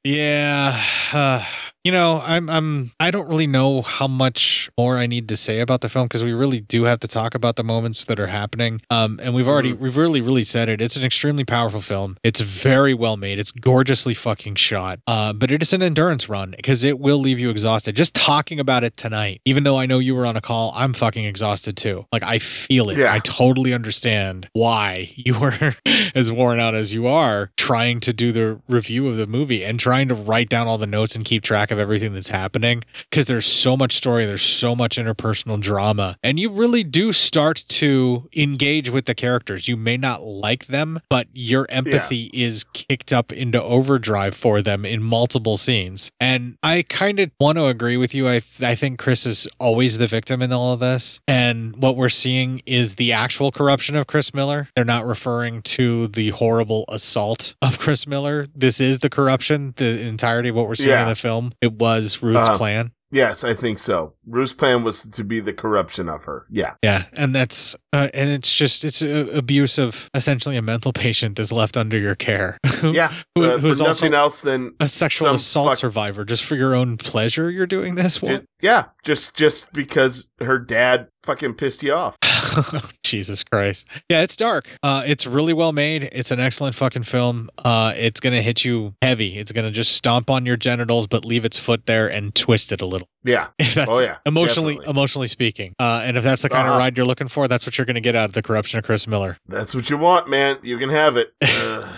[0.03, 1.45] Yeah, uh,
[1.83, 5.61] you know, I'm I'm I don't really know how much more I need to say
[5.61, 8.27] about the film because we really do have to talk about the moments that are
[8.27, 8.81] happening.
[8.89, 10.79] Um, and we've already we've really really said it.
[10.79, 12.17] It's an extremely powerful film.
[12.23, 13.39] It's very well made.
[13.39, 14.99] It's gorgeously fucking shot.
[15.07, 17.95] Uh, but it is an endurance run because it will leave you exhausted.
[17.95, 20.93] Just talking about it tonight, even though I know you were on a call, I'm
[20.93, 22.05] fucking exhausted too.
[22.11, 22.99] Like I feel it.
[22.99, 23.11] Yeah.
[23.11, 25.75] I totally understand why you were
[26.13, 29.79] as worn out as you are trying to do the review of the movie and
[29.79, 33.25] trying to write down all the notes and keep track of everything that's happening because
[33.25, 38.29] there's so much story, there's so much interpersonal drama, and you really do start to
[38.35, 39.67] engage with the characters.
[39.67, 44.85] You may not like them, but your empathy is kicked up into overdrive for them
[44.85, 46.11] in multiple scenes.
[46.19, 48.27] And I kind of want to agree with you.
[48.27, 52.09] I I think Chris is always the victim in all of this, and what we're
[52.09, 54.67] seeing is the actual corruption of Chris Miller.
[54.75, 58.47] They're not referring to the horrible assault of Chris Miller.
[58.55, 59.73] This is the corruption.
[59.77, 61.03] The entirety of what we're seeing Yeah.
[61.03, 61.53] in the film.
[61.61, 62.57] It was Ruth's Uh-huh.
[62.57, 62.91] plan.
[63.13, 64.13] Yes, I think so.
[64.25, 66.45] Ruth's plan was to be the corruption of her.
[66.49, 66.75] Yeah.
[66.81, 71.35] Yeah, and that's uh, and it's just it's a, abuse of essentially a mental patient
[71.35, 72.57] that's left under your care.
[72.81, 73.13] Yeah.
[73.35, 76.73] who- uh, for who's nothing else than a sexual assault fuck- survivor just for your
[76.73, 77.51] own pleasure.
[77.51, 78.17] You're doing this.
[78.17, 82.15] Just, yeah, just just because her dad fucking pissed you off.
[83.03, 83.85] Jesus Christ.
[84.09, 84.67] Yeah, it's dark.
[84.83, 86.03] Uh, it's really well made.
[86.11, 87.49] It's an excellent fucking film.
[87.57, 89.37] Uh, it's gonna hit you heavy.
[89.37, 92.81] It's gonna just stomp on your genitals, but leave its foot there and twist it
[92.81, 93.07] a little.
[93.23, 93.47] Yeah.
[93.59, 94.17] If that's oh yeah.
[94.25, 94.89] emotionally definitely.
[94.91, 95.73] emotionally speaking.
[95.79, 96.73] Uh, and if that's the kind Uh-huh.
[96.73, 98.85] of ride you're looking for, that's what you're gonna get out of the corruption of
[98.85, 99.37] Chris Miller.
[99.47, 100.57] That's what you want, man.
[100.63, 101.33] You can have it.
[101.41, 101.87] Ugh.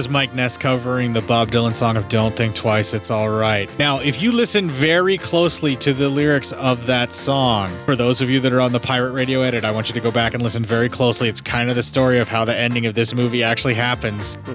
[0.00, 3.68] Is Mike Ness covering the Bob Dylan song of Don't Think Twice, It's All Right.
[3.78, 8.30] Now, if you listen very closely to the lyrics of that song, for those of
[8.30, 10.42] you that are on the Pirate Radio edit, I want you to go back and
[10.42, 11.28] listen very closely.
[11.28, 14.38] It's kind of the story of how the ending of this movie actually happens.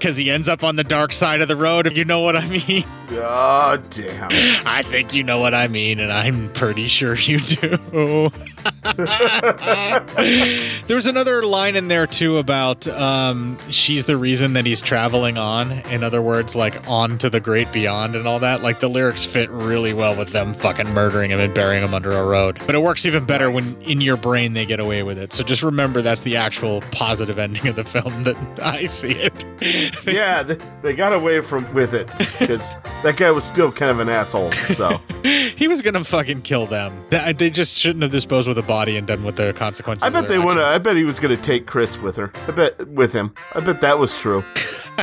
[0.00, 2.34] Because he ends up on the dark side of the road, if you know what
[2.34, 2.84] I mean.
[3.10, 4.28] God damn.
[4.66, 8.30] I think you know what I mean, and I'm pretty sure you do.
[10.86, 15.38] there was another line in there too about um, she's the reason that he's traveling
[15.38, 15.72] on.
[15.90, 18.62] In other words, like on to the great beyond and all that.
[18.62, 22.10] Like the lyrics fit really well with them fucking murdering him and burying him under
[22.10, 22.58] a road.
[22.66, 25.32] But it works even better when in your brain they get away with it.
[25.32, 29.44] So just remember that's the actual positive ending of the film that I see it.
[30.06, 34.00] yeah, they, they got away from with it because that guy was still kind of
[34.00, 34.52] an asshole.
[34.52, 36.92] So he was gonna fucking kill them.
[37.10, 40.02] They just shouldn't have disposed with a body and done with the consequences.
[40.02, 40.58] I bet they would.
[40.58, 42.32] I bet he was going to take Chris with her.
[42.48, 43.32] I bet with him.
[43.54, 44.42] I bet that was true.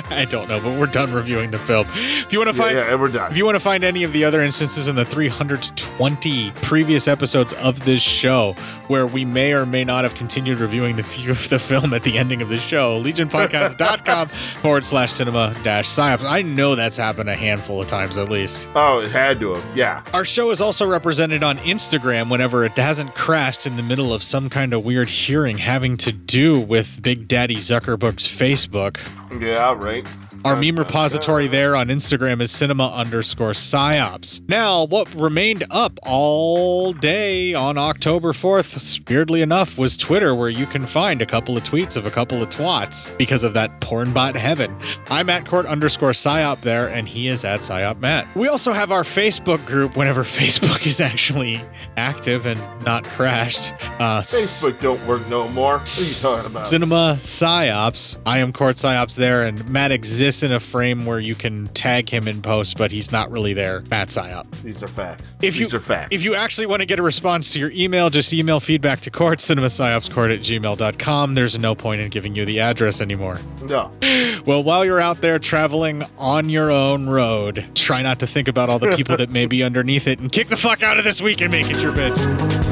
[0.10, 1.86] I don't know, but we're done reviewing the film.
[1.94, 3.32] If you want to Yeah, find, yeah, we're done.
[3.32, 7.54] If you want to find any of the other instances in the 320 previous episodes
[7.54, 8.54] of this show,
[8.88, 12.04] where we may or may not have continued reviewing the view of the film at
[12.04, 14.28] the ending of the show, legionpodcast.com
[14.62, 16.24] forward slash cinema dash psyops.
[16.24, 18.68] I know that's happened a handful of times at least.
[18.76, 19.76] Oh, it had to have.
[19.78, 20.04] Yeah.
[20.14, 24.24] Our show is also represented on Instagram whenever it hasn't crashed in the middle of
[24.24, 28.98] some kind of weird hearing having to do with Big Daddy Zuckerberg's Facebook.
[29.42, 29.74] Yeah.
[29.78, 30.27] Right right?
[30.46, 34.40] Our meme repository there on Instagram is cinema underscore psyops.
[34.48, 40.66] Now, what remained up all day on October 4th, weirdly enough, was Twitter, where you
[40.66, 44.36] can find a couple of tweets of a couple of twats because of that pornbot
[44.36, 44.74] heaven.
[45.10, 48.28] I'm at court underscore psyop there, and he is at psyop matt.
[48.36, 51.60] We also have our Facebook group whenever Facebook is actually
[51.98, 53.74] active and not crashed.
[54.00, 55.80] Uh, Facebook don't work no more.
[55.80, 56.68] What are you talking about?
[56.68, 58.20] Cinema Psyops.
[58.26, 61.68] I am Court Psyops there, and Matt exists exists in a frame where you can
[61.68, 63.82] tag him in post, but he's not really there.
[63.90, 64.50] Matt Psyop.
[64.62, 65.38] These are facts.
[65.42, 66.10] If These you, are facts.
[66.12, 69.12] If you actually want to get a response to your email, just email feedback to
[69.12, 71.36] court, cinemapsyopscourt at gmail.com.
[71.36, 73.40] There's no point in giving you the address anymore.
[73.64, 73.92] No.
[74.46, 78.70] Well, while you're out there traveling on your own road, try not to think about
[78.70, 81.22] all the people that may be underneath it and kick the fuck out of this
[81.22, 82.67] week and make it your bitch.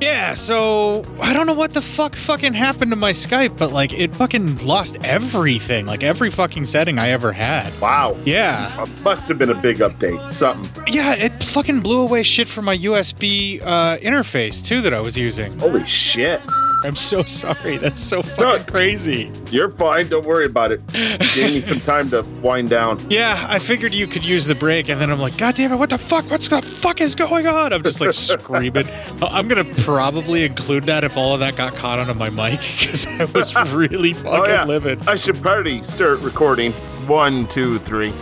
[0.00, 3.92] Yeah, so I don't know what the fuck fucking happened to my Skype, but like
[3.92, 7.72] it fucking lost everything, like every fucking setting I ever had.
[7.80, 8.16] Wow.
[8.24, 8.86] Yeah.
[9.02, 10.30] must have been a big update.
[10.30, 10.84] Something.
[10.86, 15.16] Yeah, it fucking blew away shit from my USB uh, interface too that I was
[15.16, 15.58] using.
[15.58, 16.40] Holy shit.
[16.82, 17.76] I'm so sorry.
[17.76, 19.30] That's so fucking crazy.
[19.50, 20.08] You're fine.
[20.08, 20.80] Don't worry about it.
[20.94, 22.98] You Gave me some time to wind down.
[23.10, 25.76] Yeah, I figured you could use the break, and then I'm like, God damn it,
[25.76, 26.30] what the fuck?
[26.30, 27.72] What's the fuck is going on?
[27.72, 28.86] I'm just like screaming.
[28.86, 32.60] Uh, I'm gonna probably include that if all of that got caught onto my mic
[32.78, 34.64] because I was really fucking oh, yeah.
[34.64, 35.06] livid.
[35.08, 36.72] I should probably start recording.
[37.06, 38.12] One, two, three.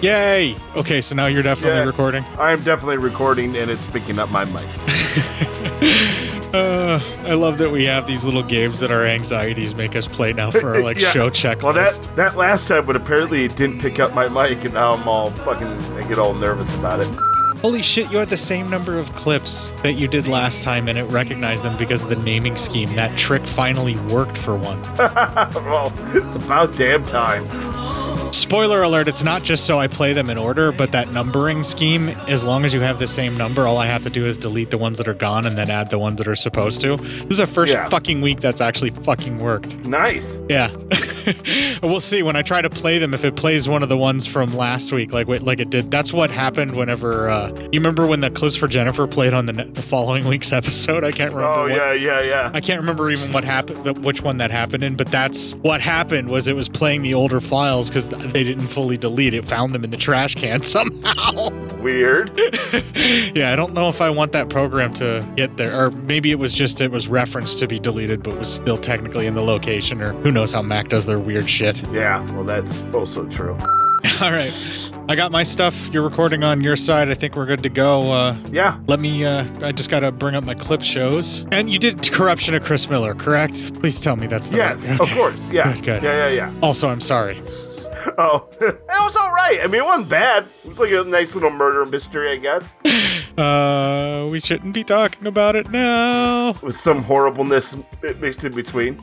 [0.00, 0.56] Yay!
[0.76, 1.84] Okay, so now you're definitely Yeah.
[1.84, 2.24] recording.
[2.38, 4.66] I am definitely recording, and it's picking up my mic.
[6.54, 10.32] Uh, I love that we have these little games that our anxieties make us play
[10.32, 11.10] now for our like Yeah.
[11.12, 11.62] show checklist.
[11.62, 14.94] Well, that that last time, but apparently it didn't pick up my mic, and now
[14.94, 15.66] I'm all fucking.
[15.66, 17.08] I get all nervous about it.
[17.60, 20.96] Holy shit, you had the same number of clips that you did last time, and
[20.96, 22.94] it recognized them because of the naming scheme.
[22.94, 24.86] That trick finally worked for once.
[24.98, 27.44] well, it's about damn time.
[28.32, 32.10] Spoiler alert, it's not just so I play them in order, but that numbering scheme,
[32.28, 34.70] as long as you have the same number, all I have to do is delete
[34.70, 36.96] the ones that are gone and then add the ones that are supposed to.
[36.96, 37.88] This is the first Yeah.
[37.88, 39.74] fucking week that's actually fucking worked.
[39.84, 40.40] Nice.
[40.48, 40.70] Yeah.
[41.82, 44.26] we'll see when I try to play them if it plays one of the ones
[44.26, 45.90] from last week like wait, like it did.
[45.90, 49.52] That's what happened whenever uh you remember when the clips for Jennifer played on the,
[49.52, 51.04] ne- the following week's episode?
[51.04, 51.54] I can't remember.
[51.58, 52.50] Oh what- yeah, yeah, yeah.
[52.54, 55.80] I can't remember even what happened, the, which one that happened in, but that's what
[55.80, 59.44] happened was it was playing the older files because they didn't fully delete it.
[59.46, 61.48] Found them in the trash can somehow.
[61.78, 62.30] Weird.
[62.96, 66.38] yeah, I don't know if I want that program to get there, or maybe it
[66.38, 70.00] was just it was referenced to be deleted, but was still technically in the location,
[70.02, 71.86] or who knows how Mac does their weird shit.
[71.92, 73.56] Yeah, well, that's also true.
[74.20, 75.88] All right, I got my stuff.
[75.92, 77.08] You're recording on your side.
[77.08, 78.12] I think we're good to go.
[78.12, 78.78] Uh, yeah.
[78.88, 79.24] Let me.
[79.24, 81.44] Uh, I just got to bring up my clip shows.
[81.52, 83.80] And you did corruption of Chris Miller, correct?
[83.80, 85.50] Please tell me that's the Yes, right- of course.
[85.50, 85.72] Yeah.
[85.74, 86.02] Good, good.
[86.02, 86.60] Yeah, yeah, yeah.
[86.62, 87.40] Also, I'm sorry.
[88.18, 89.60] Oh, it was all right.
[89.62, 90.44] I mean, it wasn't bad.
[90.64, 92.76] It was like a nice little murder mystery, I guess,
[93.38, 96.58] Uh, we shouldn't be talking about it now.
[96.60, 97.76] with some horribleness
[98.18, 98.96] mixed in between.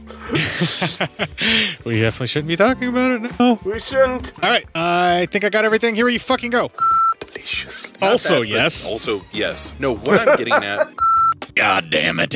[1.85, 3.59] We definitely shouldn't be talking about it now.
[3.63, 4.33] We shouldn't.
[4.43, 5.95] All right, I think I got everything.
[5.95, 6.69] Here you fucking go.
[7.21, 7.93] Delicious.
[8.01, 8.85] Also, Not that, but yes.
[8.87, 9.73] Also, yes.
[9.79, 10.87] No, what I'm getting at.
[11.55, 12.35] God damn it.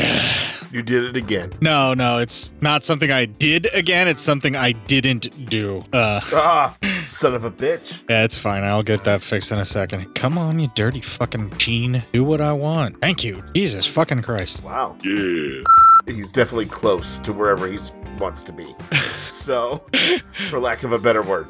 [0.72, 1.54] You did it again.
[1.62, 4.08] No, no, it's not something I did again.
[4.08, 5.84] It's something I didn't do.
[5.92, 8.04] Uh, Ah, son of a bitch.
[8.10, 8.64] yeah, it's fine.
[8.64, 10.14] I'll get that fixed in a second.
[10.14, 12.04] Come on, you dirty fucking Gene.
[12.14, 13.02] Do what I want.
[13.02, 13.44] Thank you.
[13.56, 14.64] Jesus fucking Christ.
[14.64, 14.96] Wow.
[15.04, 15.62] Yeah.
[16.10, 17.78] He's definitely close to wherever he
[18.18, 18.76] wants to be.
[19.30, 19.84] So,
[20.50, 21.48] for lack of a better word.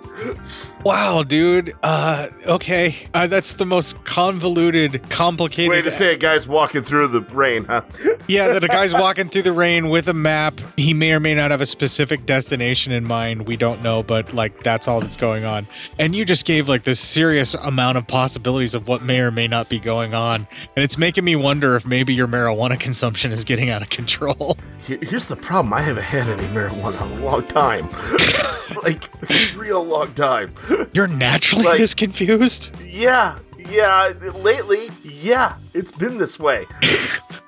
[0.83, 1.73] Wow, dude.
[1.81, 2.95] Uh, okay.
[3.13, 5.69] Uh, that's the most convoluted, complicated.
[5.69, 7.83] Way to say a guy's walking through the rain, huh?
[8.27, 10.59] yeah, that a guy's walking through the rain with a map.
[10.77, 13.47] He may or may not have a specific destination in mind.
[13.47, 15.65] We don't know, but like that's all that's going on.
[15.97, 19.47] And you just gave like this serious amount of possibilities of what may or may
[19.47, 20.47] not be going on.
[20.75, 24.48] And it's making me wonder if maybe your marijuana consumption is getting out of control.
[24.79, 25.73] Here- Here's the problem.
[25.73, 27.89] I haven't had any marijuana in a long time.
[28.83, 30.53] like, a real long time.
[30.93, 32.71] You're naturally Like- this confused?
[32.83, 33.37] Yeah,
[33.69, 34.13] yeah.
[34.35, 36.65] Lately, Yeah, it's been this way.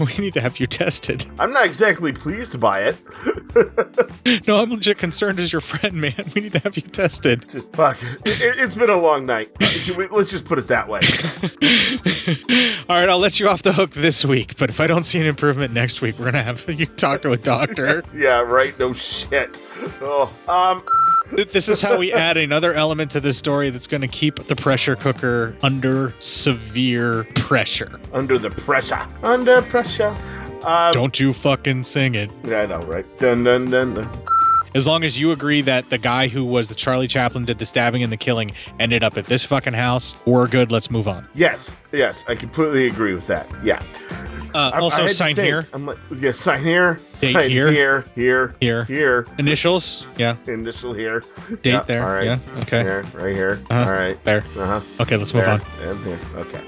[0.00, 1.24] we need to have you tested.
[1.38, 2.96] I'm not exactly pleased by it.
[4.48, 6.14] No, I'm legit concerned as your friend, man.
[6.34, 7.46] We need to have you tested.
[7.48, 7.98] Just fuck.
[8.24, 9.50] It, has been a long night.
[9.60, 11.00] Let's just put it that way.
[12.88, 15.20] All right, I'll let you off the hook this week, but if I don't see
[15.20, 18.02] an improvement next week, we're gonna have you talk to a doctor.
[18.14, 18.76] yeah, right.
[18.78, 19.60] No shit.
[20.00, 20.82] Oh, um.
[21.32, 24.56] This is how we add another element to this story that's going to keep the
[24.56, 27.98] pressure cooker under severe pressure.
[28.12, 29.06] Under the pressure.
[29.22, 30.16] Under pressure.
[30.64, 32.30] Um, Don't you fucking sing it.
[32.44, 33.06] Yeah, I know, right?
[33.18, 34.08] Dun dun dun dun.
[34.74, 37.66] As long as you agree that the guy who was the Charlie Chaplin did the
[37.66, 40.72] stabbing and the killing ended up at this fucking house, we're good.
[40.72, 41.28] Let's move on.
[41.34, 43.48] Yes, yes, I completely agree with that.
[43.62, 43.80] Yeah.
[44.52, 45.68] Uh, I- I also, to sign here.
[45.72, 46.94] I'm like, yeah, sign here.
[47.20, 47.70] Date sign here.
[47.70, 48.04] here.
[48.16, 48.54] Here.
[48.60, 48.84] Here.
[48.84, 49.26] Here.
[49.38, 50.04] Initials.
[50.16, 50.36] Yeah.
[50.46, 51.22] Initial here.
[51.62, 52.02] Date Yeah, there.
[52.02, 52.24] All right.
[52.24, 52.38] Yeah.
[52.62, 52.82] Okay.
[52.82, 53.04] Here.
[53.14, 53.60] Right here.
[53.70, 53.88] Uh-huh.
[53.88, 54.22] All right.
[54.24, 54.44] There.
[54.58, 55.02] Uh huh.
[55.02, 55.62] Okay, let's move there, on.
[55.88, 56.18] And here.
[56.36, 56.60] Okay.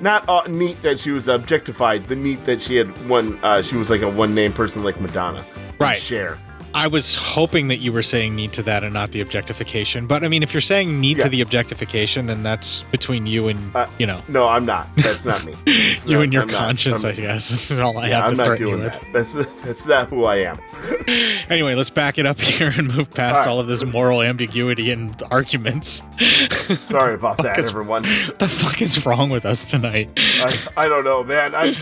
[0.00, 2.08] Not uh, neat that she was objectified.
[2.08, 3.38] The neat that she had one.
[3.44, 5.44] Uh, she was like a one name person like Madonna.
[5.78, 5.96] Right.
[5.96, 6.38] Cher.
[6.74, 10.08] I was hoping that you were saying need to that and not the objectification.
[10.08, 13.76] But I mean, if you're saying need to the objectification, then that's between you and,
[13.76, 14.88] Uh, you know, No, I'm not.
[14.96, 15.54] That's not me.
[16.04, 17.48] You not- and your I'm conscience, I guess.
[17.68, 18.92] That's all I yeah, have I'm to threaten you doing with.
[18.92, 19.12] that.
[19.12, 19.32] That's
[19.62, 20.58] that's not who I am.
[21.50, 23.48] Anyway, let's back it up here and move past All right.
[23.50, 26.02] all of this moral ambiguity and arguments.
[26.86, 28.02] Sorry about that, is- everyone.
[28.04, 30.10] What the fuck is wrong with us tonight?
[30.16, 31.54] I, I don't know, man.
[31.54, 31.74] I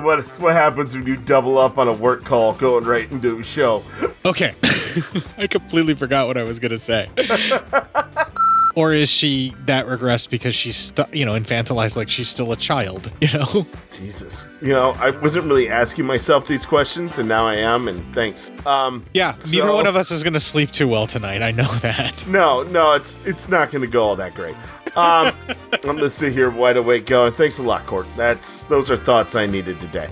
[0.00, 3.42] what what happens when you double up on a work call going right into a
[3.44, 3.82] show?
[4.24, 4.54] Okay.
[5.38, 7.08] I completely forgot what I was going to say.
[8.78, 12.56] or is she that regressed because she's, stu- you know, infantilized like she's still a
[12.56, 13.66] child, you know?
[13.92, 14.46] Jesus.
[14.62, 18.52] You know, I wasn't really asking myself these questions, and now I am, and thanks.
[18.64, 21.42] Um, Yeah, neither one of us is going to sleep too well tonight.
[21.42, 22.24] I know that.
[22.28, 24.54] No, no, it's it's not going to go all that great.
[24.96, 25.34] Um,
[25.72, 27.32] I'm going to sit here wide awake going.
[27.32, 28.06] Thanks a lot, Court.
[28.16, 30.08] That's those are thoughts I needed today.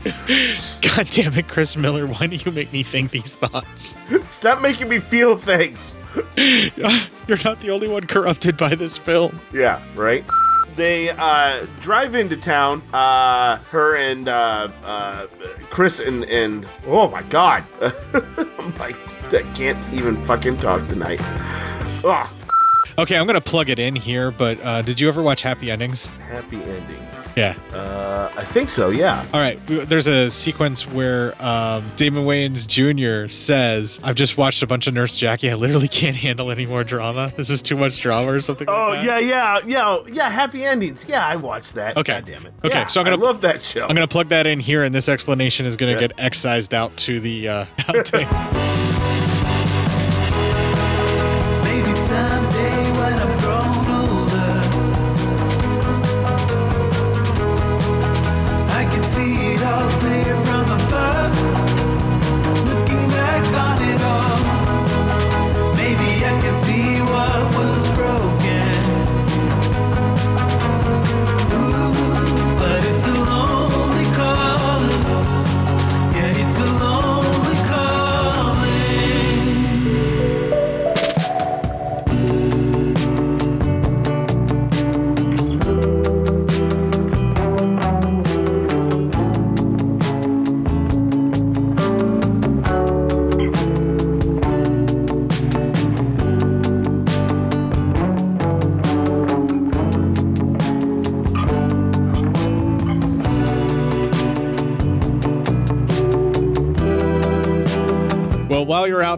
[0.83, 2.05] God damn it, Chris Miller.
[2.09, 3.95] Why do you make me think these thoughts?
[4.29, 5.97] Stop making me feel things.
[6.37, 9.41] You're not the only one corrupted by this film.
[9.53, 10.25] Yeah, right.
[10.75, 12.83] They uh, drive into town.
[12.93, 15.27] Uh, her and uh, uh,
[15.71, 17.65] Chris and and oh my god,
[18.79, 18.97] like
[19.33, 21.21] I can't even fucking talk tonight.
[22.05, 22.29] Ugh.
[22.99, 25.71] Okay, I'm going to plug it in here, but uh, did you ever watch Happy
[25.71, 26.07] Endings?
[26.07, 27.29] Happy endings.
[27.37, 27.55] Yeah.
[27.75, 28.89] Uh, I think so.
[28.89, 29.27] Yeah.
[29.35, 29.61] All right.
[29.67, 33.29] There's a sequence where um, Damon Wayans Jr.
[33.31, 35.51] says, I've just watched a bunch of Nurse Jackie.
[35.51, 37.31] I literally can't handle any more drama.
[37.37, 39.25] This is too much drama or something Oh like that.
[39.25, 40.31] yeah, yeah, yeah, yeah.
[40.31, 41.05] Happy endings.
[41.07, 41.99] Yeah, I watched that.
[41.99, 42.15] Okay.
[42.15, 42.55] God damn it.
[42.65, 43.83] Okay, Yeah, so I'm gonna I love that show.
[43.83, 46.09] I'm going to plug that in here, and this explanation is going to Yeah.
[46.09, 48.73] get excised out to the uh, outtake.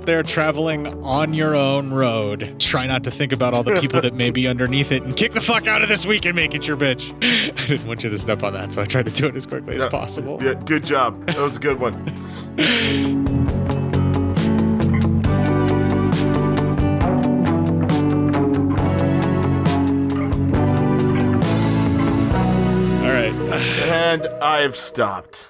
[0.08, 4.14] there traveling on your own road, try not to think about all the people that
[4.14, 6.66] may be underneath it and kick the fuck out of this week and make it
[6.66, 7.12] your bitch.
[7.60, 9.44] I didn't want you to step on that, so I tried to do it as
[9.44, 9.84] quickly Yeah.
[9.84, 10.42] as possible.
[10.42, 11.26] Yeah, good job.
[11.26, 11.94] That was a good one.
[23.00, 23.32] All right.
[23.88, 25.46] and I've stopped.